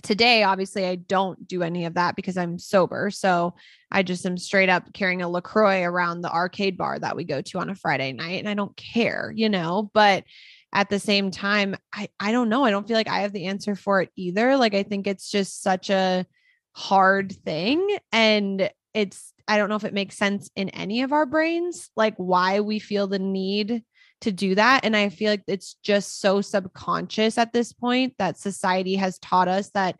today 0.02 0.42
obviously 0.42 0.86
i 0.86 0.94
don't 0.94 1.46
do 1.46 1.62
any 1.62 1.84
of 1.84 1.94
that 1.94 2.16
because 2.16 2.36
i'm 2.36 2.58
sober. 2.58 3.10
So 3.10 3.54
i 3.90 4.02
just 4.02 4.26
am 4.26 4.38
straight 4.38 4.68
up 4.68 4.92
carrying 4.92 5.22
a 5.22 5.28
lacroix 5.28 5.82
around 5.82 6.20
the 6.20 6.32
arcade 6.32 6.76
bar 6.76 6.98
that 6.98 7.16
we 7.16 7.24
go 7.24 7.40
to 7.40 7.58
on 7.58 7.70
a 7.70 7.74
friday 7.74 8.12
night 8.12 8.38
and 8.40 8.48
i 8.48 8.54
don't 8.54 8.76
care 8.76 9.32
you 9.34 9.48
know? 9.48 9.90
But 9.92 10.24
at 10.72 10.88
the 10.88 10.98
same 10.98 11.30
time 11.30 11.76
i 11.92 12.08
i 12.18 12.32
don't 12.32 12.48
know. 12.48 12.64
I 12.64 12.70
don't 12.70 12.86
feel 12.86 12.96
like 12.96 13.08
i 13.08 13.20
have 13.20 13.32
the 13.32 13.46
answer 13.46 13.74
for 13.74 14.02
it 14.02 14.10
either. 14.16 14.56
Like 14.56 14.74
i 14.74 14.82
think 14.82 15.06
it's 15.06 15.30
just 15.30 15.62
such 15.62 15.90
a 15.90 16.26
hard 16.72 17.32
thing 17.32 17.84
and 18.12 18.70
it's 18.94 19.32
i 19.48 19.56
don't 19.56 19.68
know 19.68 19.76
if 19.76 19.84
it 19.84 19.94
makes 19.94 20.16
sense 20.16 20.50
in 20.56 20.68
any 20.70 21.02
of 21.02 21.12
our 21.12 21.26
brains 21.26 21.90
like 21.96 22.14
why 22.16 22.60
we 22.60 22.78
feel 22.78 23.06
the 23.06 23.18
need 23.18 23.82
to 24.20 24.32
do 24.32 24.54
that. 24.54 24.84
And 24.84 24.96
I 24.96 25.08
feel 25.08 25.30
like 25.30 25.42
it's 25.46 25.74
just 25.82 26.20
so 26.20 26.40
subconscious 26.40 27.38
at 27.38 27.52
this 27.52 27.72
point 27.72 28.14
that 28.18 28.38
society 28.38 28.96
has 28.96 29.18
taught 29.18 29.48
us 29.48 29.70
that 29.70 29.96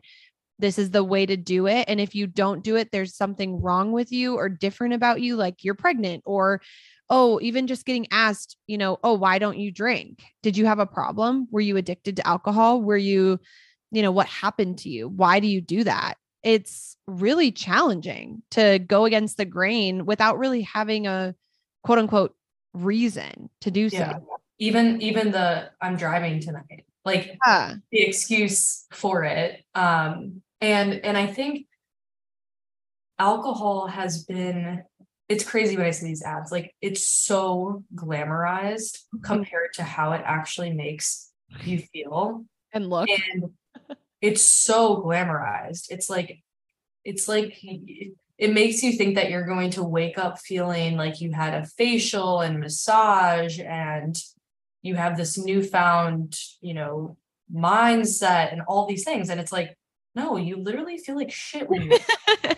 this 0.59 0.77
is 0.77 0.91
the 0.91 1.03
way 1.03 1.25
to 1.25 1.35
do 1.35 1.67
it. 1.67 1.85
And 1.87 1.99
if 1.99 2.13
you 2.13 2.27
don't 2.27 2.63
do 2.63 2.75
it, 2.75 2.89
there's 2.91 3.15
something 3.15 3.61
wrong 3.61 3.91
with 3.91 4.11
you 4.11 4.35
or 4.35 4.47
different 4.47 4.93
about 4.93 5.21
you, 5.21 5.35
like 5.35 5.63
you're 5.63 5.73
pregnant 5.73 6.21
or 6.25 6.61
oh, 7.09 7.39
even 7.41 7.67
just 7.67 7.85
getting 7.85 8.07
asked, 8.09 8.55
you 8.67 8.77
know, 8.77 8.97
oh, 9.03 9.13
why 9.13 9.37
don't 9.37 9.57
you 9.57 9.69
drink? 9.69 10.23
Did 10.41 10.55
you 10.55 10.65
have 10.65 10.79
a 10.79 10.85
problem? 10.85 11.45
Were 11.51 11.59
you 11.59 11.75
addicted 11.75 12.15
to 12.15 12.27
alcohol? 12.27 12.81
Were 12.81 12.95
you, 12.95 13.37
you 13.91 14.01
know, 14.01 14.13
what 14.13 14.27
happened 14.27 14.77
to 14.79 14.89
you? 14.89 15.09
Why 15.09 15.41
do 15.41 15.47
you 15.47 15.59
do 15.59 15.83
that? 15.83 16.15
It's 16.41 16.95
really 17.07 17.51
challenging 17.51 18.43
to 18.51 18.79
go 18.79 19.03
against 19.03 19.35
the 19.35 19.43
grain 19.43 20.05
without 20.05 20.39
really 20.39 20.61
having 20.61 21.05
a 21.05 21.35
quote 21.83 21.99
unquote 21.99 22.33
reason 22.73 23.49
to 23.61 23.71
do 23.71 23.89
yeah. 23.91 24.13
so. 24.13 24.27
Even 24.59 25.01
even 25.01 25.31
the 25.31 25.71
I'm 25.81 25.97
driving 25.97 26.39
tonight, 26.39 26.85
like 27.03 27.37
yeah. 27.45 27.75
the 27.91 28.01
excuse 28.01 28.85
for 28.91 29.23
it. 29.23 29.63
Um, 29.73 30.41
and 30.59 30.93
and 31.03 31.17
I 31.17 31.25
think 31.27 31.65
alcohol 33.17 33.87
has 33.87 34.23
been 34.23 34.83
it's 35.29 35.45
crazy 35.45 35.77
when 35.77 35.85
I 35.85 35.91
see 35.91 36.07
these 36.07 36.23
ads. 36.23 36.51
Like 36.51 36.75
it's 36.81 37.07
so 37.07 37.83
glamorized 37.95 38.97
mm-hmm. 38.97 39.23
compared 39.23 39.73
to 39.75 39.83
how 39.83 40.11
it 40.13 40.21
actually 40.25 40.73
makes 40.73 41.31
you 41.63 41.79
feel 41.79 42.45
and 42.73 42.89
look. 42.89 43.09
And 43.09 43.51
it's 44.21 44.45
so 44.45 44.97
glamorized. 44.97 45.85
It's 45.89 46.09
like 46.09 46.39
it's 47.03 47.27
like 47.27 47.57
it 48.41 48.51
makes 48.51 48.81
you 48.81 48.93
think 48.93 49.13
that 49.15 49.29
you're 49.29 49.45
going 49.45 49.69
to 49.69 49.83
wake 49.83 50.17
up 50.17 50.39
feeling 50.39 50.97
like 50.97 51.21
you 51.21 51.31
had 51.31 51.53
a 51.53 51.67
facial 51.67 52.41
and 52.41 52.59
massage 52.59 53.59
and 53.59 54.17
you 54.81 54.95
have 54.95 55.15
this 55.15 55.37
newfound, 55.37 56.35
you 56.59 56.73
know, 56.73 57.17
mindset 57.53 58.51
and 58.51 58.63
all 58.67 58.87
these 58.87 59.03
things. 59.03 59.29
And 59.29 59.39
it's 59.39 59.51
like, 59.51 59.77
no, 60.15 60.37
you 60.37 60.57
literally 60.57 60.97
feel 60.97 61.15
like 61.15 61.31
shit 61.31 61.69
when 61.69 61.83
you 61.83 61.99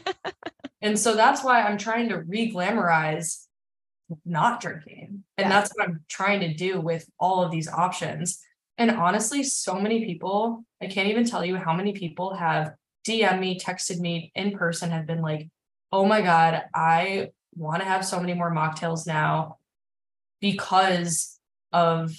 And 0.81 0.97
so 0.97 1.15
that's 1.15 1.43
why 1.43 1.61
I'm 1.61 1.77
trying 1.77 2.07
to 2.09 2.19
re-glamorize 2.19 3.45
not 4.25 4.61
drinking. 4.61 5.25
And 5.37 5.45
yeah. 5.45 5.49
that's 5.49 5.71
what 5.71 5.89
I'm 5.89 5.99
trying 6.07 6.39
to 6.41 6.53
do 6.53 6.79
with 6.79 7.05
all 7.19 7.43
of 7.43 7.51
these 7.51 7.67
options. 7.67 8.39
And 8.77 8.89
honestly, 8.89 9.43
so 9.43 9.75
many 9.75 10.05
people, 10.05 10.63
I 10.81 10.87
can't 10.87 11.09
even 11.09 11.25
tell 11.25 11.43
you 11.43 11.57
how 11.57 11.73
many 11.73 11.91
people 11.91 12.35
have 12.35 12.73
DM 13.05 13.41
me, 13.41 13.59
texted 13.59 13.99
me 13.99 14.31
in 14.33 14.57
person, 14.57 14.91
have 14.91 15.05
been 15.05 15.21
like, 15.21 15.49
oh 15.93 16.05
my 16.05 16.21
God, 16.21 16.63
I 16.73 17.29
want 17.55 17.81
to 17.81 17.87
have 17.87 18.03
so 18.03 18.19
many 18.19 18.33
more 18.33 18.51
mocktails 18.51 19.05
now 19.05 19.57
because 20.41 21.39
of 21.71 22.13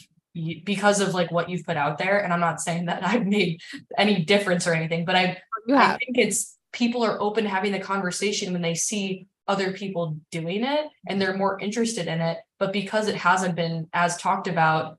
because 0.64 1.01
of 1.01 1.12
like 1.12 1.31
what 1.31 1.51
you've 1.51 1.66
put 1.66 1.77
out 1.77 1.97
there 1.99 2.18
and 2.18 2.33
i'm 2.33 2.41
not 2.41 2.61
saying 2.61 2.87
that 2.87 3.05
i've 3.07 3.27
made 3.27 3.61
any 3.97 4.25
difference 4.25 4.66
or 4.66 4.75
anything 4.75 5.05
but 5.05 5.14
i, 5.14 5.37
I 5.70 5.97
think 5.97 6.18
it's 6.18 6.57
people 6.72 7.05
are 7.05 7.20
open 7.20 7.45
to 7.45 7.51
having 7.51 7.70
the 7.70 7.79
conversation 7.79 8.53
when 8.53 8.62
they 8.62 8.75
see 8.75 9.27
other 9.47 9.72
people 9.72 10.18
doing 10.33 10.64
it 10.64 10.87
and 11.07 11.20
they're 11.20 11.37
more 11.37 11.61
interested 11.61 12.09
in 12.09 12.20
it 12.20 12.39
but 12.59 12.72
because 12.72 13.07
it 13.07 13.14
hasn't 13.14 13.55
been 13.55 13.87
as 13.93 14.16
talked 14.16 14.49
about 14.49 14.99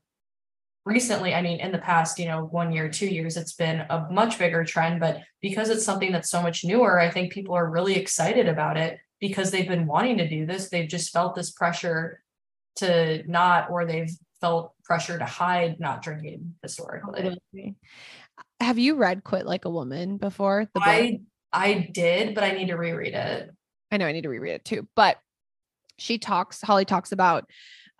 recently 0.86 1.34
i 1.34 1.42
mean 1.42 1.60
in 1.60 1.72
the 1.72 1.78
past 1.78 2.18
you 2.18 2.24
know 2.24 2.44
one 2.44 2.72
year 2.72 2.88
two 2.88 3.08
years 3.08 3.36
it's 3.36 3.52
been 3.52 3.80
a 3.90 4.06
much 4.10 4.38
bigger 4.38 4.64
trend 4.64 5.00
but 5.00 5.20
because 5.42 5.68
it's 5.68 5.84
something 5.84 6.12
that's 6.12 6.30
so 6.30 6.40
much 6.40 6.64
newer 6.64 6.98
i 6.98 7.10
think 7.10 7.32
people 7.32 7.54
are 7.54 7.68
really 7.68 7.96
excited 7.96 8.48
about 8.48 8.78
it 8.78 8.98
because 9.20 9.50
they've 9.50 9.68
been 9.68 9.86
wanting 9.86 10.18
to 10.18 10.28
do 10.28 10.46
this. 10.46 10.68
They've 10.68 10.88
just 10.88 11.12
felt 11.12 11.34
this 11.34 11.50
pressure 11.50 12.22
to 12.76 13.22
not 13.26 13.70
or 13.70 13.86
they've 13.86 14.10
felt 14.40 14.74
pressure 14.84 15.18
to 15.18 15.24
hide 15.24 15.80
not 15.80 16.02
drinking 16.02 16.54
historically. 16.62 17.38
Have 18.60 18.78
you 18.78 18.96
read 18.96 19.24
quit 19.24 19.46
like 19.46 19.64
a 19.64 19.70
woman 19.70 20.18
before 20.18 20.66
the 20.74 20.80
book? 20.80 20.88
i 20.88 21.20
i 21.52 21.88
did 21.92 22.34
but 22.34 22.44
i 22.44 22.50
need 22.50 22.68
to 22.68 22.76
reread 22.76 23.14
it. 23.14 23.50
I 23.90 23.96
know 23.96 24.06
i 24.06 24.12
need 24.12 24.22
to 24.22 24.28
reread 24.28 24.54
it 24.54 24.64
too 24.64 24.86
but 24.94 25.18
she 25.98 26.18
talks 26.18 26.60
holly 26.60 26.84
talks 26.84 27.12
about 27.12 27.48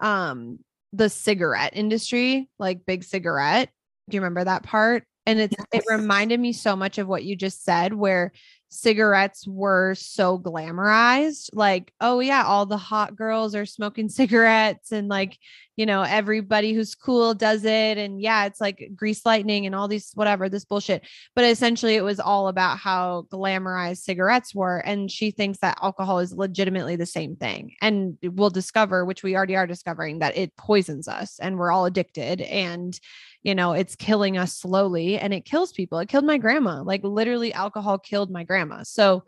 um 0.01 0.59
the 0.93 1.09
cigarette 1.09 1.72
industry, 1.74 2.49
like 2.59 2.87
big 2.87 3.05
cigarette. 3.05 3.70
Do 4.09 4.16
you 4.16 4.20
remember 4.20 4.45
that 4.45 4.62
part? 4.62 5.05
And 5.26 5.41
it 5.41 5.55
it 5.72 5.84
reminded 5.89 6.39
me 6.39 6.53
so 6.53 6.76
much 6.76 6.99
of 6.99 7.09
what 7.09 7.24
you 7.24 7.37
just 7.37 7.64
said, 7.64 7.93
where 7.93 8.32
cigarettes 8.68 9.47
were 9.47 9.95
so 9.95 10.39
glamorized 10.39 11.51
like 11.53 11.93
oh 12.01 12.18
yeah 12.20 12.45
all 12.45 12.66
the 12.66 12.76
hot 12.76 13.14
girls 13.14 13.55
are 13.55 13.64
smoking 13.64 14.09
cigarettes 14.11 14.93
and 14.93 15.09
like 15.09 15.39
you 15.77 15.87
know 15.87 16.03
everybody 16.03 16.72
who's 16.72 16.95
cool 16.95 17.35
does 17.35 17.64
it 17.64 17.99
and 17.99 18.20
yeah 18.20 18.47
it's 18.47 18.61
like 18.61 18.91
grease 18.97 19.24
lightning 19.24 19.66
and 19.66 19.74
all 19.74 19.87
these 19.87 20.11
whatever 20.14 20.49
this 20.49 20.64
bullshit 20.64 21.03
but 21.35 21.45
essentially 21.45 21.95
it 21.95 22.05
was 22.05 22.18
all 22.18 22.49
about 22.49 22.79
how 22.79 23.27
glamorized 23.31 23.99
cigarettes 23.99 24.55
were 24.55 24.79
and 24.79 25.11
she 25.11 25.31
thinks 25.31 25.59
that 25.59 25.79
alcohol 25.83 26.18
is 26.18 26.33
legitimately 26.33 26.97
the 26.97 27.07
same 27.07 27.37
thing 27.37 27.72
and 27.81 28.16
we'll 28.22 28.51
discover 28.51 29.05
which 29.05 29.22
we 29.22 29.37
already 29.37 29.57
are 29.57 29.66
discovering 29.66 30.18
that 30.18 30.37
it 30.37 30.57
poisons 30.57 31.07
us 31.07 31.39
and 31.39 31.59
we're 31.59 31.70
all 31.70 31.85
addicted 31.85 32.41
and 32.41 32.99
you 33.47 33.55
know, 33.55 33.74
it's 33.74 33.95
killing 33.95 34.37
us 34.37 34.57
slowly 34.57 35.20
and 35.20 35.33
it 35.33 35.45
kills 35.45 35.70
people. 35.70 36.01
It 36.01 36.09
killed 36.09 36.24
my 36.24 36.37
grandma. 36.37 36.83
Like 36.83 37.05
literally 37.05 37.53
alcohol 37.53 37.97
killed 37.97 38.29
my 38.29 38.43
grandma. 38.43 38.83
So 38.83 39.22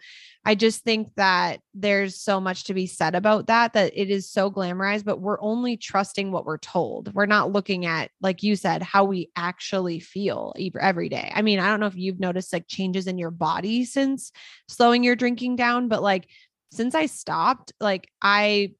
I 0.48 0.54
just 0.54 0.82
think 0.82 1.14
that 1.16 1.60
there's 1.74 2.16
so 2.16 2.40
much 2.40 2.64
to 2.64 2.74
be 2.74 2.86
said 2.86 3.14
about 3.14 3.48
that 3.48 3.74
that 3.74 3.92
it 3.94 4.08
is 4.08 4.30
so 4.30 4.50
glamorized, 4.50 5.04
but 5.04 5.20
we're 5.20 5.38
only 5.42 5.76
trusting 5.76 6.32
what 6.32 6.46
we're 6.46 6.56
told. 6.56 7.12
We're 7.12 7.26
not 7.26 7.52
looking 7.52 7.84
at 7.84 8.10
like 8.22 8.42
you 8.42 8.56
said 8.56 8.82
how 8.82 9.04
we 9.04 9.30
actually 9.36 10.00
feel 10.00 10.54
every 10.80 11.10
day. 11.10 11.30
I 11.34 11.42
mean, 11.42 11.58
I 11.58 11.68
don't 11.68 11.80
know 11.80 11.86
if 11.86 11.96
you've 11.96 12.18
noticed 12.18 12.50
like 12.50 12.66
changes 12.66 13.06
in 13.06 13.18
your 13.18 13.30
body 13.30 13.84
since 13.84 14.32
slowing 14.68 15.04
your 15.04 15.16
drinking 15.16 15.56
down, 15.56 15.88
but 15.88 16.02
like 16.02 16.26
since 16.72 16.94
I 16.94 17.04
stopped, 17.04 17.74
like 17.78 18.08
I 18.22 18.72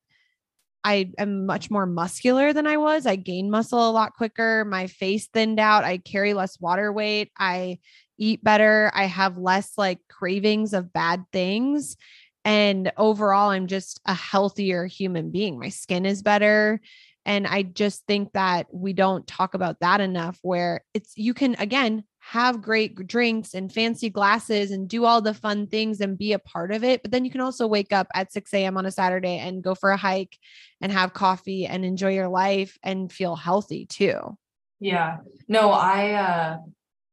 I 0.85 1.13
am 1.19 1.45
much 1.45 1.71
more 1.71 1.85
muscular 1.85 2.55
than 2.55 2.67
I 2.67 2.79
was. 2.79 3.05
I 3.05 3.17
gained 3.17 3.51
muscle 3.51 3.91
a 3.91 3.93
lot 3.93 4.15
quicker. 4.15 4.65
My 4.65 4.87
face 4.87 5.27
thinned 5.27 5.61
out. 5.61 5.85
I 5.85 5.99
carry 5.99 6.33
less 6.33 6.59
water 6.59 6.91
weight. 6.91 7.31
I 7.39 7.81
eat 8.19 8.43
better. 8.43 8.91
I 8.95 9.05
have 9.05 9.39
less 9.39 9.73
like 9.77 10.01
cravings 10.09 10.73
of 10.73 10.93
bad 10.93 11.25
things. 11.33 11.97
And 12.45 12.93
overall, 12.97 13.51
I'm 13.51 13.67
just 13.67 14.01
a 14.07 14.15
healthier 14.15 14.87
human 14.87 15.31
being. 15.31 15.59
My 15.59 15.69
skin 15.69 16.07
is 16.07 16.23
better. 16.23 16.81
And 17.27 17.47
I 17.47 17.63
just 17.63 18.07
think 18.07 18.33
that 18.33 18.67
we 18.73 18.95
don't 18.95 19.27
talk 19.27 19.53
about 19.53 19.81
that 19.81 20.01
enough, 20.01 20.39
where 20.41 20.83
it's 20.95 21.13
you 21.17 21.35
can, 21.35 21.57
again, 21.59 22.05
have 22.21 22.63
great 22.63 23.07
drinks 23.07 23.55
and 23.55 23.73
fancy 23.73 24.09
glasses 24.09 24.71
and 24.71 24.89
do 24.89 25.05
all 25.05 25.21
the 25.21 25.35
fun 25.35 25.67
things 25.67 26.01
and 26.01 26.17
be 26.17 26.33
a 26.33 26.39
part 26.39 26.73
of 26.73 26.85
it. 26.85 27.03
But 27.03 27.11
then 27.11 27.25
you 27.25 27.31
can 27.31 27.43
also 27.43 27.67
wake 27.67 27.93
up 27.93 28.07
at 28.15 28.33
6 28.33 28.53
a.m. 28.55 28.79
on 28.79 28.87
a 28.87 28.91
Saturday 28.91 29.39
and 29.39 29.63
go 29.63 29.75
for 29.75 29.91
a 29.91 29.97
hike 29.97 30.39
and 30.81 30.91
have 30.91 31.13
coffee 31.13 31.67
and 31.67 31.85
enjoy 31.85 32.15
your 32.15 32.29
life 32.29 32.79
and 32.83 33.13
feel 33.13 33.37
healthy 33.37 33.85
too. 33.85 34.37
Yeah. 34.81 35.19
No, 35.49 35.71
I 35.71 36.13
uh 36.13 36.57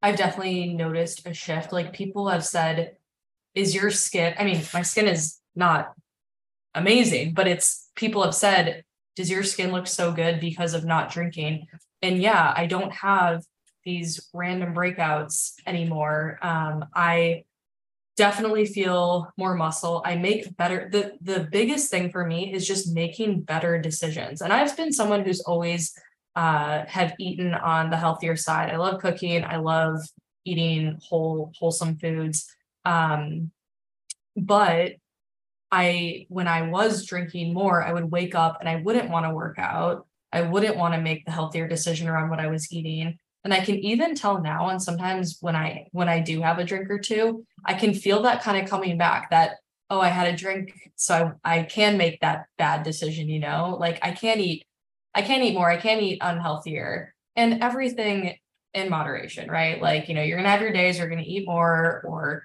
I've 0.02 0.18
definitely 0.18 0.74
noticed 0.74 1.26
a 1.26 1.34
shift. 1.34 1.74
Like 1.74 1.94
people 1.94 2.30
have 2.30 2.46
said, 2.46 2.98
is 3.54 3.74
your 3.74 3.90
skin, 3.90 4.36
I 4.38 4.44
mean, 4.44 4.62
my 4.74 4.82
skin 4.82 5.08
is 5.08 5.40
not 5.56 5.94
amazing, 6.74 7.34
but 7.34 7.48
it's 7.48 7.90
people 7.96 8.24
have 8.24 8.36
said, 8.36 8.84
does 9.16 9.30
your 9.30 9.44
skin 9.44 9.72
look 9.72 9.88
so 9.88 10.12
good 10.12 10.40
because 10.40 10.74
of 10.74 10.84
not 10.84 11.12
drinking? 11.12 11.68
And 12.02 12.22
yeah, 12.22 12.54
I 12.56 12.66
don't 12.66 12.94
have 12.94 13.44
these 13.86 14.30
random 14.34 14.74
breakouts 14.74 15.54
anymore. 15.66 16.38
Um, 16.42 16.86
I 16.94 17.46
definitely 18.18 18.66
feel 18.66 19.32
more 19.38 19.56
muscle. 19.56 20.02
I 20.06 20.16
make 20.16 20.56
better 20.58 20.90
the 20.92 21.14
the 21.22 21.48
biggest 21.52 21.92
thing 21.92 22.12
for 22.12 22.26
me 22.26 22.54
is 22.54 22.68
just 22.68 22.94
making 22.94 23.42
better 23.42 23.80
decisions. 23.80 24.42
And 24.42 24.52
I've 24.52 24.76
been 24.76 24.92
someone 24.92 25.24
who's 25.24 25.42
always 25.42 25.98
uh 26.36 26.86
have 26.88 27.14
eaten 27.20 27.54
on 27.54 27.90
the 27.90 27.98
healthier 27.98 28.36
side. 28.36 28.72
I 28.72 28.78
love 28.78 29.02
cooking. 29.02 29.44
I 29.44 29.58
love 29.58 30.02
eating 30.46 31.00
whole 31.02 31.52
wholesome 31.58 31.98
foods. 31.98 32.48
Um 32.84 33.52
but 34.36 34.94
I 35.72 36.26
when 36.30 36.48
I 36.48 36.64
was 36.64 37.06
drinking 37.06 37.54
more, 37.54 37.84
I 37.84 37.94
would 37.94 38.12
wake 38.12 38.36
up 38.36 38.58
and 38.60 38.70
I 38.70 38.78
wouldn't 38.78 39.10
want 39.10 39.26
to 39.26 39.34
work 39.34 39.58
out. 39.58 40.08
I 40.32 40.42
wouldn't 40.42 40.78
want 40.78 40.94
to 40.94 41.02
make 41.02 41.26
the 41.26 41.32
healthier 41.32 41.68
decision 41.68 42.08
around 42.08 42.30
what 42.30 42.40
I 42.40 42.48
was 42.48 42.72
eating 42.72 43.18
and 43.46 43.54
i 43.54 43.64
can 43.64 43.76
even 43.78 44.16
tell 44.16 44.42
now 44.42 44.68
and 44.68 44.82
sometimes 44.82 45.38
when 45.40 45.56
i 45.56 45.88
when 45.94 46.10
i 46.10 46.20
do 46.20 46.42
have 46.42 46.60
a 46.60 46.66
drink 46.66 46.90
or 46.90 47.00
two 47.00 47.46
i 47.64 47.74
can 47.74 47.94
feel 47.94 48.24
that 48.24 48.42
kind 48.44 48.62
of 48.62 48.70
coming 48.70 48.98
back 48.98 49.30
that 49.30 49.52
oh 49.90 50.02
i 50.02 50.10
had 50.10 50.28
a 50.28 50.36
drink 50.36 50.74
so 50.96 51.32
I, 51.46 51.60
I 51.60 51.64
can 51.64 51.98
make 51.98 52.20
that 52.20 52.48
bad 52.58 52.84
decision 52.84 53.30
you 53.30 53.40
know 53.40 53.78
like 53.80 54.00
i 54.02 54.12
can't 54.12 54.42
eat 54.42 54.66
i 55.16 55.22
can't 55.22 55.44
eat 55.44 55.56
more 55.56 55.70
i 55.70 55.78
can't 55.78 56.02
eat 56.02 56.22
unhealthier 56.22 57.08
and 57.36 57.64
everything 57.64 58.36
in 58.74 58.90
moderation 58.90 59.50
right 59.50 59.82
like 59.82 60.08
you 60.10 60.16
know 60.16 60.22
you're 60.22 60.38
gonna 60.38 60.50
have 60.50 60.62
your 60.62 60.74
days 60.74 61.00
you're 61.00 61.10
gonna 61.10 61.24
eat 61.26 61.48
more 61.48 62.04
or 62.06 62.44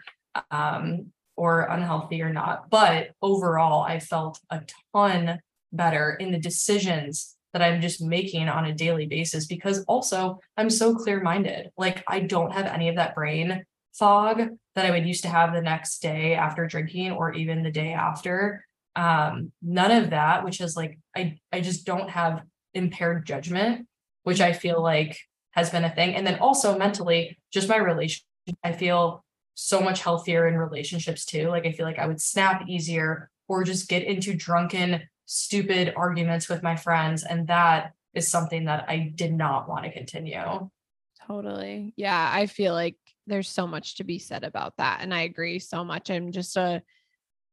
um 0.51 1.07
or 1.37 1.63
unhealthy 1.63 2.23
or 2.23 2.33
not 2.33 2.71
but 2.71 3.09
overall 3.21 3.83
i 3.83 3.99
felt 3.99 4.39
a 4.51 4.63
ton 4.95 5.39
better 5.73 6.17
in 6.19 6.33
the 6.33 6.39
decisions 6.39 7.37
that 7.53 7.63
I'm 7.63 7.81
just 7.81 8.01
making 8.01 8.49
on 8.49 8.65
a 8.65 8.75
daily 8.75 9.07
basis 9.07 9.47
because 9.47 9.83
also 9.85 10.39
I'm 10.57 10.71
so 10.71 10.95
clear 10.95 11.21
minded. 11.21 11.71
Like 11.77 12.05
I 12.07 12.21
don't 12.21 12.53
have 12.53 12.67
any 12.67 12.89
of 12.89 12.97
that 12.97 13.15
brain 13.15 13.65
fog 13.93 14.43
that 14.77 14.87
I 14.87 14.91
would 14.91 15.07
used 15.07 15.23
to 15.23 15.29
have 15.29 15.53
the 15.53 15.61
next 15.61 16.01
day 16.01 16.35
after 16.35 16.67
drinking 16.67 17.13
or 17.13 17.33
even 17.33 17.63
the 17.63 17.73
day 17.73 17.93
after. 17.93 18.65
Um, 18.95 19.53
none 19.63 19.91
of 19.91 20.11
that, 20.11 20.45
which 20.45 20.61
is 20.61 20.77
like 20.77 20.99
I 21.17 21.39
I 21.53 21.61
just 21.61 21.87
don't 21.87 22.11
have 22.11 22.43
impaired 22.75 23.27
judgment, 23.27 23.87
which 24.23 24.41
I 24.41 24.53
feel 24.53 24.83
like 24.83 25.19
has 25.53 25.71
been 25.71 25.85
a 25.85 25.91
thing. 25.91 26.15
And 26.15 26.27
then 26.27 26.39
also 26.39 26.79
mentally, 26.79 27.39
just 27.53 27.69
my 27.69 27.77
relationship, 27.77 28.25
I 28.65 28.73
feel 28.73 29.25
so 29.55 29.81
much 29.81 30.03
healthier 30.03 30.49
in 30.49 30.57
relationships 30.57 31.25
too. 31.25 31.49
Like 31.49 31.67
I 31.67 31.73
feel 31.73 31.87
like 31.87 31.99
I 31.99 32.07
would 32.07 32.21
snap 32.21 32.65
easier 32.69 33.31
or 33.49 33.65
just 33.65 33.89
get 33.89 34.05
into 34.05 34.35
drunken 34.35 35.03
stupid 35.27 35.93
arguments 35.97 36.49
with 36.49 36.63
my 36.63 36.77
friends. 36.77 37.25
And 37.25 37.47
that 37.49 37.93
is 38.15 38.29
something 38.29 38.65
that 38.65 38.87
I 38.89 39.13
did 39.15 39.33
not 39.33 39.69
want 39.69 39.85
to 39.85 39.93
continue. 39.93 40.71
Totally. 41.27 41.93
Yeah. 41.97 42.31
I 42.33 42.47
feel 42.47 42.73
like 42.73 42.97
there's 43.27 43.49
so 43.49 43.67
much 43.67 43.97
to 43.97 44.05
be 44.05 44.19
said 44.19 44.45
about 44.45 44.77
that. 44.79 45.01
And 45.03 45.15
I 45.15 45.23
agree 45.23 45.59
so 45.59 45.85
much. 45.85 46.11
I'm 46.11 46.33
just 46.33 46.57
a 46.57 46.83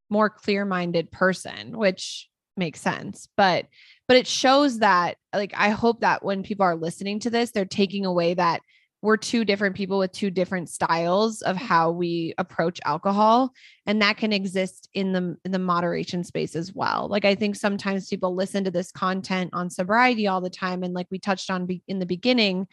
more 0.09 0.29
clear 0.29 0.65
minded 0.65 1.11
person, 1.11 1.77
which 1.77 2.29
makes 2.57 2.81
sense. 2.81 3.27
But, 3.37 3.67
but 4.07 4.17
it 4.17 4.27
shows 4.27 4.79
that, 4.79 5.17
like, 5.33 5.53
I 5.55 5.69
hope 5.69 6.01
that 6.01 6.23
when 6.23 6.43
people 6.43 6.65
are 6.65 6.75
listening 6.75 7.19
to 7.21 7.29
this, 7.29 7.51
they're 7.51 7.65
taking 7.65 8.05
away 8.05 8.33
that 8.33 8.61
we're 9.01 9.17
two 9.17 9.45
different 9.45 9.75
people 9.75 9.99
with 9.99 10.11
two 10.11 10.31
different 10.31 10.69
styles 10.69 11.41
of 11.41 11.55
how 11.55 11.91
we 11.91 12.33
approach 12.37 12.79
alcohol 12.83 13.51
and 13.85 14.01
that 14.01 14.17
can 14.17 14.33
exist 14.33 14.89
in 14.93 15.13
the 15.13 15.37
in 15.45 15.51
the 15.51 15.59
moderation 15.59 16.23
space 16.23 16.55
as 16.55 16.73
well 16.73 17.07
like 17.09 17.23
i 17.23 17.35
think 17.35 17.55
sometimes 17.55 18.09
people 18.09 18.35
listen 18.35 18.63
to 18.63 18.71
this 18.71 18.91
content 18.91 19.51
on 19.53 19.69
sobriety 19.69 20.27
all 20.27 20.41
the 20.41 20.49
time 20.49 20.83
and 20.83 20.93
like 20.93 21.07
we 21.11 21.19
touched 21.19 21.51
on 21.51 21.65
be- 21.65 21.83
in 21.87 21.99
the 21.99 22.05
beginning 22.05 22.67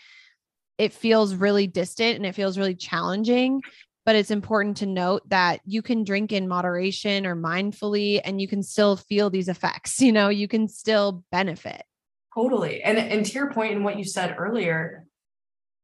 it 0.79 0.93
feels 0.93 1.35
really 1.35 1.67
distant 1.67 2.17
and 2.17 2.27
it 2.27 2.35
feels 2.35 2.59
really 2.59 2.75
challenging 2.75 3.61
but 4.05 4.17
it's 4.17 4.31
important 4.31 4.77
to 4.79 4.87
note 4.87 5.29
that 5.29 5.61
you 5.65 5.83
can 5.83 6.05
drink 6.05 6.33
in 6.33 6.49
moderation 6.49 7.27
or 7.27 7.35
mindfully 7.35 8.21
and 8.25 8.41
you 8.41 8.49
can 8.49 8.63
still 8.63 8.97
feel 8.97 9.31
these 9.31 9.49
effects 9.49 10.01
you 10.01 10.13
know 10.13 10.29
you 10.29 10.49
can 10.49 10.69
still 10.69 11.25
benefit. 11.31 11.83
Totally. 12.35 12.83
And 12.83 12.99
and 12.99 13.25
to 13.25 13.33
your 13.33 13.53
point 13.53 13.73
in 13.73 13.85
what 13.85 13.99
you 13.99 14.05
said 14.05 14.35
earlier 14.39 15.07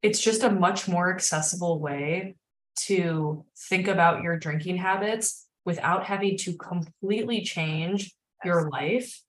it's 0.03 0.21
just 0.21 0.43
a 0.43 0.51
much 0.51 0.89
more 0.89 1.12
accessible 1.12 1.79
way 1.79 2.37
to 2.75 3.45
think 3.68 3.89
about 3.89 4.23
your 4.23 4.39
drinking 4.39 4.77
habits 4.77 5.47
without 5.64 6.05
having 6.05 6.39
to 6.39 6.55
completely 6.57 7.43
change 7.43 8.14
your 8.45 8.71
life, 8.71 9.21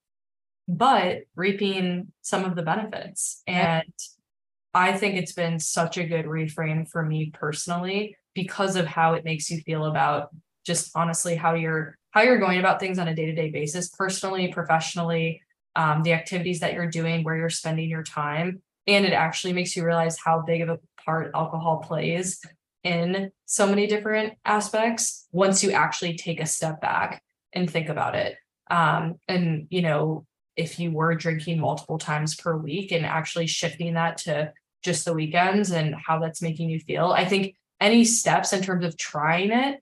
but 0.67 1.23
reaping 1.35 2.11
some 2.21 2.45
of 2.45 2.55
the 2.55 2.61
benefits. 2.61 3.41
And 3.47 3.91
I 4.73 4.93
think 4.93 5.15
it's 5.15 5.33
been 5.33 5.59
such 5.59 5.97
a 5.97 6.05
good 6.05 6.25
reframe 6.25 6.87
for 6.87 7.03
me 7.03 7.31
personally 7.33 8.15
because 8.33 8.75
of 8.75 8.85
how 8.85 9.13
it 9.13 9.25
makes 9.25 9.49
you 9.49 9.59
feel 9.61 9.85
about 9.85 10.29
just 10.65 10.91
honestly 10.95 11.35
how 11.35 11.53
you're 11.53 11.97
how 12.11 12.21
you're 12.21 12.39
going 12.39 12.59
about 12.59 12.79
things 12.79 12.99
on 12.99 13.07
a 13.07 13.15
day-to-day 13.15 13.49
basis 13.49 13.89
personally 13.89 14.51
professionally 14.51 15.41
um, 15.75 16.03
the 16.03 16.13
activities 16.13 16.59
that 16.59 16.73
you're 16.73 16.89
doing 16.89 17.23
where 17.23 17.35
you're 17.35 17.49
spending 17.49 17.89
your 17.89 18.03
time. 18.03 18.61
And 18.87 19.05
it 19.05 19.13
actually 19.13 19.53
makes 19.53 19.75
you 19.75 19.85
realize 19.85 20.17
how 20.23 20.41
big 20.41 20.61
of 20.61 20.69
a 20.69 20.79
part 21.05 21.31
alcohol 21.33 21.77
plays 21.77 22.43
in 22.83 23.31
so 23.45 23.67
many 23.67 23.87
different 23.87 24.33
aspects 24.43 25.27
once 25.31 25.63
you 25.63 25.71
actually 25.71 26.15
take 26.17 26.41
a 26.41 26.45
step 26.45 26.81
back 26.81 27.23
and 27.53 27.69
think 27.69 27.89
about 27.89 28.15
it. 28.15 28.37
Um, 28.69 29.15
and 29.27 29.67
you 29.69 29.81
know 29.81 30.25
if 30.55 30.79
you 30.79 30.91
were 30.91 31.15
drinking 31.15 31.59
multiple 31.59 31.97
times 31.97 32.35
per 32.35 32.55
week 32.55 32.91
and 32.91 33.05
actually 33.05 33.47
shifting 33.47 33.93
that 33.93 34.17
to 34.17 34.51
just 34.83 35.05
the 35.05 35.13
weekends 35.13 35.71
and 35.71 35.95
how 35.95 36.19
that's 36.19 36.41
making 36.41 36.69
you 36.69 36.79
feel 36.79 37.11
i 37.11 37.23
think 37.23 37.55
any 37.81 38.05
steps 38.05 38.53
in 38.53 38.61
terms 38.61 38.85
of 38.85 38.97
trying 38.97 39.51
it 39.51 39.81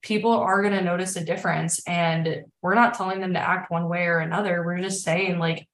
people 0.00 0.32
are 0.32 0.62
going 0.62 0.72
to 0.72 0.80
notice 0.80 1.16
a 1.16 1.24
difference 1.24 1.82
and 1.86 2.44
we're 2.62 2.74
not 2.74 2.94
telling 2.94 3.20
them 3.20 3.34
to 3.34 3.40
act 3.40 3.70
one 3.70 3.88
way 3.88 4.06
or 4.06 4.18
another 4.18 4.64
we're 4.64 4.80
just 4.80 5.02
saying 5.02 5.38
like 5.38 5.66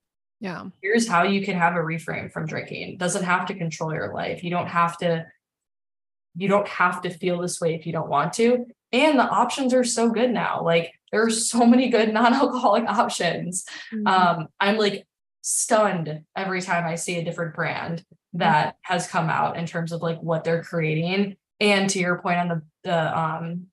yeah. 0.45 0.65
Here's 0.83 1.09
how 1.09 1.23
you 1.23 1.43
can 1.43 1.57
have 1.57 1.75
a 1.75 1.79
reframe 1.79 2.31
from 2.31 2.45
drinking. 2.45 2.91
It 2.91 2.99
doesn't 2.99 3.25
have 3.25 3.47
to 3.47 3.55
control 3.55 3.95
your 3.95 4.13
life. 4.13 4.45
You 4.45 4.51
don't 4.51 4.67
have 4.67 4.99
to 4.99 5.27
you 6.37 6.49
don't 6.49 6.69
have 6.69 7.01
to 7.03 7.11
feel 7.11 7.41
this 7.41 7.61
way 7.61 7.75
if 7.75 7.87
you 7.87 7.93
don't 7.93 8.11
want 8.11 8.35
to. 8.35 8.67
And 8.93 9.19
the 9.19 9.23
options 9.23 9.73
are 9.73 9.85
so 9.85 10.11
good 10.11 10.31
now. 10.31 10.63
Like 10.63 10.93
there 11.11 11.25
are 11.25 11.31
so 11.31 11.65
many 11.67 11.89
good 11.89 12.13
non-alcoholic 12.13 12.85
options. 12.85 13.65
Mm-hmm. 13.93 14.07
Um, 14.07 14.49
I'm 14.61 14.77
like 14.77 15.07
stunned 15.41 16.23
every 16.37 16.61
time 16.61 16.87
I 16.87 16.97
see 16.97 17.17
a 17.17 17.25
different 17.25 17.55
brand 17.55 18.05
that 18.35 18.77
has 18.83 19.07
come 19.07 19.31
out 19.31 19.57
in 19.57 19.67
terms 19.67 19.93
of 19.93 20.03
like 20.03 20.19
what 20.21 20.45
they're 20.45 20.63
creating. 20.63 21.37
And 21.61 21.89
to 21.91 21.99
your 21.99 22.19
point 22.19 22.39
on 22.39 22.49
the 22.49 22.63
the 22.83 23.19
um 23.19 23.67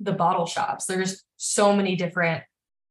the 0.00 0.12
bottle 0.12 0.46
shops, 0.46 0.86
there's 0.86 1.24
so 1.36 1.74
many 1.74 1.96
different 1.96 2.42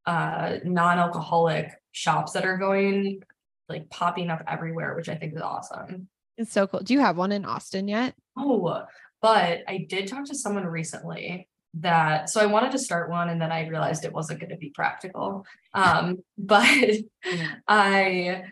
uh 0.05 0.57
non-alcoholic 0.63 1.71
shops 1.91 2.33
that 2.33 2.45
are 2.45 2.57
going 2.57 3.21
like 3.67 3.89
popping 3.89 4.29
up 4.29 4.43
everywhere, 4.47 4.95
which 4.95 5.09
I 5.09 5.15
think 5.15 5.33
is 5.35 5.41
awesome. 5.41 6.07
It's 6.37 6.53
so 6.53 6.67
cool. 6.67 6.81
Do 6.81 6.93
you 6.93 6.99
have 6.99 7.17
one 7.17 7.31
in 7.31 7.45
Austin 7.45 7.87
yet? 7.87 8.13
Oh, 8.37 8.83
but 9.21 9.61
I 9.67 9.85
did 9.89 10.07
talk 10.07 10.25
to 10.25 10.35
someone 10.35 10.65
recently 10.65 11.49
that 11.73 12.29
so 12.29 12.39
I 12.41 12.45
wanted 12.45 12.71
to 12.71 12.79
start 12.79 13.09
one 13.09 13.29
and 13.29 13.41
then 13.41 13.51
I 13.51 13.67
realized 13.67 14.05
it 14.05 14.13
wasn't 14.13 14.39
going 14.39 14.51
to 14.51 14.57
be 14.57 14.71
practical. 14.73 15.45
Um, 15.73 16.19
but 16.37 16.63
I 17.67 18.43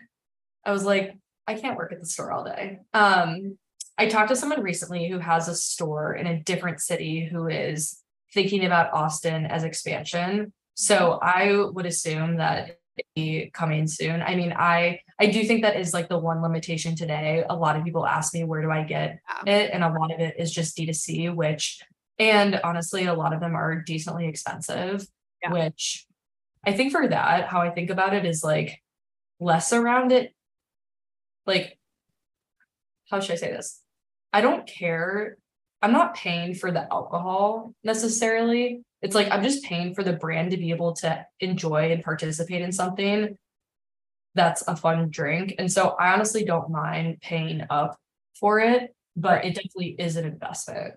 I 0.64 0.72
was 0.72 0.84
like, 0.84 1.16
I 1.46 1.54
can't 1.54 1.76
work 1.76 1.92
at 1.92 2.00
the 2.00 2.06
store 2.06 2.32
all 2.32 2.44
day. 2.44 2.80
Um, 2.92 3.58
I 3.98 4.06
talked 4.08 4.28
to 4.28 4.36
someone 4.36 4.62
recently 4.62 5.08
who 5.08 5.18
has 5.18 5.48
a 5.48 5.54
store 5.54 6.14
in 6.14 6.26
a 6.26 6.42
different 6.42 6.80
city 6.80 7.24
who 7.24 7.48
is 7.48 8.02
thinking 8.34 8.64
about 8.64 8.92
Austin 8.92 9.46
as 9.46 9.64
expansion. 9.64 10.52
So 10.74 11.18
I 11.22 11.64
would 11.72 11.86
assume 11.86 12.36
that 12.36 12.78
be 13.14 13.50
coming 13.52 13.86
soon. 13.86 14.22
I 14.22 14.34
mean, 14.34 14.52
I 14.56 15.00
I 15.18 15.26
do 15.26 15.44
think 15.44 15.62
that 15.62 15.76
is 15.76 15.94
like 15.94 16.08
the 16.08 16.18
one 16.18 16.42
limitation 16.42 16.96
today. 16.96 17.44
A 17.48 17.54
lot 17.54 17.76
of 17.76 17.84
people 17.84 18.06
ask 18.06 18.34
me 18.34 18.44
where 18.44 18.62
do 18.62 18.70
I 18.70 18.82
get 18.84 19.18
it, 19.46 19.70
and 19.72 19.84
a 19.84 19.88
lot 19.88 20.12
of 20.12 20.20
it 20.20 20.34
is 20.38 20.52
just 20.52 20.76
D2C, 20.76 21.34
which 21.34 21.80
and 22.18 22.60
honestly, 22.64 23.06
a 23.06 23.14
lot 23.14 23.34
of 23.34 23.40
them 23.40 23.54
are 23.54 23.82
decently 23.82 24.26
expensive. 24.26 25.06
Yeah. 25.42 25.52
Which 25.52 26.06
I 26.64 26.72
think 26.72 26.92
for 26.92 27.06
that, 27.08 27.48
how 27.48 27.60
I 27.60 27.70
think 27.70 27.90
about 27.90 28.14
it 28.14 28.24
is 28.24 28.42
like 28.42 28.82
less 29.38 29.72
around 29.72 30.12
it. 30.12 30.34
Like, 31.46 31.78
how 33.10 33.20
should 33.20 33.32
I 33.32 33.36
say 33.36 33.52
this? 33.52 33.80
I 34.32 34.40
don't 34.40 34.66
care. 34.66 35.36
I'm 35.82 35.92
not 35.92 36.14
paying 36.14 36.54
for 36.54 36.72
the 36.72 36.90
alcohol 36.92 37.74
necessarily 37.84 38.82
it's 39.02 39.14
like 39.14 39.30
I'm 39.30 39.42
just 39.42 39.64
paying 39.64 39.94
for 39.94 40.02
the 40.02 40.14
brand 40.14 40.50
to 40.50 40.56
be 40.56 40.70
able 40.70 40.92
to 40.94 41.24
enjoy 41.40 41.92
and 41.92 42.02
participate 42.02 42.62
in 42.62 42.72
something 42.72 43.36
that's 44.34 44.62
a 44.66 44.76
fun 44.76 45.10
drink. 45.10 45.54
And 45.58 45.70
so 45.70 45.90
I 45.90 46.12
honestly 46.12 46.44
don't 46.44 46.70
mind 46.70 47.20
paying 47.20 47.64
up 47.70 47.96
for 48.38 48.60
it, 48.60 48.94
but 49.14 49.44
it 49.44 49.54
definitely 49.54 49.96
is 49.98 50.16
an 50.16 50.24
investment. 50.24 50.94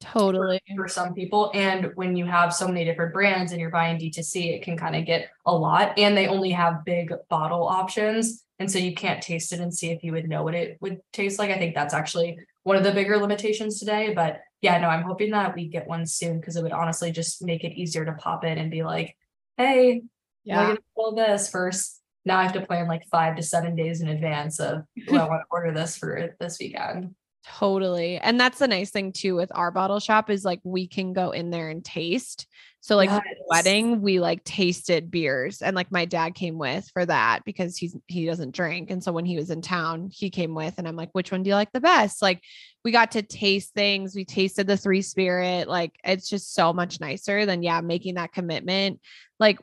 Totally. 0.00 0.60
For, 0.76 0.84
for 0.84 0.88
some 0.88 1.14
people. 1.14 1.50
And 1.54 1.92
when 1.94 2.16
you 2.16 2.26
have 2.26 2.52
so 2.52 2.66
many 2.66 2.84
different 2.84 3.14
brands 3.14 3.52
and 3.52 3.60
you're 3.60 3.70
buying 3.70 3.98
D2C, 3.98 4.54
it 4.54 4.62
can 4.62 4.76
kind 4.76 4.96
of 4.96 5.06
get 5.06 5.28
a 5.46 5.54
lot. 5.54 5.98
And 5.98 6.16
they 6.16 6.26
only 6.26 6.50
have 6.50 6.84
big 6.84 7.12
bottle 7.30 7.66
options. 7.66 8.43
And 8.58 8.70
so 8.70 8.78
you 8.78 8.94
can't 8.94 9.22
taste 9.22 9.52
it 9.52 9.60
and 9.60 9.74
see 9.74 9.90
if 9.90 10.04
you 10.04 10.12
would 10.12 10.28
know 10.28 10.44
what 10.44 10.54
it 10.54 10.78
would 10.80 11.00
taste 11.12 11.38
like. 11.38 11.50
I 11.50 11.58
think 11.58 11.74
that's 11.74 11.94
actually 11.94 12.38
one 12.62 12.76
of 12.76 12.84
the 12.84 12.92
bigger 12.92 13.16
limitations 13.18 13.78
today. 13.78 14.12
But 14.14 14.40
yeah, 14.60 14.78
no, 14.78 14.88
I'm 14.88 15.02
hoping 15.02 15.32
that 15.32 15.54
we 15.54 15.68
get 15.68 15.88
one 15.88 16.06
soon 16.06 16.40
because 16.40 16.56
it 16.56 16.62
would 16.62 16.72
honestly 16.72 17.10
just 17.10 17.44
make 17.44 17.64
it 17.64 17.76
easier 17.76 18.04
to 18.04 18.12
pop 18.12 18.44
in 18.44 18.58
and 18.58 18.70
be 18.70 18.84
like, 18.84 19.16
hey, 19.56 20.02
yeah, 20.44 20.60
we're 20.60 20.66
gonna 20.68 20.80
pull 20.94 21.14
this 21.14 21.50
first. 21.50 22.00
Now 22.24 22.38
I 22.38 22.44
have 22.44 22.52
to 22.52 22.64
plan 22.64 22.88
like 22.88 23.04
five 23.10 23.36
to 23.36 23.42
seven 23.42 23.76
days 23.76 24.00
in 24.00 24.08
advance 24.08 24.60
of 24.60 24.84
oh, 25.10 25.16
I 25.16 25.28
want 25.28 25.42
to 25.42 25.46
order 25.50 25.72
this 25.72 25.96
for 25.96 26.36
this 26.38 26.58
weekend. 26.60 27.14
Totally. 27.46 28.16
And 28.18 28.40
that's 28.40 28.58
the 28.58 28.68
nice 28.68 28.90
thing 28.90 29.12
too 29.12 29.36
with 29.36 29.52
our 29.54 29.70
bottle 29.70 30.00
shop 30.00 30.30
is 30.30 30.44
like 30.44 30.60
we 30.64 30.86
can 30.86 31.12
go 31.12 31.30
in 31.30 31.50
there 31.50 31.68
and 31.68 31.84
taste. 31.84 32.46
So 32.84 32.96
like 32.96 33.08
yes. 33.08 33.22
wedding, 33.48 34.02
we 34.02 34.20
like 34.20 34.44
tasted 34.44 35.10
beers 35.10 35.62
and 35.62 35.74
like 35.74 35.90
my 35.90 36.04
dad 36.04 36.34
came 36.34 36.58
with 36.58 36.86
for 36.92 37.06
that 37.06 37.42
because 37.46 37.78
he's 37.78 37.96
he 38.08 38.26
doesn't 38.26 38.54
drink. 38.54 38.90
And 38.90 39.02
so 39.02 39.10
when 39.10 39.24
he 39.24 39.36
was 39.36 39.48
in 39.48 39.62
town, 39.62 40.10
he 40.12 40.28
came 40.28 40.54
with 40.54 40.74
and 40.76 40.86
I'm 40.86 40.94
like, 40.94 41.08
which 41.12 41.32
one 41.32 41.42
do 41.42 41.48
you 41.48 41.54
like 41.54 41.72
the 41.72 41.80
best? 41.80 42.20
Like 42.20 42.42
we 42.84 42.92
got 42.92 43.12
to 43.12 43.22
taste 43.22 43.72
things. 43.72 44.14
We 44.14 44.26
tasted 44.26 44.66
the 44.66 44.76
three 44.76 45.00
spirit. 45.00 45.66
Like 45.66 45.92
it's 46.04 46.28
just 46.28 46.52
so 46.52 46.74
much 46.74 47.00
nicer 47.00 47.46
than 47.46 47.62
yeah, 47.62 47.80
making 47.80 48.16
that 48.16 48.34
commitment. 48.34 49.00
Like 49.40 49.60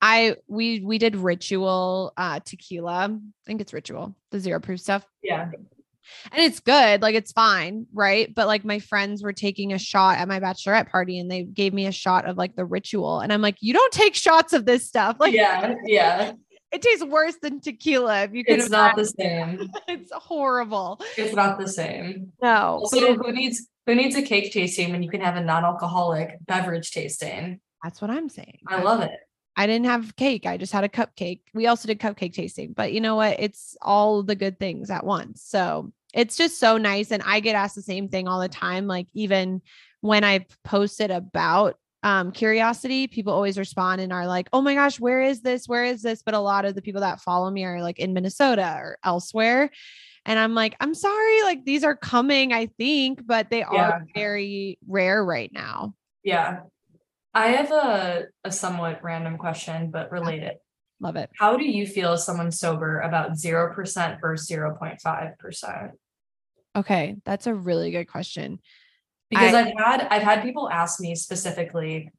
I 0.00 0.36
we 0.46 0.84
we 0.84 0.98
did 0.98 1.16
ritual 1.16 2.12
uh 2.16 2.38
tequila. 2.44 3.06
I 3.06 3.18
think 3.44 3.60
it's 3.60 3.72
ritual, 3.72 4.14
the 4.30 4.38
zero 4.38 4.60
proof 4.60 4.78
stuff. 4.78 5.04
Yeah 5.20 5.50
and 6.30 6.40
it's 6.40 6.60
good 6.60 7.02
like 7.02 7.14
it's 7.14 7.32
fine 7.32 7.86
right? 7.92 8.34
But 8.34 8.46
like 8.46 8.64
my 8.64 8.78
friends 8.78 9.22
were 9.22 9.32
taking 9.32 9.72
a 9.72 9.78
shot 9.78 10.18
at 10.18 10.28
my 10.28 10.40
bachelorette 10.40 10.90
party 10.90 11.18
and 11.18 11.30
they 11.30 11.42
gave 11.42 11.72
me 11.72 11.86
a 11.86 11.92
shot 11.92 12.28
of 12.28 12.36
like 12.36 12.56
the 12.56 12.64
ritual. 12.64 13.20
And 13.20 13.32
i'm 13.32 13.42
like 13.42 13.56
you 13.60 13.72
don't 13.72 13.92
take 13.92 14.14
shots 14.14 14.52
of 14.52 14.66
this 14.66 14.86
stuff. 14.86 15.16
Like 15.22 15.34
yeah 15.34 15.74
yeah. 15.84 16.32
it 16.72 16.82
tastes 16.82 17.04
worse 17.04 17.36
than 17.40 17.60
tequila 17.60 18.22
if 18.24 18.34
you 18.34 18.44
can 18.44 18.58
it's 18.58 18.70
not 18.70 18.96
the 18.96 19.04
same. 19.04 19.68
It's 19.88 20.10
horrible. 20.12 21.00
It's 21.16 21.34
not 21.34 21.58
the 21.58 21.68
same. 21.68 22.32
No. 22.42 22.82
So 22.86 23.14
who 23.14 23.32
needs 23.32 23.68
who 23.86 23.94
needs 23.94 24.16
a 24.16 24.22
cake 24.22 24.52
tasting 24.52 24.90
when 24.90 25.02
you 25.02 25.10
can 25.10 25.20
have 25.20 25.36
a 25.36 25.40
non-alcoholic 25.40 26.38
beverage 26.46 26.90
tasting? 26.90 27.60
That's 27.84 28.00
what 28.00 28.10
i'm 28.10 28.28
saying. 28.28 28.60
I 28.66 28.80
love 28.82 29.02
it 29.02 29.18
I 29.56 29.66
didn't 29.66 29.86
have 29.86 30.16
cake. 30.16 30.46
I 30.46 30.56
just 30.56 30.72
had 30.72 30.84
a 30.84 30.88
cupcake. 30.88 31.40
We 31.52 31.66
also 31.66 31.86
did 31.86 32.00
cupcake 32.00 32.32
tasting, 32.32 32.72
but 32.72 32.92
you 32.92 33.00
know 33.00 33.16
what? 33.16 33.38
It's 33.38 33.76
all 33.82 34.22
the 34.22 34.34
good 34.34 34.58
things 34.58 34.90
at 34.90 35.04
once. 35.04 35.42
So 35.42 35.92
it's 36.14 36.36
just 36.36 36.58
so 36.58 36.78
nice. 36.78 37.10
And 37.10 37.22
I 37.24 37.40
get 37.40 37.54
asked 37.54 37.74
the 37.74 37.82
same 37.82 38.08
thing 38.08 38.28
all 38.28 38.40
the 38.40 38.48
time. 38.48 38.86
Like, 38.86 39.08
even 39.14 39.62
when 40.00 40.24
I 40.24 40.46
posted 40.64 41.10
about 41.10 41.76
um, 42.02 42.32
curiosity, 42.32 43.06
people 43.06 43.32
always 43.32 43.58
respond 43.58 44.00
and 44.00 44.12
are 44.12 44.26
like, 44.26 44.48
oh 44.52 44.60
my 44.60 44.74
gosh, 44.74 44.98
where 44.98 45.22
is 45.22 45.42
this? 45.42 45.68
Where 45.68 45.84
is 45.84 46.02
this? 46.02 46.22
But 46.22 46.34
a 46.34 46.40
lot 46.40 46.64
of 46.64 46.74
the 46.74 46.82
people 46.82 47.02
that 47.02 47.20
follow 47.20 47.50
me 47.50 47.64
are 47.64 47.80
like 47.80 47.98
in 47.98 48.12
Minnesota 48.12 48.74
or 48.78 48.98
elsewhere. 49.04 49.70
And 50.24 50.38
I'm 50.38 50.54
like, 50.54 50.76
I'm 50.80 50.94
sorry, 50.94 51.42
like 51.42 51.64
these 51.64 51.84
are 51.84 51.96
coming, 51.96 52.52
I 52.52 52.66
think, 52.78 53.26
but 53.26 53.50
they 53.50 53.60
yeah. 53.60 53.66
are 53.70 54.06
very 54.14 54.78
rare 54.86 55.24
right 55.24 55.50
now. 55.52 55.94
Yeah. 56.22 56.60
I 57.34 57.48
have 57.48 57.70
a, 57.70 58.24
a 58.44 58.52
somewhat 58.52 59.02
random 59.02 59.38
question, 59.38 59.90
but 59.90 60.12
related. 60.12 60.56
Love 61.00 61.16
it. 61.16 61.30
How 61.38 61.56
do 61.56 61.64
you 61.64 61.86
feel 61.86 62.12
as 62.12 62.24
someone 62.24 62.52
sober 62.52 63.00
about 63.00 63.32
0% 63.32 64.20
versus 64.20 64.48
0.5%? 64.48 65.90
Okay, 66.76 67.16
that's 67.24 67.46
a 67.46 67.54
really 67.54 67.90
good 67.90 68.06
question. 68.06 68.60
Because 69.28 69.54
I, 69.54 69.62
have 69.62 69.72
had 69.78 70.08
I've 70.10 70.22
had 70.22 70.42
people 70.42 70.70
ask 70.70 71.00
me 71.00 71.14
specifically, 71.14 72.10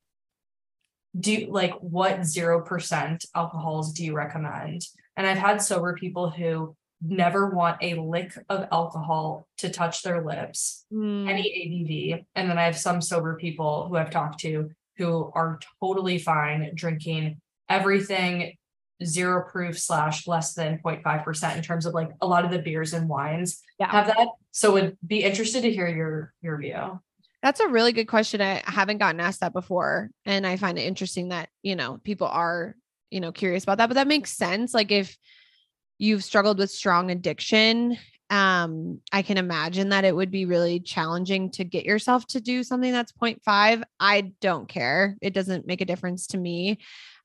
do 1.17 1.47
like 1.49 1.73
what 1.79 2.21
0% 2.21 3.25
alcohols 3.35 3.93
do 3.93 4.03
you 4.03 4.13
recommend? 4.13 4.85
And 5.15 5.27
I've 5.27 5.37
had 5.37 5.61
sober 5.61 5.93
people 5.93 6.31
who 6.31 6.75
never 7.01 7.49
want 7.49 7.77
a 7.81 7.95
lick 7.95 8.33
of 8.49 8.67
alcohol 8.71 9.47
to 9.57 9.69
touch 9.69 10.01
their 10.01 10.23
lips, 10.23 10.85
mm. 10.91 11.29
any 11.29 11.43
ABV. 11.43 12.25
And 12.35 12.49
then 12.49 12.57
I 12.57 12.63
have 12.63 12.77
some 12.77 13.01
sober 13.01 13.35
people 13.35 13.87
who 13.87 13.95
I've 13.95 14.09
talked 14.09 14.39
to 14.41 14.71
who 14.97 15.31
are 15.33 15.59
totally 15.81 16.17
fine 16.17 16.71
drinking 16.75 17.39
everything 17.69 18.55
zero 19.03 19.43
proof 19.49 19.79
slash 19.79 20.27
less 20.27 20.53
than 20.53 20.79
0.5% 20.83 21.57
in 21.57 21.63
terms 21.63 21.85
of 21.85 21.93
like 21.93 22.11
a 22.21 22.27
lot 22.27 22.45
of 22.45 22.51
the 22.51 22.59
beers 22.59 22.93
and 22.93 23.09
wines 23.09 23.61
yeah. 23.79 23.91
have 23.91 24.07
that. 24.07 24.27
So 24.51 24.73
would 24.73 24.97
be 25.05 25.23
interested 25.23 25.61
to 25.61 25.71
hear 25.71 25.87
your 25.87 26.33
your 26.41 26.57
view. 26.57 26.99
That's 27.41 27.59
a 27.59 27.67
really 27.67 27.91
good 27.91 28.07
question. 28.07 28.39
I 28.41 28.61
haven't 28.65 28.99
gotten 28.99 29.19
asked 29.19 29.41
that 29.41 29.51
before. 29.51 30.09
And 30.25 30.47
I 30.47 30.55
find 30.55 30.77
it 30.77 30.83
interesting 30.83 31.29
that, 31.29 31.49
you 31.61 31.75
know, 31.75 31.99
people 32.03 32.27
are, 32.27 32.75
you 33.11 33.19
know, 33.19 33.33
curious 33.33 33.63
about 33.63 33.79
that. 33.79 33.87
But 33.87 33.95
that 33.95 34.07
makes 34.07 34.31
sense. 34.31 34.73
Like 34.73 34.91
if 34.91 35.17
you've 35.97 36.23
struggled 36.23 36.57
with 36.57 36.71
strong 36.71 37.11
addiction 37.11 37.97
um 38.33 38.99
i 39.11 39.21
can 39.21 39.37
imagine 39.37 39.89
that 39.89 40.05
it 40.05 40.15
would 40.15 40.31
be 40.31 40.45
really 40.45 40.79
challenging 40.79 41.51
to 41.51 41.63
get 41.63 41.85
yourself 41.85 42.25
to 42.25 42.41
do 42.41 42.63
something 42.63 42.91
that's 42.91 43.11
0.5 43.11 43.83
i 43.99 44.21
don't 44.41 44.67
care. 44.67 45.15
It 45.21 45.33
doesn't 45.35 45.67
make 45.67 45.81
a 45.81 45.85
difference 45.85 46.27
to 46.27 46.37
me. 46.37 46.79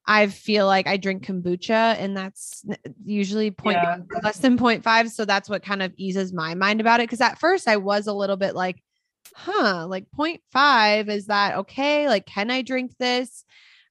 I 0.07 0.27
feel 0.27 0.67
like 0.67 0.87
i 0.87 0.99
drink 0.99 1.25
kombucha 1.25 1.97
and 1.99 2.15
that's 2.15 2.63
usually 3.05 3.51
point 3.51 3.79
yeah. 3.83 3.99
less 4.23 4.39
than 4.39 4.59
0.5 4.59 5.11
so 5.11 5.25
that's 5.25 5.49
what 5.49 5.63
kind 5.63 5.83
of 5.83 5.95
eases 5.97 6.33
my 6.33 6.55
mind 6.55 6.81
about 6.83 7.01
it. 7.01 7.05
Because 7.05 7.23
at 7.23 7.39
first 7.39 7.69
i 7.69 7.79
was 7.79 8.07
a 8.07 8.13
little 8.13 8.37
bit 8.37 8.55
like 8.55 8.83
huh 9.35 9.87
like 9.89 10.05
0.5 10.19 11.09
is 11.09 11.27
that 11.27 11.57
okay? 11.57 12.07
Like 12.07 12.27
can 12.27 12.51
i 12.51 12.61
drink 12.61 12.93
this 12.99 13.45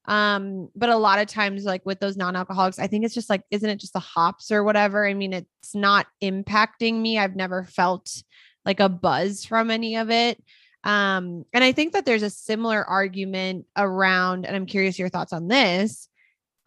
um, 0.08 0.70
but 0.76 0.90
a 0.90 0.96
lot 0.98 1.20
of 1.20 1.28
times, 1.28 1.66
like 1.66 1.86
with 1.86 2.00
those 2.00 2.18
non 2.18 2.36
alcoholics, 2.36 2.80
I 2.80 2.88
think 2.88 3.04
it's 3.04 3.14
just 3.14 3.30
like, 3.30 3.44
isn't 3.52 3.70
it 3.70 3.80
just 3.80 3.94
the 3.94 4.00
hops 4.00 4.52
or 4.52 4.64
whatever? 4.64 5.06
I 5.06 5.14
mean, 5.14 5.34
it's 5.34 5.76
not 5.76 6.08
impacting 6.24 7.00
me. 7.02 7.20
I've 7.20 7.36
never 7.36 7.66
felt 7.66 8.24
like 8.66 8.80
a 8.80 8.90
buzz 8.90 9.46
from 9.46 9.70
any 9.70 9.98
of 9.98 10.10
it. 10.10 10.42
Um, 10.84 11.44
and 11.54 11.64
I 11.64 11.74
think 11.74 11.94
that 11.94 12.06
there's 12.06 12.24
a 12.24 12.30
similar 12.30 12.84
argument 12.86 13.66
around, 13.76 14.46
and 14.46 14.56
I'm 14.56 14.66
curious 14.66 14.98
your 14.98 15.10
thoughts 15.10 15.34
on 15.34 15.48
this 15.48 16.08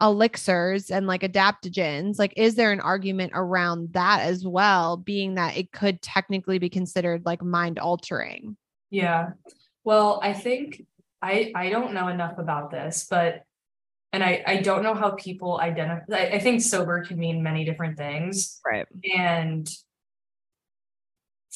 elixirs 0.01 0.89
and 0.89 1.05
like 1.05 1.21
adaptogens 1.21 2.17
like 2.17 2.33
is 2.35 2.55
there 2.55 2.71
an 2.71 2.79
argument 2.79 3.31
around 3.35 3.93
that 3.93 4.21
as 4.21 4.43
well 4.43 4.97
being 4.97 5.35
that 5.35 5.55
it 5.55 5.71
could 5.71 6.01
technically 6.01 6.57
be 6.57 6.69
considered 6.69 7.23
like 7.23 7.43
mind 7.43 7.77
altering 7.77 8.57
yeah 8.89 9.29
well 9.83 10.19
i 10.23 10.33
think 10.33 10.83
I 11.21 11.51
I 11.55 11.69
don't 11.69 11.93
know 11.93 12.07
enough 12.07 12.37
about 12.37 12.71
this, 12.71 13.07
but 13.09 13.43
and 14.13 14.23
I 14.23 14.43
I 14.45 14.57
don't 14.57 14.83
know 14.83 14.93
how 14.93 15.11
people 15.11 15.59
identify. 15.59 16.03
I, 16.13 16.25
I 16.33 16.39
think 16.39 16.61
sober 16.61 17.03
can 17.03 17.17
mean 17.17 17.43
many 17.43 17.65
different 17.65 17.97
things, 17.97 18.59
right? 18.65 18.87
And 19.15 19.69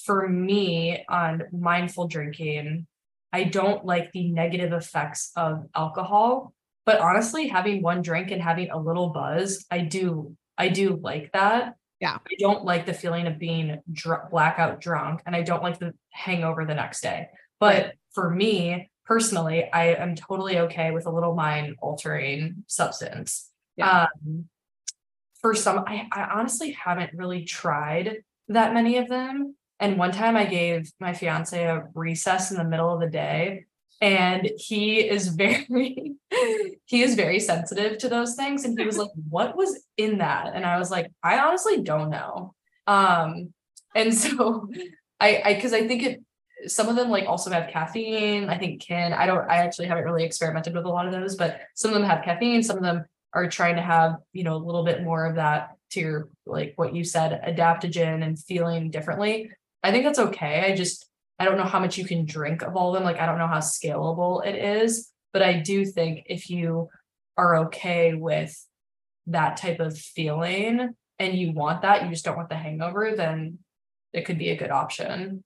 for 0.04 0.28
me, 0.28 1.04
on 1.10 1.44
mindful 1.52 2.08
drinking, 2.08 2.86
I 3.34 3.44
don't 3.44 3.86
like 3.86 4.12
the 4.12 4.30
negative 4.30 4.72
effects 4.72 5.32
of 5.36 5.66
alcohol. 5.76 6.54
But 6.86 7.00
honestly, 7.00 7.48
having 7.48 7.82
one 7.82 8.04
drink 8.04 8.30
and 8.32 8.42
having 8.42 8.70
a 8.70 8.78
little 8.78 9.10
buzz, 9.10 9.66
I 9.72 9.80
do 9.80 10.38
I 10.58 10.70
do 10.70 11.00
like 11.02 11.32
that. 11.34 11.76
Yeah. 12.00 12.18
I 12.18 12.36
don't 12.40 12.64
like 12.66 12.86
the 12.86 12.94
feeling 12.94 13.26
of 13.26 13.40
being 13.40 13.82
dr- 13.92 14.30
blackout 14.30 14.80
drunk 14.80 15.22
and 15.26 15.36
I 15.36 15.42
don't 15.42 15.64
like 15.64 15.80
the 15.80 15.94
hangover 16.12 16.66
the 16.66 16.76
next 16.76 17.02
day. 17.02 17.30
But 17.60 17.84
right. 17.84 17.92
for 18.14 18.30
me, 18.30 18.90
personally, 19.06 19.70
I 19.72 19.94
am 19.96 20.16
totally 20.16 20.60
okay 20.60 20.92
with 20.92 21.06
a 21.06 21.12
little 21.12 21.36
mind 21.36 21.76
altering 21.82 22.64
substance. 22.68 23.50
Yeah. 23.76 24.08
Um, 24.26 24.46
for 25.42 25.54
some, 25.54 25.84
I, 25.86 26.08
I 26.12 26.24
honestly 26.24 26.72
haven't 26.72 27.12
really 27.14 27.44
tried 27.44 28.24
that 28.48 28.74
many 28.74 28.98
of 28.98 29.08
them. 29.08 29.56
And 29.80 29.98
one 29.98 30.12
time 30.12 30.38
I 30.38 30.46
gave 30.46 30.92
my 31.00 31.14
fiance 31.14 31.62
a 31.62 31.84
recess 31.94 32.52
in 32.52 32.58
the 32.58 32.64
middle 32.64 32.94
of 32.94 33.00
the 33.00 33.10
day 33.10 33.66
and 34.02 34.52
he 34.58 35.00
is 35.00 35.28
very 35.36 36.16
he 36.86 37.02
is 37.02 37.16
very 37.16 37.40
sensitive 37.40 37.98
to 37.98 38.10
those 38.10 38.36
things 38.36 38.66
and 38.66 38.78
he 38.78 38.86
was 38.86 38.98
like 38.98 39.10
what 39.30 39.56
was 39.56 39.86
in 39.98 40.20
that 40.20 40.52
and 40.54 40.66
i 40.66 40.78
was 40.78 40.92
like 40.92 41.12
i 41.24 41.40
honestly 41.40 41.82
don't 41.82 42.10
know 42.10 42.54
um 42.88 43.54
and 43.96 44.14
so 44.14 44.70
i 45.20 45.42
i 45.46 45.54
because 45.54 45.74
i 45.74 45.88
think 45.88 46.04
it 46.04 46.24
some 46.68 46.90
of 46.90 46.96
them 46.96 47.10
like 47.10 47.26
also 47.28 47.50
have 47.52 47.70
caffeine. 47.70 48.50
I 48.50 48.58
think 48.58 48.82
can 48.82 49.14
I 49.14 49.26
don't 49.26 49.50
I 49.50 49.58
actually 49.58 49.88
haven't 49.88 50.06
really 50.06 50.24
experimented 50.24 50.74
with 50.74 50.86
a 50.86 50.90
lot 50.90 51.06
of 51.06 51.12
those, 51.12 51.36
but 51.36 51.62
some 51.76 51.92
of 51.92 51.96
them 51.96 52.10
have 52.10 52.24
caffeine. 52.24 52.64
Some 52.64 52.78
of 52.78 52.84
them 52.84 53.06
are 53.34 53.48
trying 53.50 53.76
to 53.76 53.82
have 53.82 54.18
you 54.34 54.44
know 54.44 54.56
a 54.56 54.58
little 54.58 54.84
bit 54.84 55.04
more 55.04 55.26
of 55.26 55.36
that 55.36 55.76
to 55.92 56.00
your 56.00 56.30
like 56.46 56.74
what 56.76 56.96
you 56.96 57.04
said 57.04 57.42
adaptogen 57.48 58.24
and 58.24 58.40
feeling 58.40 58.92
differently. 58.92 59.52
I 59.84 59.92
think 59.92 60.04
that's 60.04 60.20
okay. 60.20 60.72
I 60.72 60.76
just 60.76 61.08
I 61.40 61.46
don't 61.46 61.58
know 61.58 61.64
how 61.64 61.80
much 61.80 61.98
you 61.98 62.06
can 62.06 62.26
drink 62.26 62.62
of 62.62 62.76
all 62.76 62.90
of 62.90 62.96
them. 62.96 63.04
Like 63.04 63.20
I 63.20 63.26
don't 63.26 63.38
know 63.38 63.48
how 63.48 63.60
scalable 63.60 64.46
it 64.46 64.56
is, 64.56 65.12
but 65.34 65.42
I 65.42 65.60
do 65.60 65.86
think 65.86 66.26
if 66.28 66.50
you 66.50 66.90
are 67.38 67.58
okay 67.66 68.14
with 68.14 68.56
that 69.28 69.58
type 69.58 69.80
of 69.80 69.98
feeling 69.98 70.96
and 71.20 71.38
you 71.38 71.52
want 71.52 71.82
that, 71.82 72.04
you 72.04 72.10
just 72.10 72.26
don't 72.26 72.38
want 72.38 72.50
the 72.50 72.56
hangover, 72.56 73.14
then 73.16 73.60
it 74.14 74.26
could 74.26 74.38
be 74.38 74.50
a 74.50 74.58
good 74.58 74.72
option. 74.72 75.44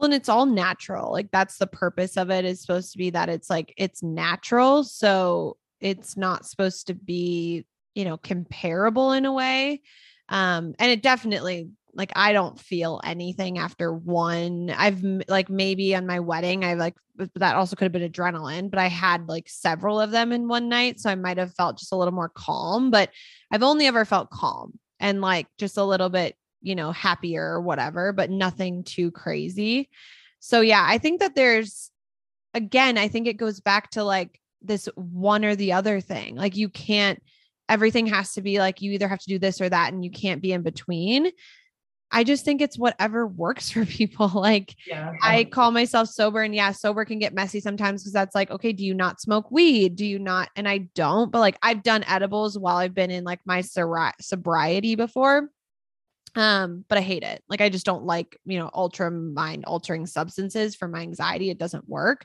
Well, 0.00 0.06
and 0.06 0.14
it's 0.14 0.30
all 0.30 0.46
natural. 0.46 1.12
Like 1.12 1.30
that's 1.30 1.58
the 1.58 1.66
purpose 1.66 2.16
of 2.16 2.30
it 2.30 2.46
is 2.46 2.62
supposed 2.62 2.92
to 2.92 2.98
be 2.98 3.10
that 3.10 3.28
it's 3.28 3.50
like 3.50 3.74
it's 3.76 4.02
natural. 4.02 4.82
So 4.82 5.58
it's 5.78 6.16
not 6.16 6.46
supposed 6.46 6.86
to 6.86 6.94
be, 6.94 7.66
you 7.94 8.06
know, 8.06 8.16
comparable 8.16 9.12
in 9.12 9.26
a 9.26 9.32
way. 9.32 9.82
Um, 10.30 10.74
and 10.78 10.90
it 10.90 11.02
definitely 11.02 11.68
like 11.92 12.12
I 12.16 12.32
don't 12.32 12.58
feel 12.58 13.02
anything 13.04 13.58
after 13.58 13.92
one. 13.92 14.70
I've 14.74 15.04
like 15.28 15.50
maybe 15.50 15.94
on 15.94 16.06
my 16.06 16.20
wedding, 16.20 16.64
I 16.64 16.74
like 16.74 16.94
that 17.34 17.56
also 17.56 17.76
could 17.76 17.84
have 17.84 17.92
been 17.92 18.10
adrenaline, 18.10 18.70
but 18.70 18.78
I 18.78 18.86
had 18.86 19.28
like 19.28 19.48
several 19.50 20.00
of 20.00 20.12
them 20.12 20.32
in 20.32 20.48
one 20.48 20.70
night. 20.70 20.98
So 21.00 21.10
I 21.10 21.14
might 21.14 21.36
have 21.36 21.52
felt 21.54 21.78
just 21.78 21.92
a 21.92 21.96
little 21.96 22.14
more 22.14 22.30
calm, 22.30 22.90
but 22.90 23.10
I've 23.52 23.62
only 23.62 23.86
ever 23.86 24.06
felt 24.06 24.30
calm 24.30 24.78
and 24.98 25.20
like 25.20 25.46
just 25.58 25.76
a 25.76 25.84
little 25.84 26.08
bit, 26.08 26.36
you 26.62 26.74
know, 26.74 26.92
happier 26.92 27.44
or 27.44 27.60
whatever, 27.60 28.12
but 28.12 28.30
nothing 28.30 28.84
too 28.84 29.10
crazy. 29.10 29.88
So 30.40 30.60
yeah, 30.60 30.84
I 30.86 30.98
think 30.98 31.20
that 31.20 31.34
there's 31.34 31.90
again, 32.54 32.98
I 32.98 33.08
think 33.08 33.26
it 33.26 33.36
goes 33.36 33.60
back 33.60 33.90
to 33.92 34.04
like 34.04 34.40
this 34.62 34.88
one 34.94 35.44
or 35.44 35.56
the 35.56 35.72
other 35.72 36.00
thing. 36.00 36.36
Like 36.36 36.56
you 36.56 36.68
can't 36.68 37.22
everything 37.68 38.06
has 38.06 38.32
to 38.34 38.42
be 38.42 38.58
like 38.58 38.82
you 38.82 38.90
either 38.92 39.08
have 39.08 39.20
to 39.20 39.28
do 39.28 39.38
this 39.38 39.60
or 39.60 39.68
that 39.68 39.92
and 39.92 40.04
you 40.04 40.10
can't 40.10 40.42
be 40.42 40.52
in 40.52 40.62
between. 40.62 41.30
I 42.12 42.24
just 42.24 42.44
think 42.44 42.60
it's 42.60 42.76
whatever 42.76 43.26
works 43.26 43.70
for 43.70 43.86
people. 43.86 44.28
Like 44.28 44.74
yeah, 44.86 45.12
I 45.22 45.44
call 45.44 45.70
myself 45.70 46.08
sober 46.08 46.42
and 46.42 46.54
yeah, 46.54 46.72
sober 46.72 47.04
can 47.04 47.18
get 47.18 47.34
messy 47.34 47.60
sometimes 47.60 48.02
because 48.02 48.12
that's 48.12 48.34
like, 48.34 48.50
okay, 48.50 48.72
do 48.72 48.84
you 48.84 48.94
not 48.94 49.20
smoke 49.20 49.50
weed? 49.50 49.96
Do 49.96 50.04
you 50.04 50.18
not? 50.18 50.50
And 50.56 50.68
I 50.68 50.88
don't, 50.94 51.30
but 51.30 51.40
like 51.40 51.58
I've 51.62 51.82
done 51.82 52.04
edibles 52.04 52.58
while 52.58 52.76
I've 52.76 52.94
been 52.94 53.10
in 53.10 53.24
like 53.24 53.40
my 53.44 53.60
sobriety 53.60 54.94
before. 54.96 55.48
Um, 56.36 56.84
but 56.88 56.96
I 56.96 57.00
hate 57.00 57.22
it. 57.22 57.42
Like 57.48 57.60
I 57.60 57.68
just 57.68 57.86
don't 57.86 58.04
like, 58.04 58.38
you 58.44 58.58
know, 58.58 58.70
ultra 58.72 59.10
mind 59.10 59.64
altering 59.64 60.06
substances 60.06 60.76
for 60.76 60.86
my 60.86 61.00
anxiety. 61.00 61.50
It 61.50 61.58
doesn't 61.58 61.88
work. 61.88 62.24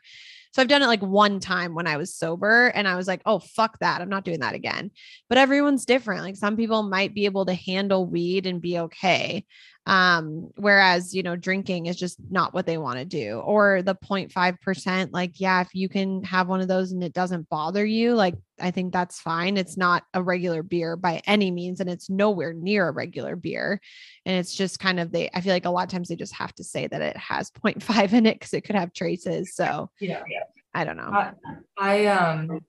So 0.56 0.62
I've 0.62 0.70
done 0.70 0.82
it 0.82 0.88
like 0.88 1.02
one 1.02 1.42
time 1.42 1.76
when 1.76 1.86
I 1.86 1.98
was 1.98 2.16
sober 2.16 2.68
and 2.68 2.88
I 2.88 2.96
was 2.96 3.10
like, 3.10 3.22
oh, 3.26 3.40
fuck 3.40 3.78
that. 3.80 4.00
I'm 4.00 4.08
not 4.08 4.24
doing 4.24 4.40
that 4.40 4.54
again. 4.54 4.90
But 5.28 5.38
everyone's 5.38 5.84
different. 5.84 6.24
Like 6.24 6.38
some 6.38 6.56
people 6.56 6.82
might 6.82 7.14
be 7.14 7.26
able 7.26 7.46
to 7.48 7.54
handle 7.54 8.06
weed 8.06 8.46
and 8.46 8.62
be 8.62 8.80
okay. 8.80 9.46
Um, 9.88 10.50
whereas, 10.56 11.14
you 11.14 11.22
know, 11.22 11.36
drinking 11.36 11.86
is 11.86 11.96
just 11.96 12.18
not 12.32 12.54
what 12.54 12.66
they 12.66 12.78
want 12.78 12.98
to 12.98 13.06
do. 13.06 13.40
Or 13.40 13.82
the 13.84 13.96
0.5%, 13.96 15.10
like, 15.12 15.40
yeah, 15.40 15.62
if 15.62 15.76
you 15.76 15.90
can 15.90 16.24
have 16.24 16.48
one 16.48 16.62
of 16.62 16.68
those 16.68 16.92
and 16.92 17.04
it 17.04 17.14
doesn't 17.14 17.50
bother 17.50 17.86
you, 17.86 18.16
like, 18.16 18.36
I 18.60 18.72
think 18.72 18.94
that's 18.94 19.20
fine. 19.20 19.58
It's 19.58 19.78
not 19.78 20.04
a 20.14 20.24
regular 20.24 20.64
beer 20.64 20.96
by 20.96 21.22
any 21.28 21.52
means, 21.52 21.82
and 21.82 21.90
it's 21.90 22.10
nowhere 22.10 22.54
near 22.54 22.88
a 22.88 22.92
regular 22.92 23.36
beer. 23.36 23.80
And 24.26 24.38
it's 24.38 24.56
just 24.56 24.80
kind 24.80 25.00
of 25.00 25.12
they, 25.12 25.30
I 25.34 25.42
feel 25.42 25.54
like 25.54 25.66
a 25.66 25.70
lot 25.70 25.84
of 25.84 25.90
times 25.90 26.08
they 26.08 26.16
just 26.16 26.34
have 26.36 26.56
to 26.56 26.64
say 26.64 26.88
that 26.88 27.02
it 27.02 27.18
has 27.18 27.52
0.5 27.52 28.14
in 28.14 28.26
it 28.26 28.40
because 28.40 28.54
it 28.54 28.62
could 28.62 28.76
have 28.76 28.94
traces. 28.94 29.54
So, 29.56 29.92
yeah, 30.00 30.24
yeah. 30.28 30.45
I 30.76 30.84
don't 30.84 30.98
know. 30.98 31.10
I, 31.12 31.32
I, 31.78 32.06
um, 32.08 32.60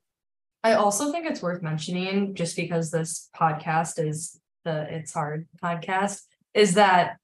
I 0.63 0.75
also 0.75 1.11
think 1.11 1.27
it's 1.27 1.43
worth 1.43 1.61
mentioning 1.61 2.35
just 2.35 2.57
because 2.57 2.91
this 2.91 3.29
podcast 3.37 4.03
is 4.03 4.41
the 4.65 4.87
It's 4.95 5.13
Hard 5.13 5.49
podcast 5.63 6.23
is 6.55 6.75
that 6.75 7.17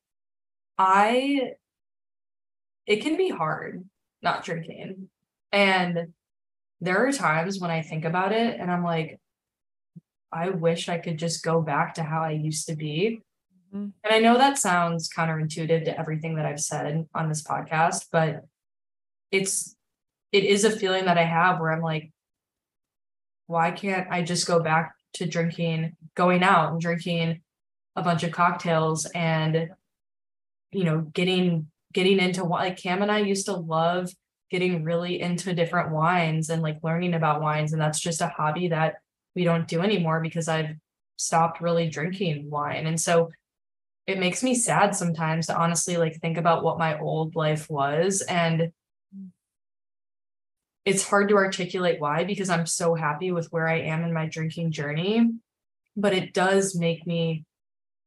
I 0.77 1.53
it 2.87 3.03
can 3.03 3.17
be 3.17 3.29
hard 3.29 3.85
not 4.23 4.45
drinking. 4.45 5.09
And 5.51 6.09
there 6.81 7.07
are 7.07 7.13
times 7.13 7.61
when 7.61 7.71
I 7.71 7.83
think 7.83 8.05
about 8.05 8.33
it 8.33 8.59
and 8.59 8.71
I'm 8.71 8.85
like, 8.85 9.21
I 10.33 10.49
wish 10.49 10.89
I 10.89 10.99
could 10.99 11.19
just 11.19 11.45
go 11.45 11.61
back 11.61 11.95
to 11.95 12.03
how 12.03 12.23
I 12.23 12.31
used 12.31 12.67
to 12.69 12.75
be. 12.75 13.21
Mm-hmm. 13.75 13.91
And 14.05 14.15
I 14.15 14.19
know 14.19 14.39
that 14.39 14.59
sounds 14.59 15.09
counterintuitive 15.09 15.85
to 15.85 15.99
everything 15.99 16.37
that 16.37 16.47
I've 16.47 16.61
said 16.61 17.07
on 17.15 17.29
this 17.29 17.43
podcast, 17.43 18.07
but 18.11 18.45
it's 19.31 19.77
it 20.33 20.45
is 20.45 20.65
a 20.65 20.71
feeling 20.71 21.05
that 21.05 21.19
I 21.19 21.25
have 21.25 21.61
where 21.61 21.73
I'm 21.73 21.83
like, 21.83 22.11
why 23.47 23.71
can't 23.71 24.09
I 24.11 24.23
just 24.23 24.47
go 24.47 24.61
back 24.61 24.95
to 25.15 25.27
drinking, 25.27 25.97
going 26.15 26.43
out 26.43 26.73
and 26.73 26.81
drinking 26.81 27.43
a 27.97 28.03
bunch 28.03 28.23
of 28.23 28.33
cocktails 28.33 29.05
and 29.15 29.69
you 30.71 30.85
know 30.85 31.01
getting 31.13 31.67
getting 31.93 32.19
into 32.19 32.43
what 32.43 32.61
like 32.61 32.79
cam 32.79 33.03
and 33.03 33.13
i 33.13 33.19
used 33.19 33.45
to 33.45 33.53
love 33.53 34.11
getting 34.51 34.83
really 34.83 35.21
into 35.21 35.53
different 35.53 35.91
wines 35.91 36.49
and 36.49 36.63
like 36.63 36.79
learning 36.83 37.13
about 37.13 37.43
wines 37.43 37.75
and 37.75 37.83
that's 37.83 38.01
just 38.01 38.23
a 38.23 38.29
hobby 38.29 38.69
that 38.69 38.95
we 39.35 39.45
don't 39.45 39.69
do 39.69 39.83
anymore 39.83 40.21
because 40.21 40.49
i've 40.49 40.75
stopped 41.23 41.61
really 41.61 41.89
drinking 41.89 42.51
wine. 42.51 42.87
And 42.87 43.01
so 43.01 43.31
it 44.07 44.19
makes 44.19 44.43
me 44.43 44.55
sad 44.55 44.95
sometimes 44.97 45.47
to 45.47 45.57
honestly 45.57 45.97
like 45.97 46.17
think 46.17 46.37
about 46.37 46.65
what 46.65 46.79
my 46.79 46.99
old 46.99 47.37
life 47.37 47.71
was 47.71 48.23
and 48.23 48.73
it's 50.85 51.07
hard 51.09 51.29
to 51.29 51.37
articulate 51.37 52.01
why 52.01 52.25
because 52.25 52.51
i'm 52.51 52.67
so 52.67 52.95
happy 52.95 53.33
with 53.33 53.47
where 53.53 53.69
i 53.69 53.79
am 53.79 54.05
in 54.05 54.13
my 54.13 54.27
drinking 54.27 54.71
journey 54.71 55.29
but 55.97 56.15
it 56.15 56.33
does 56.33 56.75
make 56.75 57.07
me 57.07 57.45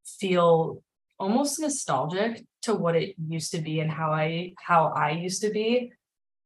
feel 0.05 0.81
almost 1.19 1.59
nostalgic 1.59 2.45
to 2.63 2.73
what 2.73 2.95
it 2.95 3.15
used 3.27 3.51
to 3.51 3.61
be 3.61 3.79
and 3.79 3.91
how 3.91 4.11
I 4.11 4.53
how 4.57 4.87
I 4.87 5.11
used 5.11 5.41
to 5.41 5.49
be. 5.49 5.91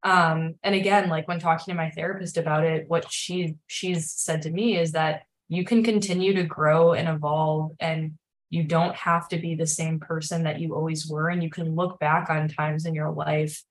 Um, 0.03 0.55
and 0.63 0.75
again, 0.75 1.09
like 1.09 1.27
when 1.27 1.39
talking 1.39 1.73
to 1.73 1.77
my 1.77 1.89
therapist 1.89 2.37
about 2.37 2.63
it, 2.63 2.85
what 2.87 3.11
she 3.11 3.55
she's 3.67 4.11
said 4.11 4.43
to 4.43 4.51
me 4.51 4.77
is 4.77 4.93
that 4.93 5.23
you 5.47 5.63
can 5.63 5.83
continue 5.83 6.33
to 6.35 6.43
grow 6.43 6.93
and 6.93 7.09
evolve 7.09 7.71
and 7.79 8.13
you 8.49 8.63
don't 8.63 8.95
have 8.95 9.27
to 9.29 9.37
be 9.37 9.55
the 9.55 9.67
same 9.67 9.99
person 9.99 10.43
that 10.43 10.59
you 10.59 10.75
always 10.75 11.07
were 11.07 11.29
and 11.29 11.43
you 11.43 11.49
can 11.49 11.75
look 11.75 11.99
back 11.99 12.29
on 12.29 12.47
times 12.47 12.85
in 12.85 12.95
your 12.95 13.11
life 13.11 13.63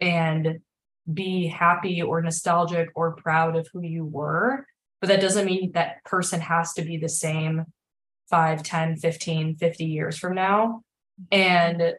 and 0.00 0.60
be 1.12 1.46
happy 1.46 2.02
or 2.02 2.20
nostalgic 2.20 2.88
or 2.94 3.14
proud 3.16 3.56
of 3.56 3.68
who 3.72 3.82
you 3.82 4.04
were 4.04 4.66
but 5.00 5.08
that 5.08 5.20
doesn't 5.20 5.46
mean 5.46 5.72
that 5.72 6.02
person 6.04 6.40
has 6.40 6.72
to 6.74 6.82
be 6.82 6.96
the 6.96 7.08
same 7.08 7.64
5 8.30 8.62
10 8.62 8.96
15 8.96 9.56
50 9.56 9.84
years 9.84 10.18
from 10.18 10.34
now. 10.34 10.82
And 11.30 11.94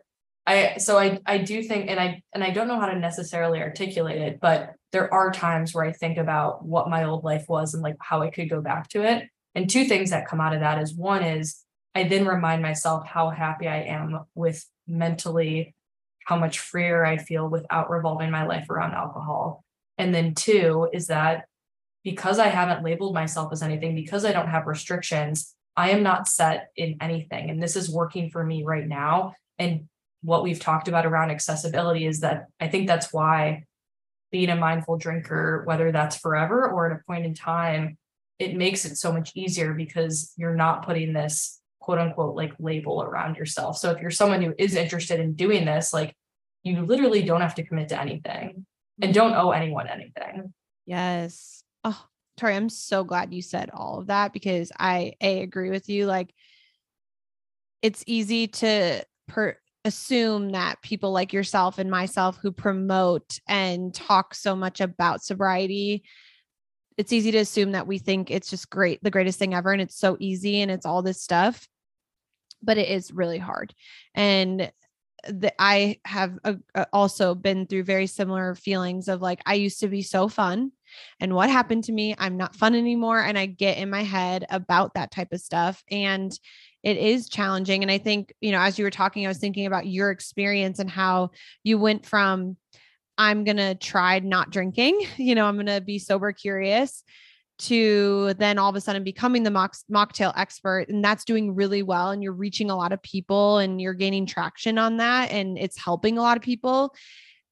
i 0.46 0.78
so 0.78 0.98
i 0.98 1.20
i 1.26 1.38
do 1.38 1.62
think 1.64 1.90
and 1.90 2.00
i 2.00 2.22
and 2.34 2.44
i 2.44 2.52
don't 2.52 2.68
know 2.68 2.80
how 2.80 2.88
to 2.88 2.98
necessarily 2.98 3.62
articulate 3.62 4.22
it 4.22 4.40
but 4.40 4.76
there 4.94 5.14
are 5.14 5.32
times 5.32 5.74
where 5.74 5.84
i 5.84 5.92
think 5.92 6.18
about 6.18 6.64
what 6.64 6.90
my 6.90 7.04
old 7.04 7.24
life 7.26 7.46
was 7.50 7.74
and 7.74 7.84
like 7.84 7.96
how 8.00 8.22
i 8.22 8.30
could 8.30 8.50
go 8.50 8.62
back 8.62 8.88
to 8.90 9.04
it. 9.04 9.28
And 9.56 9.70
two 9.70 9.86
things 9.86 10.12
that 10.12 10.28
come 10.28 10.40
out 10.40 10.54
of 10.54 10.60
that 10.60 10.82
is 10.82 10.94
one 10.94 11.24
is 11.24 11.64
i 11.96 12.04
then 12.04 12.26
remind 12.26 12.62
myself 12.62 13.06
how 13.06 13.30
happy 13.30 13.68
i 13.68 13.82
am 13.82 14.20
with 14.36 14.66
mentally 14.88 15.76
how 16.28 16.36
much 16.38 16.60
freer 16.60 17.06
i 17.06 17.18
feel 17.18 17.48
without 17.48 17.90
revolving 17.90 18.32
my 18.32 18.46
life 18.46 18.70
around 18.70 18.94
alcohol 18.94 19.64
and 19.98 20.14
then 20.14 20.34
two 20.34 20.88
is 20.94 21.08
that 21.08 21.46
because 22.04 22.40
i 22.40 22.48
haven't 22.48 22.84
labeled 22.84 23.14
myself 23.14 23.52
as 23.52 23.62
anything 23.62 23.96
because 23.96 24.26
i 24.26 24.32
don't 24.32 24.50
have 24.50 24.68
restrictions 24.68 25.56
I 25.78 25.92
am 25.92 26.02
not 26.02 26.28
set 26.28 26.72
in 26.76 26.98
anything. 27.00 27.52
And 27.52 27.62
this 27.62 27.76
is 27.76 27.88
working 27.90 28.32
for 28.32 28.44
me 28.44 28.64
right 28.64 28.86
now. 28.86 29.36
And 29.60 29.88
what 30.24 30.44
we've 30.44 30.60
talked 30.60 30.88
about 30.88 31.06
around 31.06 31.30
accessibility 31.30 32.08
is 32.08 32.22
that 32.22 32.48
I 32.60 32.68
think 32.68 32.88
that's 32.88 33.14
why 33.14 33.64
being 34.32 34.50
a 34.50 34.56
mindful 34.56 34.98
drinker, 34.98 35.62
whether 35.66 35.92
that's 35.92 36.18
forever 36.18 36.68
or 36.68 36.92
at 36.92 37.00
a 37.00 37.04
point 37.06 37.26
in 37.26 37.36
time, 37.36 37.98
it 38.40 38.56
makes 38.56 38.86
it 38.86 38.98
so 38.98 39.14
much 39.14 39.32
easier 39.36 39.74
because 39.74 40.34
you're 40.36 40.56
not 40.56 40.84
putting 40.84 41.14
this 41.14 41.62
quote 41.88 42.00
unquote 42.00 42.36
like 42.36 42.52
label 42.60 43.02
around 43.02 43.38
yourself. 43.38 43.78
So 43.78 43.92
if 43.92 44.02
you're 44.02 44.12
someone 44.12 44.42
who 44.42 44.54
is 44.58 44.76
interested 44.76 45.22
in 45.22 45.36
doing 45.36 45.64
this, 45.64 45.94
like 45.94 46.14
you 46.64 46.82
literally 46.82 47.24
don't 47.24 47.40
have 47.40 47.56
to 47.56 47.64
commit 47.64 47.88
to 47.90 48.02
anything 48.02 48.66
and 49.02 49.14
don't 49.14 49.34
owe 49.34 49.52
anyone 49.52 49.88
anything. 49.88 50.54
Yes. 50.86 51.64
Oh, 51.86 52.06
Tori, 52.36 52.56
I'm 52.58 52.68
so 52.68 53.06
glad 53.06 53.34
you 53.34 53.42
said 53.42 53.70
all 53.74 54.00
of 54.02 54.08
that 54.08 54.34
because 54.34 54.70
I 54.78 55.14
a 55.22 55.42
agree 55.42 55.70
with 55.70 55.88
you. 55.88 56.08
Like 56.08 56.34
it's 57.82 58.04
easy 58.06 58.48
to 58.48 59.06
per 59.30 59.56
assume 59.86 60.50
that 60.50 60.82
people 60.82 61.14
like 61.14 61.32
yourself 61.32 61.78
and 61.80 61.90
myself 61.90 62.38
who 62.42 62.52
promote 62.52 63.40
and 63.48 63.94
talk 63.94 64.36
so 64.36 64.58
much 64.58 64.82
about 64.82 65.24
sobriety 65.24 66.04
it's 66.98 67.14
easy 67.14 67.32
to 67.32 67.38
assume 67.38 67.72
that 67.72 67.88
we 67.88 68.00
think 68.00 68.30
it's 68.30 68.50
just 68.50 68.70
great 68.70 69.02
the 69.04 69.12
greatest 69.12 69.40
thing 69.40 69.54
ever 69.54 69.72
and 69.72 69.82
it's 69.82 69.98
so 69.98 70.18
easy 70.20 70.62
and 70.62 70.70
it's 70.70 70.86
all 70.86 71.02
this 71.02 71.22
stuff 71.22 71.70
but 72.68 72.78
it 72.78 72.90
is 72.90 73.12
really 73.12 73.40
hard. 73.40 73.74
And 74.14 74.72
that 75.28 75.56
I 75.60 76.00
have 76.06 76.38
uh, 76.44 76.54
uh, 76.76 76.86
also 76.94 77.34
been 77.34 77.66
through 77.66 77.84
very 77.84 78.08
similar 78.08 78.54
feelings 78.56 79.08
of 79.08 79.22
like 79.22 79.42
I 79.46 79.56
used 79.56 79.80
to 79.80 79.88
be 79.88 80.02
so 80.02 80.28
fun 80.28 80.72
and 81.20 81.34
what 81.34 81.50
happened 81.50 81.86
to 81.86 81.92
me 81.92 82.16
I'm 82.18 82.38
not 82.38 82.56
fun 82.56 82.76
anymore 82.76 83.20
and 83.20 83.38
I 83.38 83.48
get 83.48 83.78
in 83.78 83.90
my 83.90 84.04
head 84.04 84.46
about 84.50 84.94
that 84.94 85.12
type 85.12 85.34
of 85.34 85.42
stuff 85.42 85.84
and 85.90 86.32
it 86.84 86.98
is 86.98 87.30
challenging 87.30 87.82
and 87.82 87.92
I 87.92 87.98
think 87.98 88.34
you 88.42 88.52
know 88.52 88.60
as 88.60 88.78
you 88.78 88.86
were 88.86 88.92
talking 88.92 89.26
I 89.26 89.30
was 89.30 89.40
thinking 89.40 89.66
about 89.66 89.88
your 89.88 90.12
experience 90.12 90.80
and 90.80 90.90
how 90.90 91.32
you 91.64 91.80
went 91.80 92.06
from 92.06 92.56
I'm 93.18 93.44
going 93.44 93.58
to 93.58 93.74
try 93.74 94.20
not 94.20 94.52
drinking 94.52 95.02
you 95.18 95.34
know 95.34 95.46
I'm 95.46 95.56
going 95.56 95.66
to 95.66 95.82
be 95.82 96.00
sober 96.00 96.32
curious 96.32 97.04
to 97.60 98.34
then 98.36 98.58
all 98.58 98.70
of 98.70 98.76
a 98.76 98.82
sudden 98.82 99.04
becoming 99.04 99.44
the 99.44 99.52
mock, 99.52 99.76
mocktail 99.92 100.32
expert 100.36 100.86
and 100.90 101.04
that's 101.04 101.26
doing 101.26 101.56
really 101.56 101.82
well 101.82 102.12
and 102.12 102.22
you're 102.22 102.32
reaching 102.34 102.70
a 102.70 102.76
lot 102.76 102.92
of 102.92 103.02
people 103.02 103.58
and 103.58 103.82
you're 103.82 103.94
gaining 103.94 104.26
traction 104.26 104.78
on 104.78 104.98
that 104.98 105.32
and 105.32 105.58
it's 105.58 105.78
helping 105.78 106.18
a 106.18 106.22
lot 106.22 106.38
of 106.38 106.44
people 106.44 106.94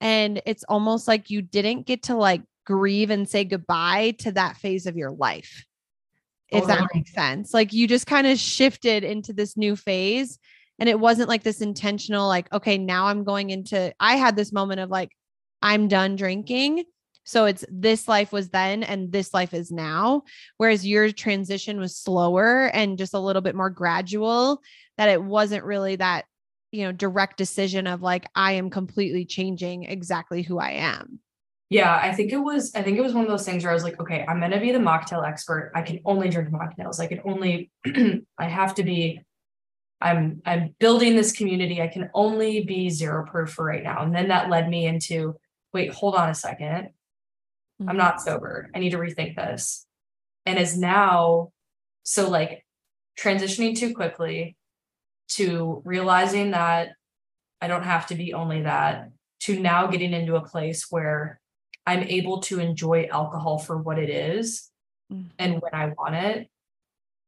and 0.01 0.41
it's 0.45 0.63
almost 0.65 1.07
like 1.07 1.29
you 1.29 1.41
didn't 1.41 1.87
get 1.87 2.03
to 2.03 2.15
like 2.15 2.41
grieve 2.65 3.09
and 3.09 3.27
say 3.27 3.43
goodbye 3.43 4.15
to 4.19 4.31
that 4.31 4.57
phase 4.57 4.85
of 4.85 4.95
your 4.95 5.11
life 5.11 5.65
if 6.49 6.65
that 6.67 6.87
makes 6.93 7.11
sense 7.13 7.53
like 7.53 7.73
you 7.73 7.87
just 7.87 8.05
kind 8.05 8.27
of 8.27 8.37
shifted 8.37 9.03
into 9.03 9.33
this 9.33 9.57
new 9.57 9.75
phase 9.75 10.37
And 10.79 10.89
it 10.89 10.99
wasn't 10.99 11.29
like 11.29 11.43
this 11.43 11.61
intentional, 11.61 12.27
like, 12.27 12.51
okay, 12.51 12.77
now 12.77 13.07
I'm 13.07 13.23
going 13.23 13.49
into, 13.49 13.93
I 13.99 14.17
had 14.17 14.35
this 14.35 14.51
moment 14.51 14.81
of 14.81 14.89
like, 14.89 15.11
I'm 15.61 15.87
done 15.87 16.17
drinking. 16.17 16.83
So 17.25 17.45
it's 17.45 17.65
this 17.69 18.07
life 18.07 18.31
was 18.31 18.49
then 18.49 18.83
and 18.83 19.11
this 19.11 19.33
life 19.33 19.53
is 19.53 19.71
now. 19.71 20.23
Whereas 20.57 20.85
your 20.85 21.11
transition 21.11 21.79
was 21.79 21.97
slower 21.97 22.67
and 22.67 22.97
just 22.97 23.13
a 23.13 23.19
little 23.19 23.41
bit 23.41 23.55
more 23.55 23.69
gradual, 23.69 24.61
that 24.97 25.09
it 25.09 25.21
wasn't 25.21 25.65
really 25.65 25.97
that, 25.97 26.25
you 26.71 26.83
know, 26.83 26.91
direct 26.91 27.37
decision 27.37 27.87
of 27.87 28.01
like, 28.01 28.27
I 28.35 28.53
am 28.53 28.69
completely 28.69 29.25
changing 29.25 29.83
exactly 29.83 30.43
who 30.43 30.59
I 30.59 30.71
am. 30.71 31.19
Yeah, 31.69 31.99
I 32.01 32.13
think 32.13 32.31
it 32.31 32.37
was 32.37 32.73
I 32.75 32.83
think 32.83 32.97
it 32.97 33.01
was 33.01 33.13
one 33.13 33.25
of 33.25 33.29
those 33.29 33.43
things 33.43 33.63
where 33.63 33.71
I 33.71 33.73
was 33.73 33.83
like, 33.83 33.99
okay, 33.99 34.23
I'm 34.27 34.39
gonna 34.39 34.59
be 34.59 34.71
the 34.71 34.77
mocktail 34.77 35.27
expert. 35.27 35.71
I 35.73 35.81
can 35.81 35.99
only 36.05 36.29
drink 36.29 36.49
mocktails. 36.49 36.99
I 36.99 37.07
can 37.07 37.21
only 37.25 37.71
I 38.37 38.45
have 38.47 38.75
to 38.75 38.83
be 38.83 39.21
I'm 39.99 40.43
I'm 40.45 40.75
building 40.79 41.15
this 41.15 41.31
community. 41.31 41.81
I 41.81 41.87
can 41.87 42.11
only 42.13 42.63
be 42.63 42.89
zero 42.89 43.25
proof 43.25 43.49
for 43.49 43.65
right 43.65 43.81
now. 43.81 44.03
And 44.03 44.13
then 44.13 44.27
that 44.27 44.51
led 44.51 44.69
me 44.69 44.85
into 44.85 45.35
wait, 45.73 45.91
hold 45.91 46.15
on 46.15 46.29
a 46.29 46.33
2nd 46.33 46.89
i 47.79 47.83
I'm 47.83 47.87
mm-hmm. 47.89 47.97
not 47.97 48.21
sober. 48.21 48.69
I 48.73 48.79
need 48.79 48.91
to 48.91 48.97
rethink 48.97 49.35
this. 49.35 49.85
And 50.45 50.59
is 50.59 50.77
now 50.77 51.51
so 52.03 52.29
like 52.29 52.65
transitioning 53.19 53.77
too 53.77 53.93
quickly 53.93 54.55
to 55.29 55.81
realizing 55.85 56.51
that 56.51 56.89
I 57.61 57.67
don't 57.67 57.83
have 57.83 58.07
to 58.07 58.15
be 58.15 58.33
only 58.33 58.61
that 58.61 59.09
to 59.41 59.59
now 59.59 59.87
getting 59.87 60.13
into 60.13 60.35
a 60.35 60.45
place 60.45 60.87
where 60.89 61.39
I'm 61.85 62.03
able 62.03 62.41
to 62.41 62.59
enjoy 62.59 63.07
alcohol 63.11 63.57
for 63.57 63.77
what 63.77 63.99
it 63.99 64.09
is 64.09 64.69
mm-hmm. 65.11 65.27
and 65.37 65.61
when 65.61 65.73
I 65.73 65.87
want 65.87 66.15
it. 66.15 66.49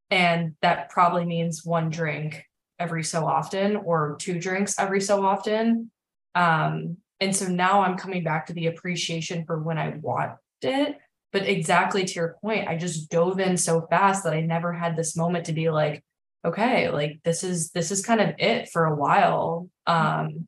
And 0.09 0.55
that 0.61 0.89
probably 0.89 1.25
means 1.25 1.65
one 1.65 1.89
drink 1.89 2.45
every 2.79 3.03
so 3.03 3.25
often 3.25 3.75
or 3.75 4.15
two 4.19 4.39
drinks 4.39 4.79
every 4.79 5.01
so 5.01 5.25
often. 5.25 5.91
Um, 6.35 6.97
and 7.19 7.35
so 7.35 7.47
now 7.47 7.81
I'm 7.81 7.97
coming 7.97 8.23
back 8.23 8.47
to 8.47 8.53
the 8.53 8.67
appreciation 8.67 9.45
for 9.45 9.61
when 9.61 9.77
I 9.77 9.97
want 10.01 10.33
it. 10.61 10.97
But 11.33 11.47
exactly 11.47 12.05
to 12.05 12.13
your 12.13 12.37
point, 12.41 12.67
I 12.67 12.77
just 12.77 13.09
dove 13.09 13.39
in 13.39 13.57
so 13.57 13.85
fast 13.89 14.23
that 14.23 14.33
I 14.33 14.41
never 14.41 14.71
had 14.71 14.95
this 14.95 15.15
moment 15.15 15.45
to 15.45 15.53
be 15.53 15.69
like, 15.69 16.03
okay, 16.45 16.89
like 16.89 17.19
this 17.23 17.43
is 17.43 17.71
this 17.71 17.91
is 17.91 18.05
kind 18.05 18.21
of 18.21 18.35
it 18.37 18.69
for 18.69 18.85
a 18.85 18.95
while. 18.95 19.69
Um, 19.85 20.47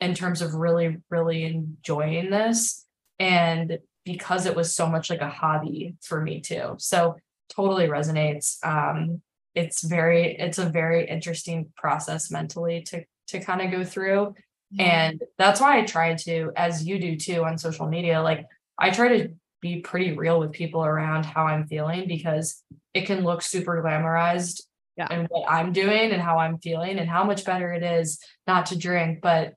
in 0.00 0.14
terms 0.14 0.42
of 0.42 0.54
really, 0.54 0.96
really 1.10 1.44
enjoying 1.44 2.30
this 2.30 2.84
and 3.20 3.78
because 4.04 4.46
it 4.46 4.56
was 4.56 4.74
so 4.74 4.88
much 4.88 5.10
like 5.10 5.20
a 5.20 5.28
hobby 5.28 5.94
for 6.02 6.20
me 6.20 6.40
too 6.40 6.74
so 6.78 7.16
totally 7.48 7.86
resonates 7.86 8.64
um 8.66 9.20
it's 9.54 9.82
very 9.82 10.36
it's 10.36 10.58
a 10.58 10.68
very 10.68 11.06
interesting 11.06 11.70
process 11.76 12.30
mentally 12.30 12.82
to 12.82 13.04
to 13.28 13.38
kind 13.38 13.60
of 13.60 13.70
go 13.70 13.84
through 13.84 14.34
and 14.78 15.22
that's 15.38 15.60
why 15.60 15.78
i 15.78 15.82
try 15.82 16.14
to 16.14 16.50
as 16.56 16.86
you 16.86 16.98
do 16.98 17.16
too 17.16 17.44
on 17.44 17.58
social 17.58 17.86
media 17.86 18.22
like 18.22 18.46
i 18.78 18.90
try 18.90 19.08
to 19.08 19.28
be 19.60 19.80
pretty 19.80 20.12
real 20.12 20.40
with 20.40 20.52
people 20.52 20.84
around 20.84 21.24
how 21.24 21.46
i'm 21.46 21.66
feeling 21.66 22.06
because 22.08 22.62
it 22.94 23.06
can 23.06 23.22
look 23.22 23.42
super 23.42 23.82
glamorized 23.82 24.62
yeah. 24.96 25.06
and 25.10 25.28
what 25.28 25.50
i'm 25.50 25.72
doing 25.72 26.10
and 26.10 26.22
how 26.22 26.38
i'm 26.38 26.58
feeling 26.58 26.98
and 26.98 27.08
how 27.08 27.24
much 27.24 27.44
better 27.44 27.72
it 27.72 27.82
is 27.82 28.18
not 28.46 28.66
to 28.66 28.78
drink 28.78 29.20
but 29.22 29.54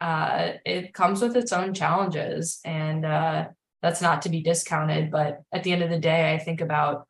uh, 0.00 0.52
it 0.64 0.94
comes 0.94 1.20
with 1.20 1.36
its 1.36 1.52
own 1.52 1.74
challenges 1.74 2.58
and 2.64 3.04
uh, 3.04 3.46
that's 3.82 4.00
not 4.00 4.22
to 4.22 4.30
be 4.30 4.42
discounted 4.42 5.10
but 5.10 5.42
at 5.52 5.62
the 5.62 5.72
end 5.72 5.82
of 5.82 5.90
the 5.90 5.98
day 5.98 6.32
i 6.32 6.38
think 6.38 6.60
about 6.60 7.06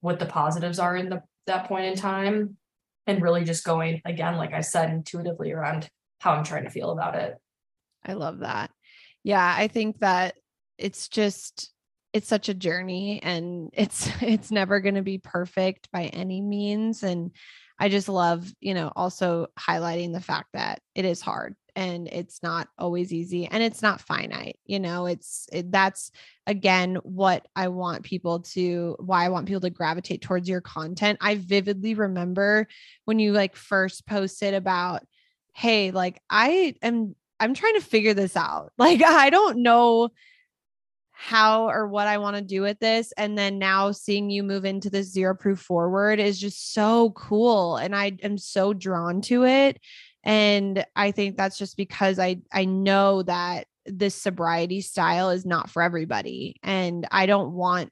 what 0.00 0.18
the 0.18 0.26
positives 0.26 0.78
are 0.78 0.96
in 0.96 1.08
the, 1.08 1.22
that 1.46 1.66
point 1.66 1.86
in 1.86 1.94
time 1.94 2.56
and 3.06 3.22
really 3.22 3.44
just 3.44 3.64
going 3.64 4.00
again 4.04 4.36
like 4.36 4.52
i 4.52 4.60
said 4.60 4.90
intuitively 4.90 5.52
around 5.52 5.88
how 6.18 6.32
i'm 6.32 6.44
trying 6.44 6.64
to 6.64 6.70
feel 6.70 6.90
about 6.90 7.14
it. 7.14 7.36
I 8.04 8.14
love 8.14 8.40
that. 8.40 8.70
Yeah 9.24 9.54
i 9.56 9.68
think 9.68 9.98
that 10.00 10.34
it's 10.78 11.08
just 11.08 11.72
it's 12.12 12.28
such 12.28 12.48
a 12.48 12.54
journey 12.54 13.20
and 13.22 13.70
it's 13.74 14.10
it's 14.22 14.50
never 14.50 14.80
going 14.80 14.94
to 14.94 15.02
be 15.02 15.18
perfect 15.18 15.90
by 15.92 16.04
any 16.04 16.40
means 16.40 17.02
and 17.02 17.32
i 17.78 17.88
just 17.88 18.08
love 18.08 18.50
you 18.60 18.74
know 18.74 18.92
also 18.96 19.46
highlighting 19.58 20.12
the 20.12 20.20
fact 20.20 20.48
that 20.54 20.80
it 20.94 21.04
is 21.04 21.20
hard 21.20 21.54
and 21.76 22.08
it's 22.08 22.42
not 22.42 22.66
always 22.76 23.12
easy 23.12 23.46
and 23.46 23.62
it's 23.62 23.82
not 23.82 24.00
finite 24.00 24.58
you 24.64 24.80
know 24.80 25.06
it's 25.06 25.48
it, 25.52 25.70
that's 25.70 26.10
again 26.46 26.96
what 27.02 27.46
i 27.54 27.68
want 27.68 28.02
people 28.02 28.40
to 28.40 28.96
why 28.98 29.24
i 29.24 29.28
want 29.28 29.46
people 29.46 29.60
to 29.60 29.70
gravitate 29.70 30.22
towards 30.22 30.48
your 30.48 30.60
content. 30.60 31.18
I 31.20 31.36
vividly 31.36 31.94
remember 31.94 32.66
when 33.04 33.18
you 33.18 33.32
like 33.32 33.54
first 33.54 34.06
posted 34.06 34.54
about 34.54 35.04
hey 35.54 35.90
like 35.90 36.20
i 36.30 36.74
am 36.82 37.14
i'm 37.40 37.54
trying 37.54 37.74
to 37.74 37.80
figure 37.80 38.14
this 38.14 38.36
out 38.36 38.72
like 38.78 39.02
i 39.02 39.30
don't 39.30 39.58
know 39.58 40.08
how 41.20 41.68
or 41.68 41.88
what 41.88 42.06
I 42.06 42.18
want 42.18 42.36
to 42.36 42.42
do 42.42 42.62
with 42.62 42.78
this. 42.78 43.12
And 43.16 43.36
then 43.36 43.58
now 43.58 43.90
seeing 43.90 44.30
you 44.30 44.44
move 44.44 44.64
into 44.64 44.88
this 44.88 45.10
zero 45.10 45.34
proof 45.34 45.58
forward 45.58 46.20
is 46.20 46.38
just 46.38 46.72
so 46.72 47.10
cool. 47.10 47.76
And 47.76 47.92
I 47.92 48.16
am 48.22 48.38
so 48.38 48.72
drawn 48.72 49.20
to 49.22 49.44
it 49.44 49.80
and 50.24 50.84
i 50.96 51.10
think 51.10 51.36
that's 51.36 51.58
just 51.58 51.76
because 51.76 52.18
i 52.18 52.36
i 52.52 52.64
know 52.64 53.22
that 53.22 53.66
this 53.86 54.14
sobriety 54.14 54.80
style 54.80 55.30
is 55.30 55.46
not 55.46 55.70
for 55.70 55.82
everybody 55.82 56.56
and 56.62 57.06
i 57.10 57.26
don't 57.26 57.52
want 57.52 57.90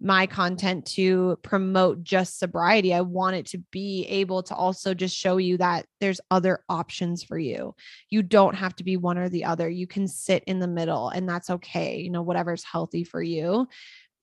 my 0.00 0.26
content 0.26 0.86
to 0.86 1.38
promote 1.42 2.04
just 2.04 2.38
sobriety. 2.38 2.94
I 2.94 3.00
want 3.00 3.36
it 3.36 3.46
to 3.46 3.58
be 3.72 4.06
able 4.06 4.42
to 4.44 4.54
also 4.54 4.94
just 4.94 5.16
show 5.16 5.38
you 5.38 5.58
that 5.58 5.86
there's 6.00 6.20
other 6.30 6.60
options 6.68 7.24
for 7.24 7.38
you. 7.38 7.74
You 8.08 8.22
don't 8.22 8.54
have 8.54 8.76
to 8.76 8.84
be 8.84 8.96
one 8.96 9.18
or 9.18 9.28
the 9.28 9.44
other. 9.44 9.68
You 9.68 9.88
can 9.88 10.06
sit 10.06 10.44
in 10.44 10.60
the 10.60 10.68
middle 10.68 11.08
and 11.08 11.28
that's 11.28 11.50
okay. 11.50 11.98
You 12.00 12.10
know, 12.10 12.22
whatever's 12.22 12.62
healthy 12.62 13.02
for 13.02 13.20
you. 13.20 13.66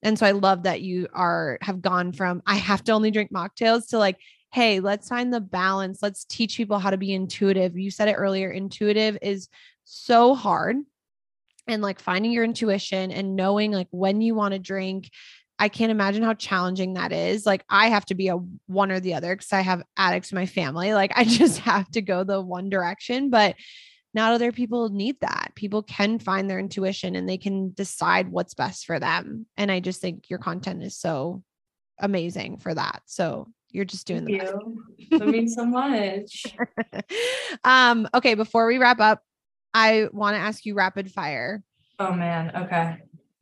And 0.02 0.18
so 0.18 0.24
I 0.26 0.30
love 0.30 0.62
that 0.62 0.80
you 0.80 1.08
are 1.12 1.58
have 1.60 1.82
gone 1.82 2.12
from 2.12 2.42
I 2.46 2.56
have 2.56 2.84
to 2.84 2.92
only 2.92 3.10
drink 3.10 3.32
mocktails 3.32 3.88
to 3.88 3.98
like 3.98 4.18
hey, 4.52 4.80
let's 4.80 5.08
find 5.08 5.34
the 5.34 5.40
balance. 5.40 5.98
Let's 6.00 6.24
teach 6.24 6.56
people 6.56 6.78
how 6.78 6.88
to 6.88 6.96
be 6.96 7.12
intuitive. 7.12 7.76
You 7.76 7.90
said 7.90 8.08
it 8.08 8.14
earlier, 8.14 8.50
intuitive 8.50 9.18
is 9.20 9.50
so 9.84 10.34
hard. 10.34 10.76
And 11.68 11.82
like 11.82 12.00
finding 12.00 12.30
your 12.30 12.44
intuition 12.44 13.10
and 13.10 13.36
knowing 13.36 13.72
like 13.72 13.88
when 13.90 14.22
you 14.22 14.34
want 14.34 14.52
to 14.52 14.58
drink. 14.58 15.10
I 15.58 15.68
can't 15.68 15.90
imagine 15.90 16.22
how 16.22 16.34
challenging 16.34 16.94
that 16.94 17.12
is. 17.12 17.46
Like 17.46 17.64
I 17.68 17.88
have 17.88 18.04
to 18.06 18.14
be 18.14 18.28
a 18.28 18.38
one 18.66 18.92
or 18.92 19.00
the 19.00 19.14
other 19.14 19.34
because 19.34 19.52
I 19.52 19.60
have 19.60 19.82
addicts 19.96 20.32
in 20.32 20.36
my 20.36 20.46
family. 20.46 20.92
Like 20.94 21.12
I 21.16 21.24
just 21.24 21.58
have 21.60 21.90
to 21.92 22.02
go 22.02 22.24
the 22.24 22.40
one 22.40 22.68
direction, 22.68 23.30
but 23.30 23.56
not 24.14 24.32
other 24.32 24.52
people 24.52 24.88
need 24.88 25.20
that. 25.20 25.52
People 25.54 25.82
can 25.82 26.18
find 26.18 26.48
their 26.48 26.58
intuition 26.58 27.16
and 27.16 27.28
they 27.28 27.38
can 27.38 27.72
decide 27.72 28.30
what's 28.30 28.54
best 28.54 28.86
for 28.86 28.98
them. 28.98 29.46
And 29.56 29.70
I 29.70 29.80
just 29.80 30.00
think 30.00 30.30
your 30.30 30.38
content 30.38 30.82
is 30.82 30.96
so 30.96 31.42
amazing 31.98 32.58
for 32.58 32.74
that. 32.74 33.02
So 33.04 33.48
you're 33.70 33.84
just 33.84 34.06
doing 34.06 34.24
Thank 34.24 34.40
the 34.40 34.46
you. 34.46 35.18
That 35.18 35.28
means 35.28 35.54
so 35.54 35.66
much. 35.66 36.46
um, 37.64 38.08
okay, 38.14 38.34
before 38.34 38.66
we 38.66 38.78
wrap 38.78 39.00
up, 39.00 39.22
I 39.74 40.08
want 40.12 40.34
to 40.34 40.40
ask 40.40 40.64
you 40.64 40.74
rapid 40.74 41.12
fire. 41.12 41.62
Oh 41.98 42.12
man. 42.12 42.52
Okay. 42.54 42.96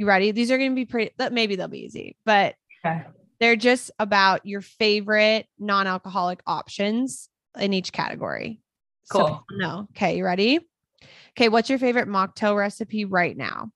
You 0.05 0.09
ready? 0.09 0.33
These 0.33 0.51
are 0.51 0.59
gonna 0.59 0.75
be 0.75 0.85
pretty 0.85 1.13
maybe 1.33 1.57
they'll 1.57 1.67
be 1.67 1.83
easy, 1.83 2.15
but 2.27 2.57
okay. 2.85 3.05
they're 3.41 3.57
just 3.57 3.91
about 3.99 4.45
your 4.45 4.61
favorite 4.61 5.47
non-alcoholic 5.59 6.43
options 6.47 7.31
in 7.59 7.73
each 7.73 7.91
category. 7.91 8.61
Cool. 9.11 9.27
So, 9.29 9.57
no. 9.57 9.89
Okay, 9.97 10.19
you 10.19 10.27
ready? 10.27 10.61
Okay, 11.31 11.49
what's 11.49 11.71
your 11.71 11.79
favorite 11.79 12.07
mocktail 12.07 12.55
recipe 12.55 13.07
right 13.07 13.35
now? 13.35 13.71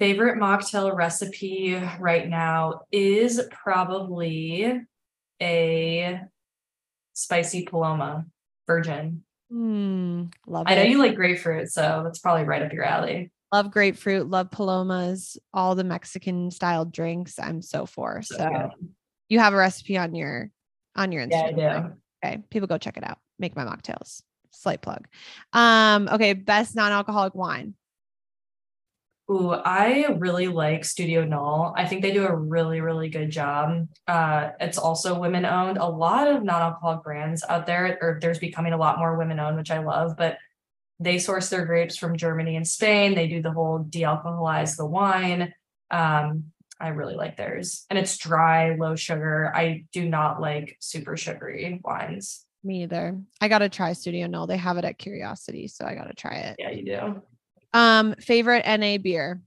Favorite 0.00 0.38
mocktail 0.38 0.92
recipe 0.92 1.80
right 2.00 2.28
now 2.28 2.80
is 2.90 3.40
probably 3.52 4.80
a 5.40 6.20
spicy 7.12 7.64
paloma 7.64 8.26
virgin. 8.66 9.22
Mm, 9.52 10.32
love 10.48 10.66
I 10.68 10.74
know 10.74 10.82
you 10.82 10.98
like 10.98 11.14
grapefruit, 11.14 11.70
so 11.70 12.00
that's 12.02 12.18
probably 12.18 12.42
right 12.42 12.62
up 12.62 12.72
your 12.72 12.82
alley. 12.82 13.30
Love 13.52 13.70
grapefruit, 13.70 14.28
love 14.28 14.50
palomas, 14.50 15.38
all 15.54 15.74
the 15.74 15.84
Mexican 15.84 16.50
style 16.50 16.84
drinks. 16.84 17.38
I'm 17.38 17.62
so 17.62 17.86
for. 17.86 18.20
So, 18.22 18.36
so 18.36 18.70
you 19.28 19.38
have 19.38 19.54
a 19.54 19.56
recipe 19.56 19.96
on 19.96 20.14
your 20.14 20.50
on 20.94 21.12
your 21.12 21.26
Instagram. 21.26 21.58
Yeah, 21.58 21.76
I 21.76 21.80
do. 21.80 21.92
Okay. 22.24 22.42
People 22.50 22.66
go 22.66 22.78
check 22.78 22.96
it 22.96 23.04
out. 23.04 23.18
Make 23.38 23.56
my 23.56 23.64
mocktails. 23.64 24.22
Slight 24.50 24.82
plug. 24.82 25.06
Um, 25.52 26.08
okay, 26.12 26.32
best 26.32 26.74
non-alcoholic 26.74 27.34
wine. 27.34 27.74
Ooh, 29.30 29.52
I 29.52 30.06
really 30.18 30.48
like 30.48 30.84
Studio 30.86 31.24
Null. 31.24 31.74
I 31.76 31.86
think 31.86 32.00
they 32.00 32.12
do 32.12 32.26
a 32.26 32.34
really, 32.34 32.80
really 32.80 33.10
good 33.10 33.30
job. 33.30 33.86
Uh, 34.06 34.50
it's 34.58 34.78
also 34.78 35.18
women 35.18 35.44
owned. 35.44 35.76
A 35.76 35.86
lot 35.86 36.28
of 36.28 36.42
non-alcoholic 36.42 37.02
brands 37.04 37.44
out 37.48 37.66
there, 37.66 37.98
or 38.00 38.18
there's 38.20 38.38
becoming 38.38 38.72
a 38.72 38.78
lot 38.78 38.98
more 38.98 39.18
women 39.18 39.38
owned, 39.38 39.56
which 39.56 39.70
I 39.70 39.78
love. 39.78 40.16
But 40.16 40.38
they 41.00 41.18
source 41.18 41.48
their 41.48 41.64
grapes 41.64 41.96
from 41.96 42.16
Germany 42.16 42.56
and 42.56 42.66
Spain. 42.66 43.14
They 43.14 43.28
do 43.28 43.40
the 43.42 43.52
whole 43.52 43.78
de-alcoholize 43.78 44.76
the 44.76 44.86
wine. 44.86 45.52
Um, 45.90 46.46
I 46.80 46.88
really 46.88 47.14
like 47.14 47.36
theirs. 47.36 47.86
And 47.90 47.98
it's 47.98 48.16
dry, 48.18 48.74
low 48.76 48.94
sugar. 48.96 49.52
I 49.54 49.84
do 49.92 50.08
not 50.08 50.40
like 50.40 50.76
super 50.80 51.16
sugary 51.16 51.80
wines. 51.84 52.44
Me 52.64 52.82
either. 52.82 53.18
I 53.40 53.48
gotta 53.48 53.68
try 53.68 53.92
Studio 53.92 54.26
Null. 54.26 54.46
They 54.46 54.56
have 54.56 54.76
it 54.78 54.84
at 54.84 54.98
Curiosity, 54.98 55.68
so 55.68 55.84
I 55.84 55.94
gotta 55.94 56.14
try 56.14 56.34
it. 56.34 56.56
Yeah, 56.58 56.70
you 56.70 56.84
do. 56.84 57.22
Um, 57.72 58.14
favorite 58.20 58.64
NA 58.66 58.98
beer. 58.98 59.40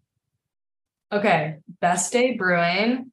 Okay. 1.11 1.57
Best 1.81 2.13
Day 2.13 2.35
Brewing, 2.35 3.11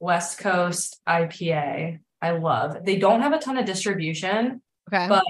West 0.00 0.38
Coast 0.38 1.00
IPA. 1.08 2.00
I 2.20 2.30
love. 2.32 2.84
They 2.84 2.98
don't 2.98 3.22
have 3.22 3.32
a 3.32 3.38
ton 3.38 3.56
of 3.56 3.64
distribution, 3.64 4.60
Okay. 4.92 5.08
but 5.08 5.24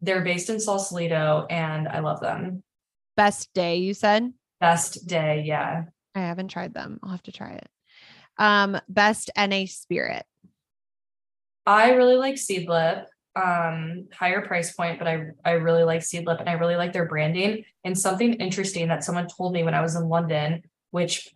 they're 0.00 0.22
based 0.22 0.50
in 0.50 0.60
Sausalito 0.60 1.46
and 1.50 1.88
I 1.88 2.00
love 2.00 2.20
them. 2.20 2.62
Best 3.16 3.52
day, 3.54 3.76
you 3.76 3.94
said? 3.94 4.32
Best 4.60 5.06
Day, 5.06 5.42
yeah. 5.46 5.84
I 6.14 6.20
haven't 6.20 6.48
tried 6.48 6.74
them. 6.74 7.00
I'll 7.02 7.10
have 7.10 7.22
to 7.24 7.32
try 7.32 7.52
it. 7.52 7.68
Um, 8.36 8.78
best 8.88 9.30
NA 9.36 9.64
spirit. 9.66 10.24
I 11.66 11.92
really 11.92 12.16
like 12.16 12.34
Seedlip. 12.34 13.06
Um, 13.36 14.08
higher 14.12 14.42
price 14.42 14.72
point, 14.72 14.98
but 14.98 15.06
I 15.06 15.28
I 15.44 15.52
really 15.52 15.84
like 15.84 16.00
Seedlip 16.00 16.40
and 16.40 16.48
I 16.48 16.54
really 16.54 16.76
like 16.76 16.92
their 16.92 17.06
branding. 17.06 17.64
And 17.84 17.98
something 17.98 18.34
interesting 18.34 18.88
that 18.88 19.04
someone 19.04 19.28
told 19.28 19.52
me 19.52 19.62
when 19.62 19.74
I 19.74 19.80
was 19.80 19.94
in 19.94 20.08
London, 20.08 20.62
which 20.90 21.32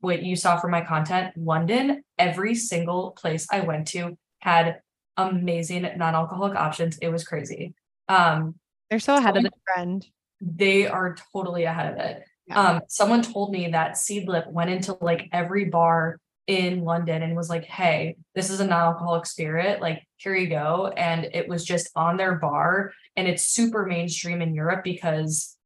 what 0.00 0.22
you 0.22 0.36
saw 0.36 0.58
from 0.58 0.72
my 0.72 0.82
content, 0.82 1.34
London, 1.36 2.02
every 2.18 2.54
single 2.54 3.12
place 3.12 3.46
I 3.50 3.60
went 3.60 3.86
to 3.88 4.18
had 4.40 4.80
amazing 5.16 5.82
non-alcoholic 5.96 6.56
options. 6.56 6.98
It 6.98 7.08
was 7.08 7.24
crazy. 7.24 7.74
Um, 8.08 8.54
They're 8.90 8.98
so 9.00 9.16
ahead 9.16 9.36
of 9.36 9.42
the 9.44 9.50
trend. 9.74 10.06
they 10.40 10.86
are 10.86 11.16
totally 11.32 11.64
ahead 11.64 11.92
of 11.92 11.98
it. 11.98 12.22
Yeah. 12.46 12.60
Um, 12.60 12.80
someone 12.88 13.22
told 13.22 13.50
me 13.50 13.68
that 13.72 13.92
Seedlip 13.96 14.50
went 14.52 14.70
into 14.70 14.96
like 15.00 15.28
every 15.32 15.64
bar 15.64 16.18
in 16.46 16.84
London 16.84 17.22
and 17.22 17.34
was 17.34 17.50
like, 17.50 17.64
"Hey, 17.64 18.16
this 18.36 18.50
is 18.50 18.60
a 18.60 18.66
non-alcoholic 18.66 19.26
spirit. 19.26 19.80
Like, 19.80 20.02
here 20.18 20.36
you 20.36 20.46
go." 20.48 20.92
And 20.96 21.28
it 21.34 21.48
was 21.48 21.64
just 21.64 21.90
on 21.96 22.16
their 22.16 22.36
bar, 22.36 22.92
and 23.16 23.26
it's 23.26 23.48
super 23.48 23.84
mainstream 23.86 24.40
in 24.42 24.54
Europe 24.54 24.84
because, 24.84 25.56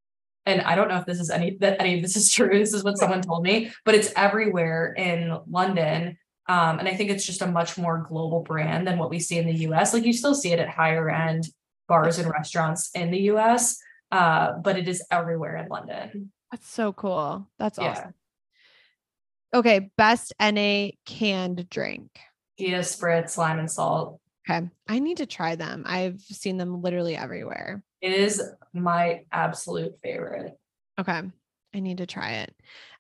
and 0.47 0.62
I 0.62 0.74
don't 0.74 0.88
know 0.88 0.97
if 0.97 1.05
this 1.05 1.20
is 1.20 1.28
any 1.28 1.59
that 1.59 1.80
any 1.82 1.97
of 1.97 2.03
this 2.03 2.16
is 2.16 2.32
true. 2.32 2.59
This 2.59 2.72
is 2.72 2.82
what 2.82 2.97
someone 2.97 3.20
told 3.20 3.43
me, 3.43 3.70
but 3.84 3.95
it's 3.95 4.12
everywhere 4.16 4.95
in 4.97 5.38
London. 5.51 6.16
Um, 6.49 6.78
and 6.78 6.88
I 6.88 6.95
think 6.97 7.11
it's 7.11 7.26
just 7.26 7.43
a 7.43 7.47
much 7.47 7.76
more 7.76 8.07
global 8.09 8.41
brand 8.41 8.86
than 8.86 8.99
what 8.99 9.11
we 9.11 9.20
see 9.20 9.36
in 9.36 9.47
the 9.47 9.55
US. 9.68 9.93
Like 9.93 10.05
you 10.07 10.12
still 10.14 10.34
see 10.34 10.53
it 10.53 10.59
at 10.59 10.68
higher 10.70 11.11
end 11.11 11.47
bars 11.91 12.18
and 12.20 12.30
restaurants 12.30 12.88
in 12.95 13.11
the 13.11 13.18
US, 13.32 13.76
uh, 14.12 14.53
but 14.62 14.78
it 14.78 14.86
is 14.88 15.05
everywhere 15.11 15.57
in 15.57 15.68
London. 15.68 16.30
That's 16.53 16.68
so 16.68 16.93
cool. 16.93 17.49
That's 17.59 17.78
Yeah. 17.78 17.91
awesome. 17.91 18.14
Okay, 19.53 19.91
best 19.99 20.32
NA 20.41 20.91
canned 21.05 21.68
drink. 21.68 22.16
Ghia 22.59 22.78
Spritz, 22.80 23.36
lime 23.36 23.59
and 23.59 23.70
salt. 23.70 24.20
Okay. 24.49 24.68
I 24.88 24.99
need 25.01 25.16
to 25.16 25.26
try 25.26 25.57
them. 25.57 25.82
I've 25.86 26.20
seen 26.20 26.57
them 26.57 26.80
literally 26.80 27.16
everywhere. 27.16 27.82
It 28.01 28.12
is 28.12 28.41
my 28.72 29.24
absolute 29.32 29.95
favorite. 30.03 30.53
Okay. 30.99 31.22
I 31.74 31.80
need 31.80 31.99
to 31.99 32.07
try 32.07 32.30
it. 32.45 32.55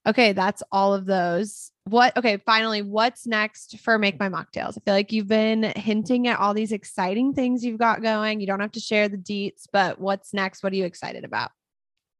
Okay, 0.06 0.32
that's 0.32 0.62
all 0.72 0.94
of 0.94 1.06
those. 1.06 1.70
What 1.90 2.16
okay, 2.16 2.36
finally, 2.36 2.82
what's 2.82 3.26
next 3.26 3.80
for 3.80 3.98
Make 3.98 4.20
My 4.20 4.28
Mocktails? 4.28 4.78
I 4.78 4.80
feel 4.84 4.94
like 4.94 5.10
you've 5.10 5.26
been 5.26 5.64
hinting 5.74 6.28
at 6.28 6.38
all 6.38 6.54
these 6.54 6.70
exciting 6.70 7.34
things 7.34 7.64
you've 7.64 7.80
got 7.80 8.00
going. 8.00 8.40
You 8.40 8.46
don't 8.46 8.60
have 8.60 8.70
to 8.72 8.80
share 8.80 9.08
the 9.08 9.18
deets, 9.18 9.64
but 9.72 10.00
what's 10.00 10.32
next? 10.32 10.62
What 10.62 10.72
are 10.72 10.76
you 10.76 10.84
excited 10.84 11.24
about? 11.24 11.50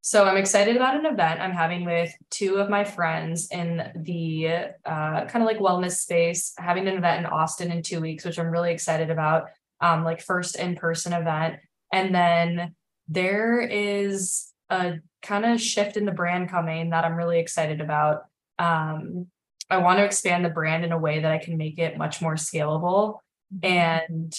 So 0.00 0.24
I'm 0.24 0.36
excited 0.38 0.74
about 0.74 0.96
an 0.96 1.06
event 1.06 1.40
I'm 1.40 1.52
having 1.52 1.84
with 1.84 2.12
two 2.30 2.56
of 2.56 2.68
my 2.68 2.82
friends 2.82 3.48
in 3.52 3.92
the 3.94 4.48
uh, 4.84 5.26
kind 5.26 5.36
of 5.36 5.44
like 5.44 5.60
wellness 5.60 5.98
space, 5.98 6.52
having 6.58 6.88
an 6.88 6.98
event 6.98 7.20
in 7.20 7.26
Austin 7.26 7.70
in 7.70 7.82
two 7.82 8.00
weeks, 8.00 8.24
which 8.24 8.40
I'm 8.40 8.50
really 8.50 8.72
excited 8.72 9.08
about. 9.08 9.44
Um, 9.80 10.02
like 10.02 10.20
first 10.20 10.56
in-person 10.56 11.12
event. 11.12 11.60
And 11.92 12.12
then 12.12 12.74
there 13.06 13.60
is 13.60 14.52
a 14.68 14.94
kind 15.22 15.46
of 15.46 15.60
shift 15.60 15.96
in 15.96 16.06
the 16.06 16.12
brand 16.12 16.50
coming 16.50 16.90
that 16.90 17.04
I'm 17.04 17.14
really 17.14 17.38
excited 17.38 17.80
about. 17.80 18.22
Um, 18.58 19.28
I 19.70 19.78
want 19.78 19.98
to 19.98 20.04
expand 20.04 20.44
the 20.44 20.50
brand 20.50 20.84
in 20.84 20.92
a 20.92 20.98
way 20.98 21.20
that 21.20 21.30
I 21.30 21.38
can 21.38 21.56
make 21.56 21.78
it 21.78 21.96
much 21.96 22.20
more 22.20 22.34
scalable. 22.34 23.18
And 23.62 24.32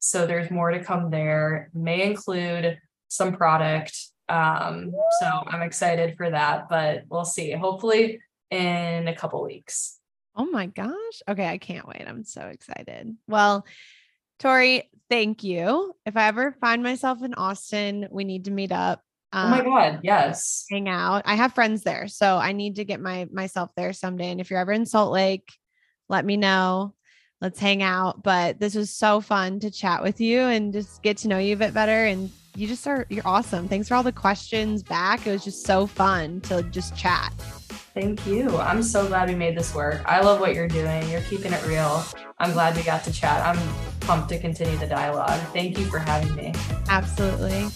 so 0.00 0.26
there's 0.26 0.50
more 0.50 0.70
to 0.70 0.82
come 0.82 1.10
there, 1.10 1.70
may 1.74 2.02
include 2.02 2.78
some 3.08 3.34
product. 3.34 3.96
Um, 4.28 4.92
so 5.20 5.26
I'm 5.46 5.62
excited 5.62 6.16
for 6.16 6.30
that, 6.30 6.68
but 6.68 7.04
we'll 7.08 7.24
see. 7.24 7.52
Hopefully 7.52 8.20
in 8.50 9.08
a 9.08 9.14
couple 9.14 9.42
weeks. 9.42 9.98
Oh 10.36 10.46
my 10.46 10.66
gosh. 10.66 11.22
Okay, 11.28 11.46
I 11.46 11.58
can't 11.58 11.86
wait. 11.86 12.04
I'm 12.06 12.24
so 12.24 12.42
excited. 12.42 13.16
Well, 13.26 13.66
Tori, 14.38 14.88
thank 15.10 15.42
you. 15.42 15.94
If 16.06 16.16
I 16.16 16.28
ever 16.28 16.52
find 16.60 16.82
myself 16.82 17.22
in 17.22 17.34
Austin, 17.34 18.06
we 18.10 18.24
need 18.24 18.44
to 18.44 18.52
meet 18.52 18.70
up. 18.70 19.02
Oh 19.32 19.48
my 19.48 19.60
um, 19.60 19.64
god, 19.66 20.00
yes. 20.02 20.64
hang 20.70 20.88
out. 20.88 21.22
I 21.26 21.34
have 21.34 21.54
friends 21.54 21.82
there, 21.82 22.08
so 22.08 22.38
I 22.38 22.52
need 22.52 22.76
to 22.76 22.84
get 22.84 23.00
my 23.00 23.28
myself 23.30 23.70
there 23.76 23.92
someday. 23.92 24.30
And 24.30 24.40
if 24.40 24.50
you're 24.50 24.58
ever 24.58 24.72
in 24.72 24.86
Salt 24.86 25.12
Lake, 25.12 25.52
let 26.08 26.24
me 26.24 26.36
know. 26.36 26.94
Let's 27.40 27.58
hang 27.58 27.82
out. 27.82 28.22
But 28.22 28.58
this 28.58 28.74
was 28.74 28.90
so 28.90 29.20
fun 29.20 29.60
to 29.60 29.70
chat 29.70 30.02
with 30.02 30.20
you 30.20 30.40
and 30.40 30.72
just 30.72 31.02
get 31.02 31.18
to 31.18 31.28
know 31.28 31.38
you 31.38 31.54
a 31.54 31.58
bit 31.58 31.74
better. 31.74 32.06
And 32.06 32.30
you 32.56 32.66
just 32.66 32.86
are 32.86 33.06
you're 33.10 33.26
awesome. 33.26 33.68
Thanks 33.68 33.88
for 33.88 33.94
all 33.94 34.02
the 34.02 34.12
questions 34.12 34.82
back. 34.82 35.26
It 35.26 35.32
was 35.32 35.44
just 35.44 35.66
so 35.66 35.86
fun 35.86 36.40
to 36.42 36.62
just 36.64 36.96
chat. 36.96 37.32
Thank 37.92 38.26
you. 38.26 38.56
I'm 38.56 38.82
so 38.82 39.06
glad 39.08 39.28
we 39.28 39.34
made 39.34 39.58
this 39.58 39.74
work. 39.74 40.02
I 40.06 40.20
love 40.20 40.40
what 40.40 40.54
you're 40.54 40.68
doing. 40.68 41.08
You're 41.10 41.20
keeping 41.22 41.52
it 41.52 41.66
real. 41.66 42.04
I'm 42.38 42.52
glad 42.52 42.76
we 42.76 42.82
got 42.82 43.04
to 43.04 43.12
chat. 43.12 43.44
I'm 43.44 43.60
pumped 44.00 44.30
to 44.30 44.38
continue 44.38 44.78
the 44.78 44.86
dialogue. 44.86 45.40
Thank 45.52 45.78
you 45.78 45.84
for 45.84 45.98
having 45.98 46.34
me. 46.34 46.54
Absolutely. 46.88 47.68